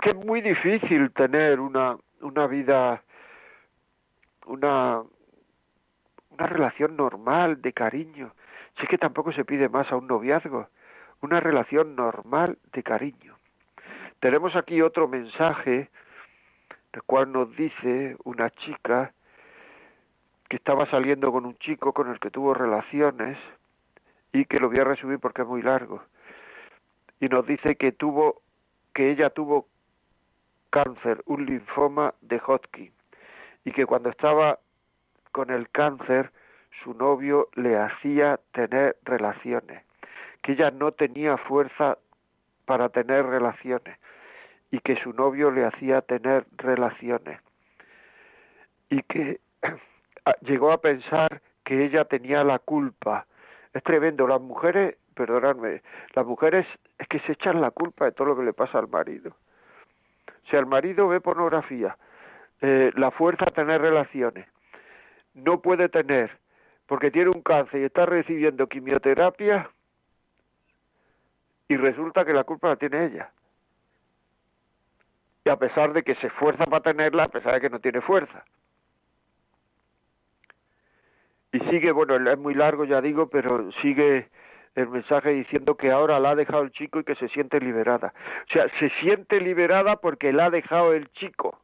que 0.00 0.10
es 0.10 0.16
muy 0.16 0.40
difícil 0.40 1.10
tener 1.12 1.60
una 1.60 1.96
una 2.20 2.46
vida 2.46 3.02
una 4.46 5.02
una 6.30 6.46
relación 6.46 6.96
normal 6.96 7.60
de 7.60 7.72
cariño 7.72 8.32
sí 8.80 8.86
que 8.86 8.98
tampoco 8.98 9.32
se 9.32 9.44
pide 9.44 9.68
más 9.68 9.90
a 9.90 9.96
un 9.96 10.06
noviazgo 10.06 10.68
una 11.20 11.40
relación 11.40 11.96
normal 11.96 12.58
de 12.72 12.82
cariño. 12.82 13.36
Tenemos 14.20 14.54
aquí 14.56 14.82
otro 14.82 15.08
mensaje 15.08 15.90
el 16.92 17.02
cual 17.02 17.32
nos 17.32 17.54
dice 17.56 18.16
una 18.24 18.50
chica 18.50 19.12
que 20.48 20.56
estaba 20.56 20.88
saliendo 20.90 21.30
con 21.30 21.44
un 21.44 21.56
chico 21.58 21.92
con 21.92 22.08
el 22.08 22.18
que 22.18 22.30
tuvo 22.30 22.54
relaciones 22.54 23.36
y 24.32 24.46
que 24.46 24.58
lo 24.58 24.68
voy 24.68 24.78
a 24.78 24.84
resumir 24.84 25.18
porque 25.18 25.42
es 25.42 25.48
muy 25.48 25.62
largo. 25.62 26.02
Y 27.20 27.28
nos 27.28 27.46
dice 27.46 27.76
que 27.76 27.92
tuvo 27.92 28.40
que 28.94 29.10
ella 29.10 29.30
tuvo 29.30 29.66
cáncer, 30.70 31.22
un 31.26 31.46
linfoma 31.46 32.14
de 32.20 32.40
Hodgkin 32.44 32.92
y 33.64 33.72
que 33.72 33.86
cuando 33.86 34.08
estaba 34.08 34.58
con 35.32 35.50
el 35.50 35.68
cáncer 35.70 36.32
su 36.82 36.94
novio 36.94 37.48
le 37.54 37.76
hacía 37.76 38.38
tener 38.52 38.96
relaciones, 39.02 39.84
que 40.42 40.52
ella 40.52 40.70
no 40.70 40.92
tenía 40.92 41.36
fuerza 41.36 41.98
para 42.64 42.88
tener 42.88 43.26
relaciones 43.26 43.98
y 44.70 44.80
que 44.80 44.96
su 45.02 45.12
novio 45.12 45.50
le 45.50 45.64
hacía 45.64 46.02
tener 46.02 46.46
relaciones 46.56 47.40
y 48.90 49.02
que 49.02 49.40
llegó 50.42 50.72
a 50.72 50.80
pensar 50.80 51.40
que 51.64 51.84
ella 51.84 52.04
tenía 52.04 52.44
la 52.44 52.58
culpa. 52.58 53.26
Es 53.72 53.82
tremendo, 53.82 54.26
las 54.26 54.40
mujeres, 54.40 54.96
perdonadme, 55.14 55.82
las 56.14 56.26
mujeres 56.26 56.66
es 56.98 57.08
que 57.08 57.20
se 57.20 57.32
echan 57.32 57.60
la 57.60 57.70
culpa 57.70 58.06
de 58.06 58.12
todo 58.12 58.28
lo 58.28 58.36
que 58.36 58.44
le 58.44 58.52
pasa 58.52 58.78
al 58.78 58.88
marido. 58.88 59.36
Si 60.48 60.56
el 60.56 60.66
marido 60.66 61.08
ve 61.08 61.20
pornografía, 61.20 61.96
eh, 62.60 62.90
la 62.94 63.10
fuerza 63.10 63.44
a 63.48 63.52
tener 63.52 63.80
relaciones, 63.80 64.46
no 65.34 65.60
puede 65.60 65.88
tener 65.88 66.30
porque 66.88 67.10
tiene 67.10 67.28
un 67.28 67.42
cáncer 67.42 67.82
y 67.82 67.84
está 67.84 68.06
recibiendo 68.06 68.66
quimioterapia 68.66 69.70
y 71.68 71.76
resulta 71.76 72.24
que 72.24 72.32
la 72.32 72.44
culpa 72.44 72.68
la 72.68 72.76
tiene 72.76 73.04
ella. 73.04 73.30
Y 75.44 75.50
a 75.50 75.56
pesar 75.56 75.92
de 75.92 76.02
que 76.02 76.14
se 76.14 76.28
esfuerza 76.28 76.64
para 76.64 76.82
tenerla, 76.82 77.24
a 77.24 77.28
pesar 77.28 77.54
de 77.54 77.60
que 77.60 77.68
no 77.68 77.78
tiene 77.78 78.00
fuerza. 78.00 78.42
Y 81.52 81.60
sigue, 81.70 81.92
bueno, 81.92 82.16
es 82.16 82.38
muy 82.38 82.54
largo, 82.54 82.86
ya 82.86 83.02
digo, 83.02 83.28
pero 83.28 83.70
sigue 83.82 84.30
el 84.74 84.88
mensaje 84.88 85.30
diciendo 85.30 85.76
que 85.76 85.90
ahora 85.90 86.18
la 86.18 86.30
ha 86.30 86.36
dejado 86.36 86.62
el 86.62 86.72
chico 86.72 87.00
y 87.00 87.04
que 87.04 87.16
se 87.16 87.28
siente 87.28 87.60
liberada. 87.60 88.14
O 88.48 88.52
sea, 88.52 88.66
se 88.78 88.88
siente 89.00 89.42
liberada 89.42 89.96
porque 89.96 90.32
la 90.32 90.46
ha 90.46 90.50
dejado 90.50 90.94
el 90.94 91.10
chico. 91.12 91.60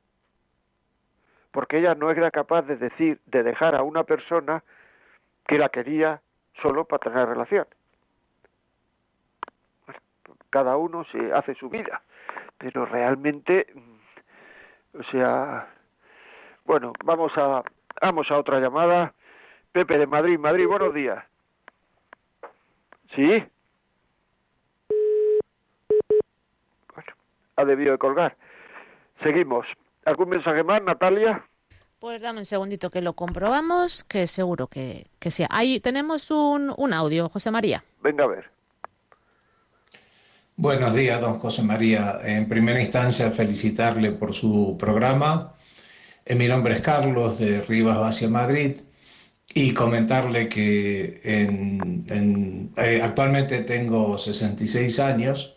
Porque 1.50 1.78
ella 1.78 1.94
no 1.94 2.10
era 2.10 2.30
capaz 2.30 2.62
de 2.62 2.76
decir, 2.76 3.20
de 3.24 3.42
dejar 3.42 3.74
a 3.74 3.82
una 3.82 4.04
persona 4.04 4.62
que 5.46 5.58
la 5.58 5.68
quería 5.68 6.20
solo 6.62 6.84
para 6.84 7.10
tener 7.10 7.28
relación. 7.28 7.66
Bueno, 9.86 10.00
cada 10.50 10.76
uno 10.76 11.04
se 11.04 11.32
hace 11.32 11.54
su 11.54 11.68
vida, 11.68 12.02
pero 12.58 12.86
realmente, 12.86 13.66
mm, 13.74 14.98
o 15.00 15.02
sea, 15.04 15.68
bueno, 16.64 16.92
vamos 17.04 17.32
a 17.36 17.62
vamos 18.00 18.30
a 18.30 18.38
otra 18.38 18.60
llamada. 18.60 19.12
Pepe 19.72 19.98
de 19.98 20.06
Madrid, 20.06 20.38
Madrid, 20.38 20.66
buenos 20.66 20.94
días. 20.94 21.24
Sí. 23.14 23.44
Bueno, 26.94 27.12
ha 27.56 27.64
debido 27.64 27.92
de 27.92 27.98
colgar. 27.98 28.36
Seguimos. 29.22 29.66
¿Algún 30.04 30.28
mensaje 30.28 30.62
más, 30.62 30.82
Natalia? 30.82 31.44
Pues 32.04 32.20
dame 32.20 32.40
un 32.40 32.44
segundito 32.44 32.90
que 32.90 33.00
lo 33.00 33.14
comprobamos, 33.14 34.04
que 34.04 34.26
seguro 34.26 34.66
que, 34.66 35.06
que 35.18 35.30
sí. 35.30 35.46
Ahí 35.48 35.80
tenemos 35.80 36.30
un, 36.30 36.70
un 36.76 36.92
audio, 36.92 37.30
José 37.30 37.50
María. 37.50 37.82
Venga 38.02 38.24
a 38.24 38.26
ver. 38.26 38.44
Buenos 40.54 40.92
días, 40.92 41.18
don 41.18 41.38
José 41.38 41.62
María. 41.62 42.20
En 42.22 42.46
primera 42.46 42.78
instancia, 42.82 43.30
felicitarle 43.30 44.10
por 44.10 44.34
su 44.34 44.76
programa. 44.78 45.54
Eh, 46.26 46.34
mi 46.34 46.46
nombre 46.46 46.74
es 46.74 46.82
Carlos 46.82 47.38
de 47.38 47.62
Rivas 47.62 47.96
hacia 47.96 48.28
Madrid 48.28 48.82
y 49.54 49.72
comentarle 49.72 50.46
que 50.50 51.22
en- 51.24 52.04
en- 52.10 52.70
eh, 52.76 53.00
actualmente 53.02 53.60
tengo 53.62 54.18
66 54.18 55.00
años 55.00 55.56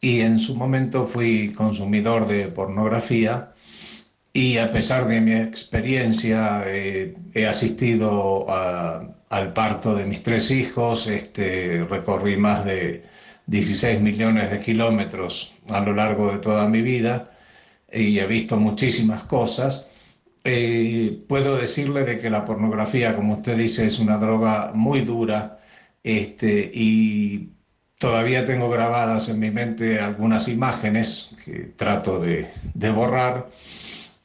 y 0.00 0.20
en 0.20 0.38
su 0.38 0.54
momento 0.54 1.08
fui 1.08 1.52
consumidor 1.52 2.28
de 2.28 2.46
pornografía 2.46 3.51
y 4.32 4.58
a 4.58 4.72
pesar 4.72 5.06
de 5.08 5.20
mi 5.20 5.34
experiencia 5.34 6.62
eh, 6.66 7.14
he 7.34 7.46
asistido 7.46 8.46
a- 8.50 9.14
al 9.30 9.52
parto 9.52 9.94
de 9.94 10.04
mis 10.06 10.22
tres 10.22 10.50
hijos, 10.50 11.06
este, 11.06 11.84
recorrí 11.88 12.36
más 12.36 12.64
de 12.64 13.02
16 13.46 14.00
millones 14.00 14.50
de 14.50 14.60
kilómetros 14.60 15.52
a 15.68 15.80
lo 15.80 15.94
largo 15.94 16.30
de 16.32 16.38
toda 16.38 16.68
mi 16.68 16.82
vida 16.82 17.30
y 17.92 18.18
he 18.18 18.26
visto 18.26 18.56
muchísimas 18.58 19.24
cosas. 19.24 19.88
Eh, 20.44 21.24
puedo 21.28 21.56
decirle 21.56 22.04
de 22.04 22.18
que 22.18 22.30
la 22.30 22.44
pornografía, 22.44 23.14
como 23.16 23.34
usted 23.34 23.56
dice, 23.56 23.86
es 23.86 23.98
una 23.98 24.18
droga 24.18 24.72
muy 24.74 25.00
dura 25.02 25.60
este, 26.02 26.70
y 26.74 27.50
todavía 27.98 28.44
tengo 28.44 28.68
grabadas 28.70 29.28
en 29.28 29.38
mi 29.40 29.50
mente 29.50 30.00
algunas 30.00 30.48
imágenes 30.48 31.30
que 31.44 31.72
trato 31.76 32.20
de, 32.20 32.48
de 32.74 32.90
borrar. 32.90 33.48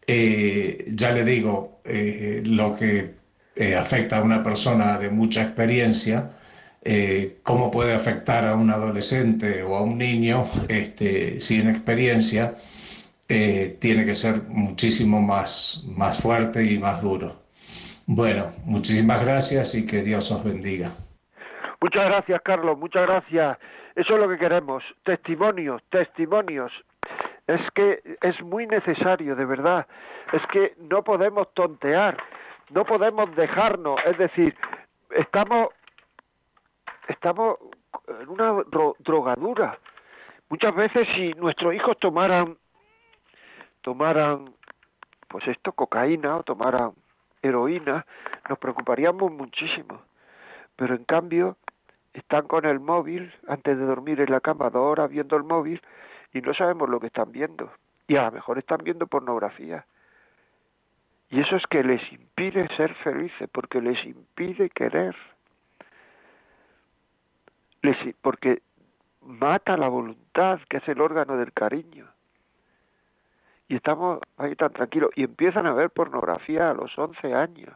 Eh, 0.10 0.86
ya 0.96 1.12
le 1.12 1.26
digo, 1.26 1.82
eh, 1.84 2.42
lo 2.46 2.74
que 2.74 3.16
eh, 3.56 3.76
afecta 3.76 4.20
a 4.20 4.24
una 4.24 4.42
persona 4.42 4.98
de 4.98 5.10
mucha 5.10 5.44
experiencia, 5.44 6.32
cómo 7.44 7.70
puede 7.70 7.94
afectar 7.94 8.46
a 8.46 8.56
un 8.56 8.72
adolescente 8.72 9.62
o 9.62 9.76
a 9.76 9.82
un 9.82 9.98
niño 9.98 10.46
este, 10.70 11.38
sin 11.42 11.68
experiencia, 11.68 12.56
tiene 13.28 14.06
que 14.06 14.14
ser 14.14 14.44
muchísimo 14.44 15.22
más, 15.22 15.84
más 15.86 16.22
fuerte 16.22 16.64
y 16.64 16.78
más 16.80 17.02
duro. 17.02 17.42
Bueno, 18.06 18.54
muchísimas 18.64 19.22
gracias 19.22 19.76
y 19.76 19.86
que 19.86 20.02
Dios 20.02 20.32
os 20.32 20.42
bendiga. 20.46 20.94
Muchas 21.82 22.06
gracias, 22.06 22.42
Carlos, 22.42 22.78
muchas 22.78 23.06
gracias. 23.06 23.58
Eso 23.96 24.14
es 24.14 24.20
lo 24.22 24.30
que 24.30 24.38
queremos, 24.38 24.82
testimonios, 25.04 25.82
testimonios. 25.90 26.72
Es 27.48 27.62
que 27.72 28.18
es 28.22 28.42
muy 28.42 28.68
necesario, 28.68 29.36
de 29.36 29.46
verdad. 29.46 29.88
Es 30.34 30.46
que 30.48 30.74
no 30.78 31.04
podemos 31.04 31.54
tontear, 31.54 32.18
no 32.72 32.86
podemos 32.86 33.34
dejarnos. 33.36 34.00
Es 34.06 34.18
decir, 34.18 34.56
estamos, 35.12 35.70
estamos 37.08 37.58
en 38.22 38.30
una 38.30 38.52
dro- 38.54 38.96
drogadura. 39.00 39.80
Muchas 40.50 40.76
veces 40.76 41.08
si 41.16 41.34
nuestros 41.34 41.74
hijos 41.74 41.98
tomaran, 42.00 42.58
tomaran, 43.82 44.54
pues 45.30 45.48
esto, 45.48 45.72
cocaína 45.72 46.38
o 46.38 46.44
tomaran 46.44 46.92
heroína, 47.42 48.06
nos 48.50 48.60
preocuparíamos 48.60 49.32
muchísimo 49.32 50.02
pero 50.78 50.94
en 50.96 51.04
cambio 51.06 51.58
están 52.14 52.48
con 52.48 52.66
el 52.66 52.80
móvil 52.80 53.34
antes 53.48 53.78
de 53.78 53.84
dormir 53.84 54.22
en 54.22 54.32
la 54.32 54.40
cama 54.40 54.70
dos 54.70 54.84
horas 54.84 55.10
viendo 55.10 55.36
el 55.36 55.44
móvil 55.44 55.82
y 56.38 56.42
no 56.42 56.54
sabemos 56.54 56.90
lo 56.90 57.00
que 57.00 57.08
están 57.08 57.32
viendo. 57.32 57.72
Y 58.08 58.16
a 58.16 58.26
lo 58.26 58.32
mejor 58.32 58.58
están 58.58 58.84
viendo 58.84 59.08
pornografía. 59.08 59.86
Y 61.30 61.42
eso 61.42 61.56
es 61.56 61.66
que 61.68 61.84
les 61.84 62.02
impide 62.12 62.68
ser 62.78 62.94
felices 62.96 63.50
porque 63.52 63.82
les 63.82 64.04
impide 64.06 64.70
querer. 64.70 65.16
Les, 67.82 67.98
porque 68.22 68.62
mata 69.22 69.76
la 69.76 69.90
voluntad 69.90 70.60
que 70.70 70.78
es 70.78 70.88
el 70.88 71.02
órgano 71.02 71.38
del 71.38 71.52
cariño. 71.52 72.08
Y 73.68 73.76
estamos 73.76 74.20
ahí 74.38 74.56
tan 74.56 74.72
tranquilos. 74.72 75.12
Y 75.16 75.24
empiezan 75.24 75.66
a 75.66 75.74
ver 75.74 75.90
pornografía 75.90 76.70
a 76.70 76.74
los 76.74 76.98
11 76.98 77.34
años 77.34 77.74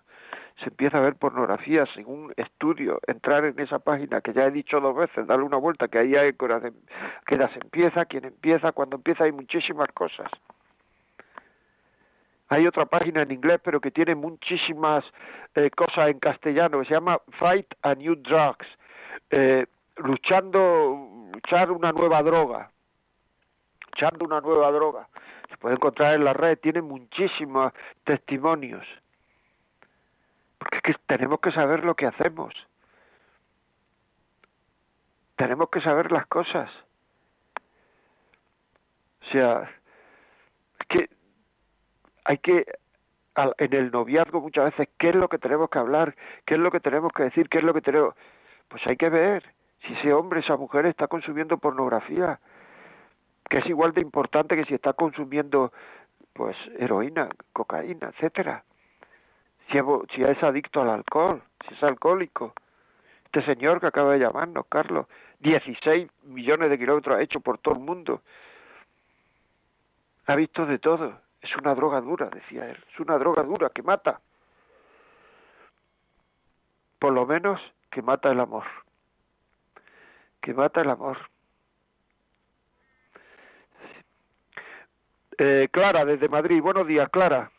se 0.61 0.69
empieza 0.69 0.97
a 0.97 1.01
ver 1.01 1.15
pornografía 1.15 1.85
sin 1.87 2.05
un 2.05 2.33
estudio, 2.37 2.99
entrar 3.07 3.45
en 3.45 3.59
esa 3.59 3.79
página 3.79 4.21
que 4.21 4.33
ya 4.33 4.45
he 4.45 4.51
dicho 4.51 4.79
dos 4.79 4.95
veces, 4.95 5.27
darle 5.27 5.45
una 5.45 5.57
vuelta, 5.57 5.87
que 5.87 5.99
ahí 5.99 6.15
hay 6.15 6.33
que 6.33 7.37
se 7.37 7.59
empieza, 7.59 8.05
quién 8.05 8.25
empieza, 8.25 8.71
cuando 8.71 8.97
empieza 8.97 9.23
hay 9.23 9.31
muchísimas 9.31 9.87
cosas. 9.93 10.29
Hay 12.49 12.67
otra 12.67 12.85
página 12.85 13.21
en 13.21 13.31
inglés, 13.31 13.61
pero 13.63 13.79
que 13.79 13.91
tiene 13.91 14.13
muchísimas 14.13 15.05
eh, 15.55 15.69
cosas 15.71 16.09
en 16.09 16.19
castellano, 16.19 16.79
que 16.79 16.85
se 16.85 16.93
llama 16.93 17.19
Fight 17.39 17.67
a 17.81 17.95
New 17.95 18.15
Drugs. 18.15 18.67
eh, 19.29 19.65
luchando, 19.97 21.29
luchar 21.33 21.71
una 21.71 21.91
nueva 21.91 22.21
droga, 22.23 22.71
luchando 23.87 24.25
una 24.25 24.41
nueva 24.41 24.71
droga. 24.71 25.07
Se 25.49 25.57
puede 25.57 25.75
encontrar 25.75 26.15
en 26.15 26.25
la 26.25 26.33
red, 26.33 26.57
tiene 26.59 26.81
muchísimos 26.81 27.71
testimonios. 28.03 28.85
Porque 30.61 30.77
es 30.77 30.83
que 30.83 30.93
tenemos 31.07 31.39
que 31.39 31.51
saber 31.51 31.83
lo 31.83 31.95
que 31.95 32.05
hacemos. 32.05 32.53
Tenemos 35.37 35.71
que 35.71 35.81
saber 35.81 36.11
las 36.11 36.27
cosas. 36.27 36.69
O 39.21 39.25
sea, 39.31 39.71
es 40.79 40.87
que 40.87 41.09
hay 42.25 42.37
que 42.37 42.65
en 43.57 43.73
el 43.73 43.89
noviazgo 43.89 44.39
muchas 44.39 44.65
veces 44.65 44.89
qué 44.99 45.09
es 45.09 45.15
lo 45.15 45.29
que 45.29 45.39
tenemos 45.39 45.67
que 45.71 45.79
hablar, 45.79 46.15
qué 46.45 46.53
es 46.53 46.59
lo 46.59 46.69
que 46.69 46.79
tenemos 46.79 47.11
que 47.11 47.23
decir, 47.23 47.49
qué 47.49 47.57
es 47.57 47.63
lo 47.63 47.73
que 47.73 47.81
tenemos 47.81 48.13
pues 48.67 48.85
hay 48.85 48.97
que 48.97 49.09
ver 49.09 49.43
si 49.81 49.93
ese 49.93 50.13
hombre, 50.13 50.41
esa 50.41 50.57
mujer 50.57 50.85
está 50.85 51.07
consumiendo 51.07 51.57
pornografía, 51.57 52.39
que 53.49 53.57
es 53.57 53.65
igual 53.65 53.93
de 53.93 54.01
importante 54.01 54.55
que 54.55 54.65
si 54.65 54.75
está 54.75 54.93
consumiendo 54.93 55.73
pues 56.33 56.55
heroína, 56.77 57.29
cocaína, 57.51 58.09
etcétera. 58.09 58.63
Si 59.71 59.77
es, 59.77 59.85
si 60.13 60.23
es 60.23 60.43
adicto 60.43 60.81
al 60.81 60.89
alcohol, 60.89 61.41
si 61.67 61.73
es 61.73 61.83
alcohólico. 61.83 62.53
Este 63.25 63.43
señor 63.43 63.79
que 63.79 63.87
acaba 63.87 64.13
de 64.13 64.19
llamarnos, 64.19 64.65
Carlos, 64.67 65.07
16 65.39 66.09
millones 66.23 66.69
de 66.69 66.77
kilómetros 66.77 67.17
ha 67.17 67.21
hecho 67.21 67.39
por 67.39 67.57
todo 67.57 67.75
el 67.75 67.79
mundo. 67.79 68.21
Ha 70.27 70.35
visto 70.35 70.65
de 70.65 70.79
todo. 70.79 71.17
Es 71.41 71.55
una 71.55 71.73
droga 71.73 72.01
dura, 72.01 72.29
decía 72.29 72.69
él. 72.69 72.77
Es 72.93 72.99
una 72.99 73.17
droga 73.17 73.43
dura 73.43 73.69
que 73.69 73.81
mata. 73.81 74.19
Por 76.99 77.13
lo 77.13 77.25
menos 77.25 77.59
que 77.89 78.01
mata 78.01 78.29
el 78.31 78.39
amor. 78.39 78.65
Que 80.41 80.53
mata 80.53 80.81
el 80.81 80.89
amor. 80.89 81.17
Eh, 85.37 85.69
Clara, 85.71 86.05
desde 86.05 86.29
Madrid. 86.29 86.61
Buenos 86.61 86.85
días, 86.85 87.09
Clara. 87.09 87.49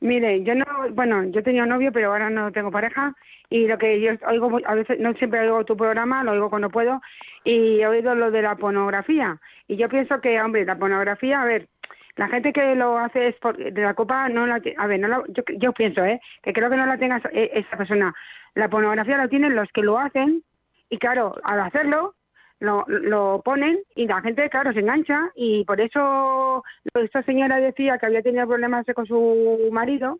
Mire, 0.00 0.42
yo 0.44 0.54
no, 0.54 0.64
bueno, 0.92 1.24
yo 1.24 1.42
tenía 1.42 1.64
novio, 1.64 1.90
pero 1.90 2.12
ahora 2.12 2.28
no 2.28 2.52
tengo 2.52 2.70
pareja 2.70 3.14
y 3.48 3.66
lo 3.66 3.78
que 3.78 3.98
yo 4.00 4.12
oigo, 4.28 4.60
a 4.66 4.74
veces 4.74 5.00
no 5.00 5.14
siempre 5.14 5.40
oigo 5.40 5.64
tu 5.64 5.76
programa, 5.76 6.22
lo 6.22 6.32
oigo 6.32 6.50
cuando 6.50 6.68
puedo 6.68 7.00
y 7.44 7.80
he 7.80 7.86
oído 7.86 8.14
lo 8.14 8.30
de 8.30 8.42
la 8.42 8.56
pornografía 8.56 9.38
y 9.68 9.76
yo 9.76 9.88
pienso 9.88 10.20
que, 10.20 10.40
hombre, 10.40 10.64
la 10.66 10.76
pornografía, 10.78 11.40
a 11.40 11.46
ver, 11.46 11.68
la 12.16 12.28
gente 12.28 12.52
que 12.52 12.74
lo 12.74 12.98
hace 12.98 13.28
es 13.28 13.36
por, 13.36 13.56
de 13.56 13.82
la 13.82 13.94
copa, 13.94 14.28
no 14.28 14.46
la, 14.46 14.60
a 14.76 14.86
ver, 14.86 15.00
no 15.00 15.08
la- 15.08 15.22
yo, 15.28 15.42
yo 15.58 15.72
pienso, 15.72 16.04
¿eh? 16.04 16.20
Que 16.42 16.52
creo 16.52 16.68
que 16.70 16.76
no 16.76 16.86
la 16.86 16.98
tenga 16.98 17.16
esa- 17.18 17.30
esa 17.30 17.76
persona. 17.76 18.14
La 18.54 18.68
pornografía 18.68 19.16
la 19.18 19.28
tienen 19.28 19.54
los 19.54 19.68
que 19.72 19.82
lo 19.82 19.98
hacen 19.98 20.42
y 20.90 20.98
claro, 20.98 21.34
al 21.44 21.60
hacerlo 21.60 22.14
lo, 22.60 22.84
lo 22.86 23.42
ponen 23.44 23.78
y 23.94 24.06
la 24.06 24.20
gente, 24.22 24.48
claro, 24.48 24.72
se 24.72 24.80
engancha 24.80 25.30
y 25.34 25.64
por 25.64 25.80
eso 25.80 26.64
esta 26.94 27.22
señora 27.22 27.58
decía 27.58 27.98
que 27.98 28.06
había 28.06 28.22
tenido 28.22 28.46
problemas 28.46 28.86
con 28.94 29.06
su 29.06 29.68
marido. 29.72 30.18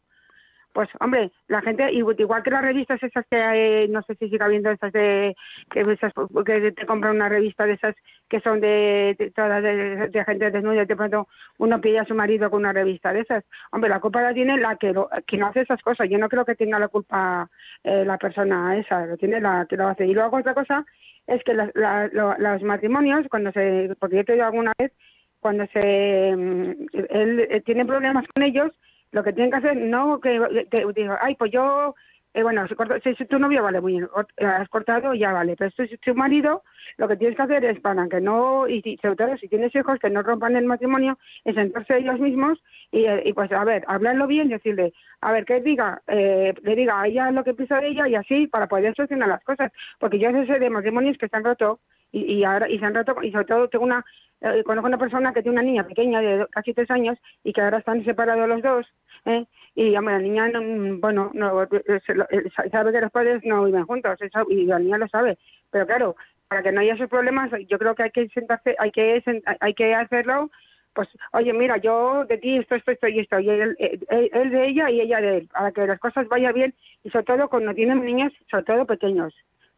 Pues, 0.77 0.91
hombre, 1.01 1.33
la 1.49 1.63
gente, 1.63 1.91
igual 1.91 2.43
que 2.43 2.51
las 2.51 2.61
revistas 2.61 3.03
esas 3.03 3.25
que 3.31 3.37
hay, 3.37 3.89
no 3.89 4.03
sé 4.03 4.15
si 4.17 4.29
sigue 4.29 4.45
habiendo 4.45 4.71
esas 4.71 4.93
de, 4.93 5.35
que, 5.71 5.81
esas, 5.81 6.13
que 6.45 6.73
te 6.73 6.85
compran 6.85 7.17
una 7.17 7.31
revista 7.31 7.65
de 7.65 7.73
esas 7.73 7.97
que 8.29 8.41
son 8.41 8.61
de, 8.61 9.33
todas 9.35 9.63
de, 9.63 10.25
gente 10.27 10.51
desnuda 10.51 10.83
y 10.83 10.87
de 10.87 10.95
pronto 10.95 11.29
uno 11.57 11.81
pide 11.81 12.01
a 12.01 12.05
su 12.05 12.15
marido 12.15 12.51
con 12.51 12.61
una 12.61 12.75
revista 12.75 13.15
de 13.15 13.21
esas. 13.21 13.43
Hombre, 13.73 13.89
la 13.89 14.01
culpa 14.01 14.21
la 14.21 14.35
tiene 14.35 14.59
la 14.59 14.77
que, 14.77 14.93
lo, 14.93 15.09
que 15.27 15.39
no 15.39 15.47
hace 15.47 15.63
esas 15.63 15.81
cosas. 15.81 16.11
Yo 16.11 16.19
no 16.19 16.29
creo 16.29 16.45
que 16.45 16.57
tenga 16.57 16.79
la 16.79 16.89
culpa 16.89 17.49
eh, 17.83 18.05
la 18.05 18.19
persona 18.19 18.77
esa, 18.77 19.07
lo 19.07 19.17
tiene 19.17 19.41
la 19.41 19.65
que 19.67 19.79
lo 19.79 19.89
hace. 19.89 20.07
Y 20.07 20.13
luego 20.13 20.37
otra 20.37 20.53
cosa 20.53 20.85
es 21.27 21.43
que 21.45 21.55
las- 21.55 21.75
la- 21.75 22.09
lo- 22.13 22.37
los 22.39 22.63
matrimonios, 22.63 23.27
cuando 23.31 23.53
se, 23.53 23.95
porque 23.99 24.17
yo 24.17 24.25
te 24.25 24.33
digo 24.35 24.45
alguna 24.45 24.73
vez, 24.79 24.93
cuando 25.41 25.67
se, 25.73 26.35
mm, 26.37 26.71
él 27.11 27.47
eh, 27.51 27.61
tiene 27.65 27.85
problemas 27.85 28.25
con 28.35 28.43
ellos, 28.43 28.73
lo 29.13 29.23
que 29.23 29.33
tienen 29.33 29.51
que 29.51 29.59
hacer, 29.59 29.77
no 29.77 30.21
que, 30.21 30.67
que 30.71 30.85
diga, 30.95 31.19
ay, 31.23 31.35
pues 31.37 31.53
yo, 31.53 31.95
eh, 32.37 32.43
bueno, 32.43 32.67
si, 33.03 33.15
si 33.15 33.25
tu 33.27 33.39
novio, 33.39 33.63
vale, 33.63 33.81
muy 33.81 33.93
bien, 33.95 34.09
eh, 34.37 34.45
has 34.45 34.69
cortado, 34.69 35.15
ya 35.15 35.33
vale, 35.33 35.57
pero 35.57 35.71
si 35.73 35.83
es 35.95 36.01
tu 36.01 36.15
marido, 36.15 36.63
lo 36.99 37.09
que 37.09 37.17
tienes 37.17 37.37
que 37.37 37.43
hacer 37.43 37.65
es 37.65 37.81
para 37.81 38.07
que 38.09 38.21
no, 38.21 38.69
y 38.69 38.83
si- 38.83 38.97
sobre 38.99 39.17
todo 39.17 39.37
si 39.39 39.49
tienes 39.49 39.75
hijos, 39.75 39.99
que 39.99 40.11
no 40.11 40.23
rompan 40.23 40.57
el 40.57 40.67
matrimonio, 40.67 41.19
es 41.45 41.55
sentarse 41.55 41.99
ellos 41.99 42.21
mismos 42.21 42.63
y, 42.93 43.07
eh, 43.07 43.23
y 43.25 43.33
pues, 43.33 43.51
a 43.53 43.65
ver, 43.65 43.85
hablarlo 43.89 44.27
bien, 44.27 44.49
decirle, 44.49 44.93
a 45.21 45.33
ver, 45.33 45.45
que 45.45 45.61
diga, 45.61 46.03
eh, 46.09 46.55
le 46.63 46.77
diga 46.77 47.01
a 47.01 47.07
ella 47.07 47.31
lo 47.31 47.43
que 47.45 47.55
piensa 47.55 47.81
de 47.81 47.89
ella 47.89 48.09
y 48.09 48.15
así, 48.15 48.47
para 48.47 48.69
poder 48.69 48.95
solucionar 48.95 49.29
las 49.29 49.43
cosas, 49.45 49.73
porque 49.99 50.19
yo 50.19 50.31
sé 50.47 50.59
de 50.59 50.71
matrimonios 50.71 51.19
que 51.19 51.29
se 51.29 51.37
han 51.37 51.45
roto 51.45 51.81
y, 52.13 52.21
y 52.35 52.45
ahora 52.45 52.69
y 52.69 52.79
se 52.79 52.85
han 52.85 52.95
roto 52.95 53.17
y 53.23 53.33
sobre 53.33 53.47
todo 53.47 53.69
tengo 53.69 53.85
una 53.85 54.05
eh, 54.41 54.63
conozco 54.65 54.87
una 54.87 54.99
persona 54.99 55.33
que 55.33 55.43
tiene 55.43 55.55
una 55.59 55.63
niña 55.67 55.85
pequeña 55.87 56.21
de 56.21 56.47
casi 56.51 56.73
tres 56.75 56.91
años 56.91 57.19
y 57.43 57.53
que 57.53 57.61
ahora 57.61 57.79
están 57.79 58.05
separados 58.05 58.49
los 58.49 58.63
dos 58.63 58.87
¿eh? 59.25 59.45
Y 59.77 59.97
hombre, 59.97 60.15
la 60.15 60.21
niña 60.21 60.49
no, 60.49 60.99
bueno 60.99 61.31
no, 61.35 61.63
eh, 61.63 61.69
eh, 61.87 62.51
sabe 62.73 62.93
que 62.93 63.01
los 63.01 63.13
padres 63.13 63.43
no 63.45 63.65
viven 63.65 63.87
juntos 63.87 64.19
y 64.49 64.65
la 64.65 64.81
niña 64.81 64.99
lo 64.99 65.07
sabe 65.07 65.39
pero 65.71 65.87
claro 65.87 66.17
para 66.49 66.63
que 66.63 66.73
no 66.73 66.81
haya 66.81 66.95
esos 66.95 67.09
problemas 67.09 67.53
yo 67.69 67.79
creo 67.79 67.95
que 67.95 68.05
hay 68.05 68.11
que 68.11 68.29
sentarse 68.31 68.75
hay 68.79 68.91
que 68.91 69.23
hay 69.61 69.75
que 69.75 69.95
hacerlo 69.95 70.51
pues 70.95 71.09
oye 71.33 71.53
mira 71.53 71.77
yo 71.77 72.25
de 72.25 72.39
ti 72.39 72.57
esto 72.57 72.75
esto 72.75 72.91
esto 72.91 73.07
y 73.07 73.21
esto 73.21 73.39
y 73.39 73.51
él, 73.51 73.77
él, 73.79 74.31
él 74.33 74.51
de 74.51 74.67
ella 74.67 74.91
y 74.91 75.01
ella 75.03 75.21
de 75.21 75.37
él 75.39 75.49
para 75.53 75.71
que 75.71 75.87
las 75.87 76.01
cosas 76.01 76.27
vayan 76.29 76.55
bien 76.55 76.75
y 77.05 77.11
sobre 77.11 77.27
todo 77.27 77.49
cuando 77.49 77.73
tienen 77.75 78.05
niños 78.05 78.33
sobre 78.51 78.65
todo 78.65 78.87
pequeños 78.87 79.33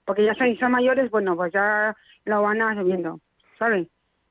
porque 0.08 0.24
ya 0.24 0.34
son, 0.36 0.56
son 0.56 0.72
mayores, 0.72 1.10
bueno, 1.10 1.36
pues 1.36 1.52
ya 1.52 1.94
lo 2.24 2.40
van 2.40 2.62
a 2.62 2.74
subiendo, 2.74 3.20
¿sabes? 3.58 3.86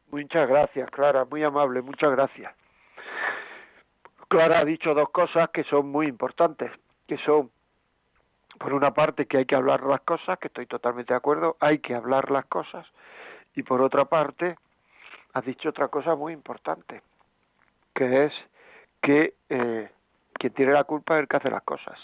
Muchas 0.09 0.49
gracias, 0.49 0.89
Clara, 0.89 1.23
muy 1.25 1.43
amable, 1.43 1.83
muchas 1.83 2.11
gracias. 2.13 2.51
Clara 4.27 4.59
ha 4.59 4.65
dicho 4.65 4.93
dos 4.93 5.09
cosas 5.09 5.49
que 5.51 5.63
son 5.63 5.89
muy 5.89 6.07
importantes, 6.07 6.71
que 7.07 7.17
son, 7.19 7.49
por 8.59 8.73
una 8.73 8.93
parte, 8.93 9.25
que 9.25 9.37
hay 9.37 9.45
que 9.45 9.55
hablar 9.55 9.83
las 9.83 10.01
cosas, 10.01 10.37
que 10.39 10.47
estoy 10.47 10.65
totalmente 10.65 11.13
de 11.13 11.17
acuerdo, 11.17 11.55
hay 11.59 11.79
que 11.79 11.95
hablar 11.95 12.29
las 12.31 12.45
cosas, 12.45 12.85
y 13.55 13.63
por 13.63 13.81
otra 13.81 14.05
parte, 14.05 14.57
has 15.33 15.45
dicho 15.45 15.69
otra 15.69 15.87
cosa 15.87 16.15
muy 16.15 16.33
importante, 16.33 17.01
que 17.93 18.25
es 18.25 18.33
que 19.01 19.35
eh, 19.49 19.89
quien 20.33 20.53
tiene 20.53 20.73
la 20.73 20.83
culpa 20.83 21.15
es 21.15 21.21
el 21.21 21.27
que 21.27 21.37
hace 21.37 21.49
las 21.49 21.63
cosas. 21.63 21.97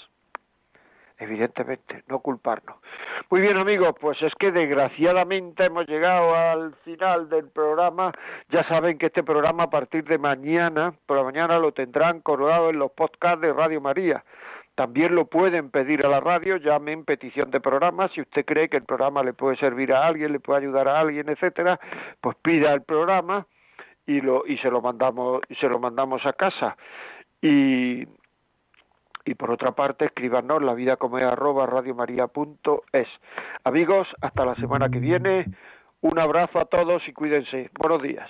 Evidentemente, 1.24 2.04
no 2.10 2.20
culparnos. 2.20 2.76
Muy 3.30 3.40
bien 3.40 3.56
amigos, 3.56 3.96
pues 4.02 4.22
es 4.22 4.34
que 4.36 4.52
desgraciadamente 4.52 5.64
hemos 5.64 5.88
llegado 5.88 6.36
al 6.36 6.76
final 6.84 7.30
del 7.30 7.48
programa. 7.48 8.12
Ya 8.50 8.66
saben 8.66 8.98
que 8.98 9.06
este 9.06 9.24
programa 9.24 9.64
a 9.64 9.70
partir 9.70 10.04
de 10.04 10.18
mañana, 10.18 10.94
por 11.06 11.16
la 11.16 11.24
mañana 11.24 11.60
lo 11.60 11.72
tendrán 11.72 12.20
colgado 12.20 12.72
en 12.72 12.78
los 12.78 12.92
podcasts 12.92 13.40
de 13.40 13.54
Radio 13.54 13.80
María. 13.80 14.26
También 14.76 15.16
lo 15.16 15.28
pueden 15.28 15.70
pedir 15.70 16.06
a 16.06 16.10
la 16.10 16.20
radio, 16.20 16.58
llamen 16.58 17.06
petición 17.06 17.52
de 17.52 17.62
programa, 17.62 18.10
si 18.10 18.20
usted 18.20 18.44
cree 18.44 18.68
que 18.68 18.78
el 18.78 18.84
programa 18.84 19.24
le 19.24 19.32
puede 19.32 19.56
servir 19.56 19.94
a 19.94 20.06
alguien, 20.06 20.34
le 20.34 20.42
puede 20.42 20.60
ayudar 20.60 20.90
a 20.90 21.00
alguien, 21.00 21.30
etcétera, 21.30 21.80
pues 22.20 22.36
pida 22.42 22.74
el 22.74 22.82
programa 22.82 23.48
y 24.06 24.20
lo 24.20 24.46
y 24.46 24.58
se 24.58 24.70
lo 24.70 24.82
mandamos 24.82 25.42
y 25.48 25.56
se 25.56 25.70
lo 25.70 25.80
mandamos 25.80 26.26
a 26.26 26.34
casa. 26.34 26.76
Y 27.42 28.08
y 29.26 29.36
por 29.36 29.52
otra 29.52 29.72
parte 29.72 30.06
escríbanos 30.06 30.62
la 30.62 30.74
vida 30.74 30.98
como 30.98 31.18
es 31.18 31.26
arroba. 31.26 31.66
Amigos, 33.64 34.08
hasta 34.22 34.46
la 34.46 34.56
semana 34.56 34.90
que 34.90 35.00
viene. 35.00 35.46
Un 36.02 36.20
abrazo 36.20 36.60
a 36.60 36.66
todos 36.66 37.08
y 37.08 37.14
cuídense. 37.14 37.70
Buenos 37.80 38.02
días. 38.02 38.30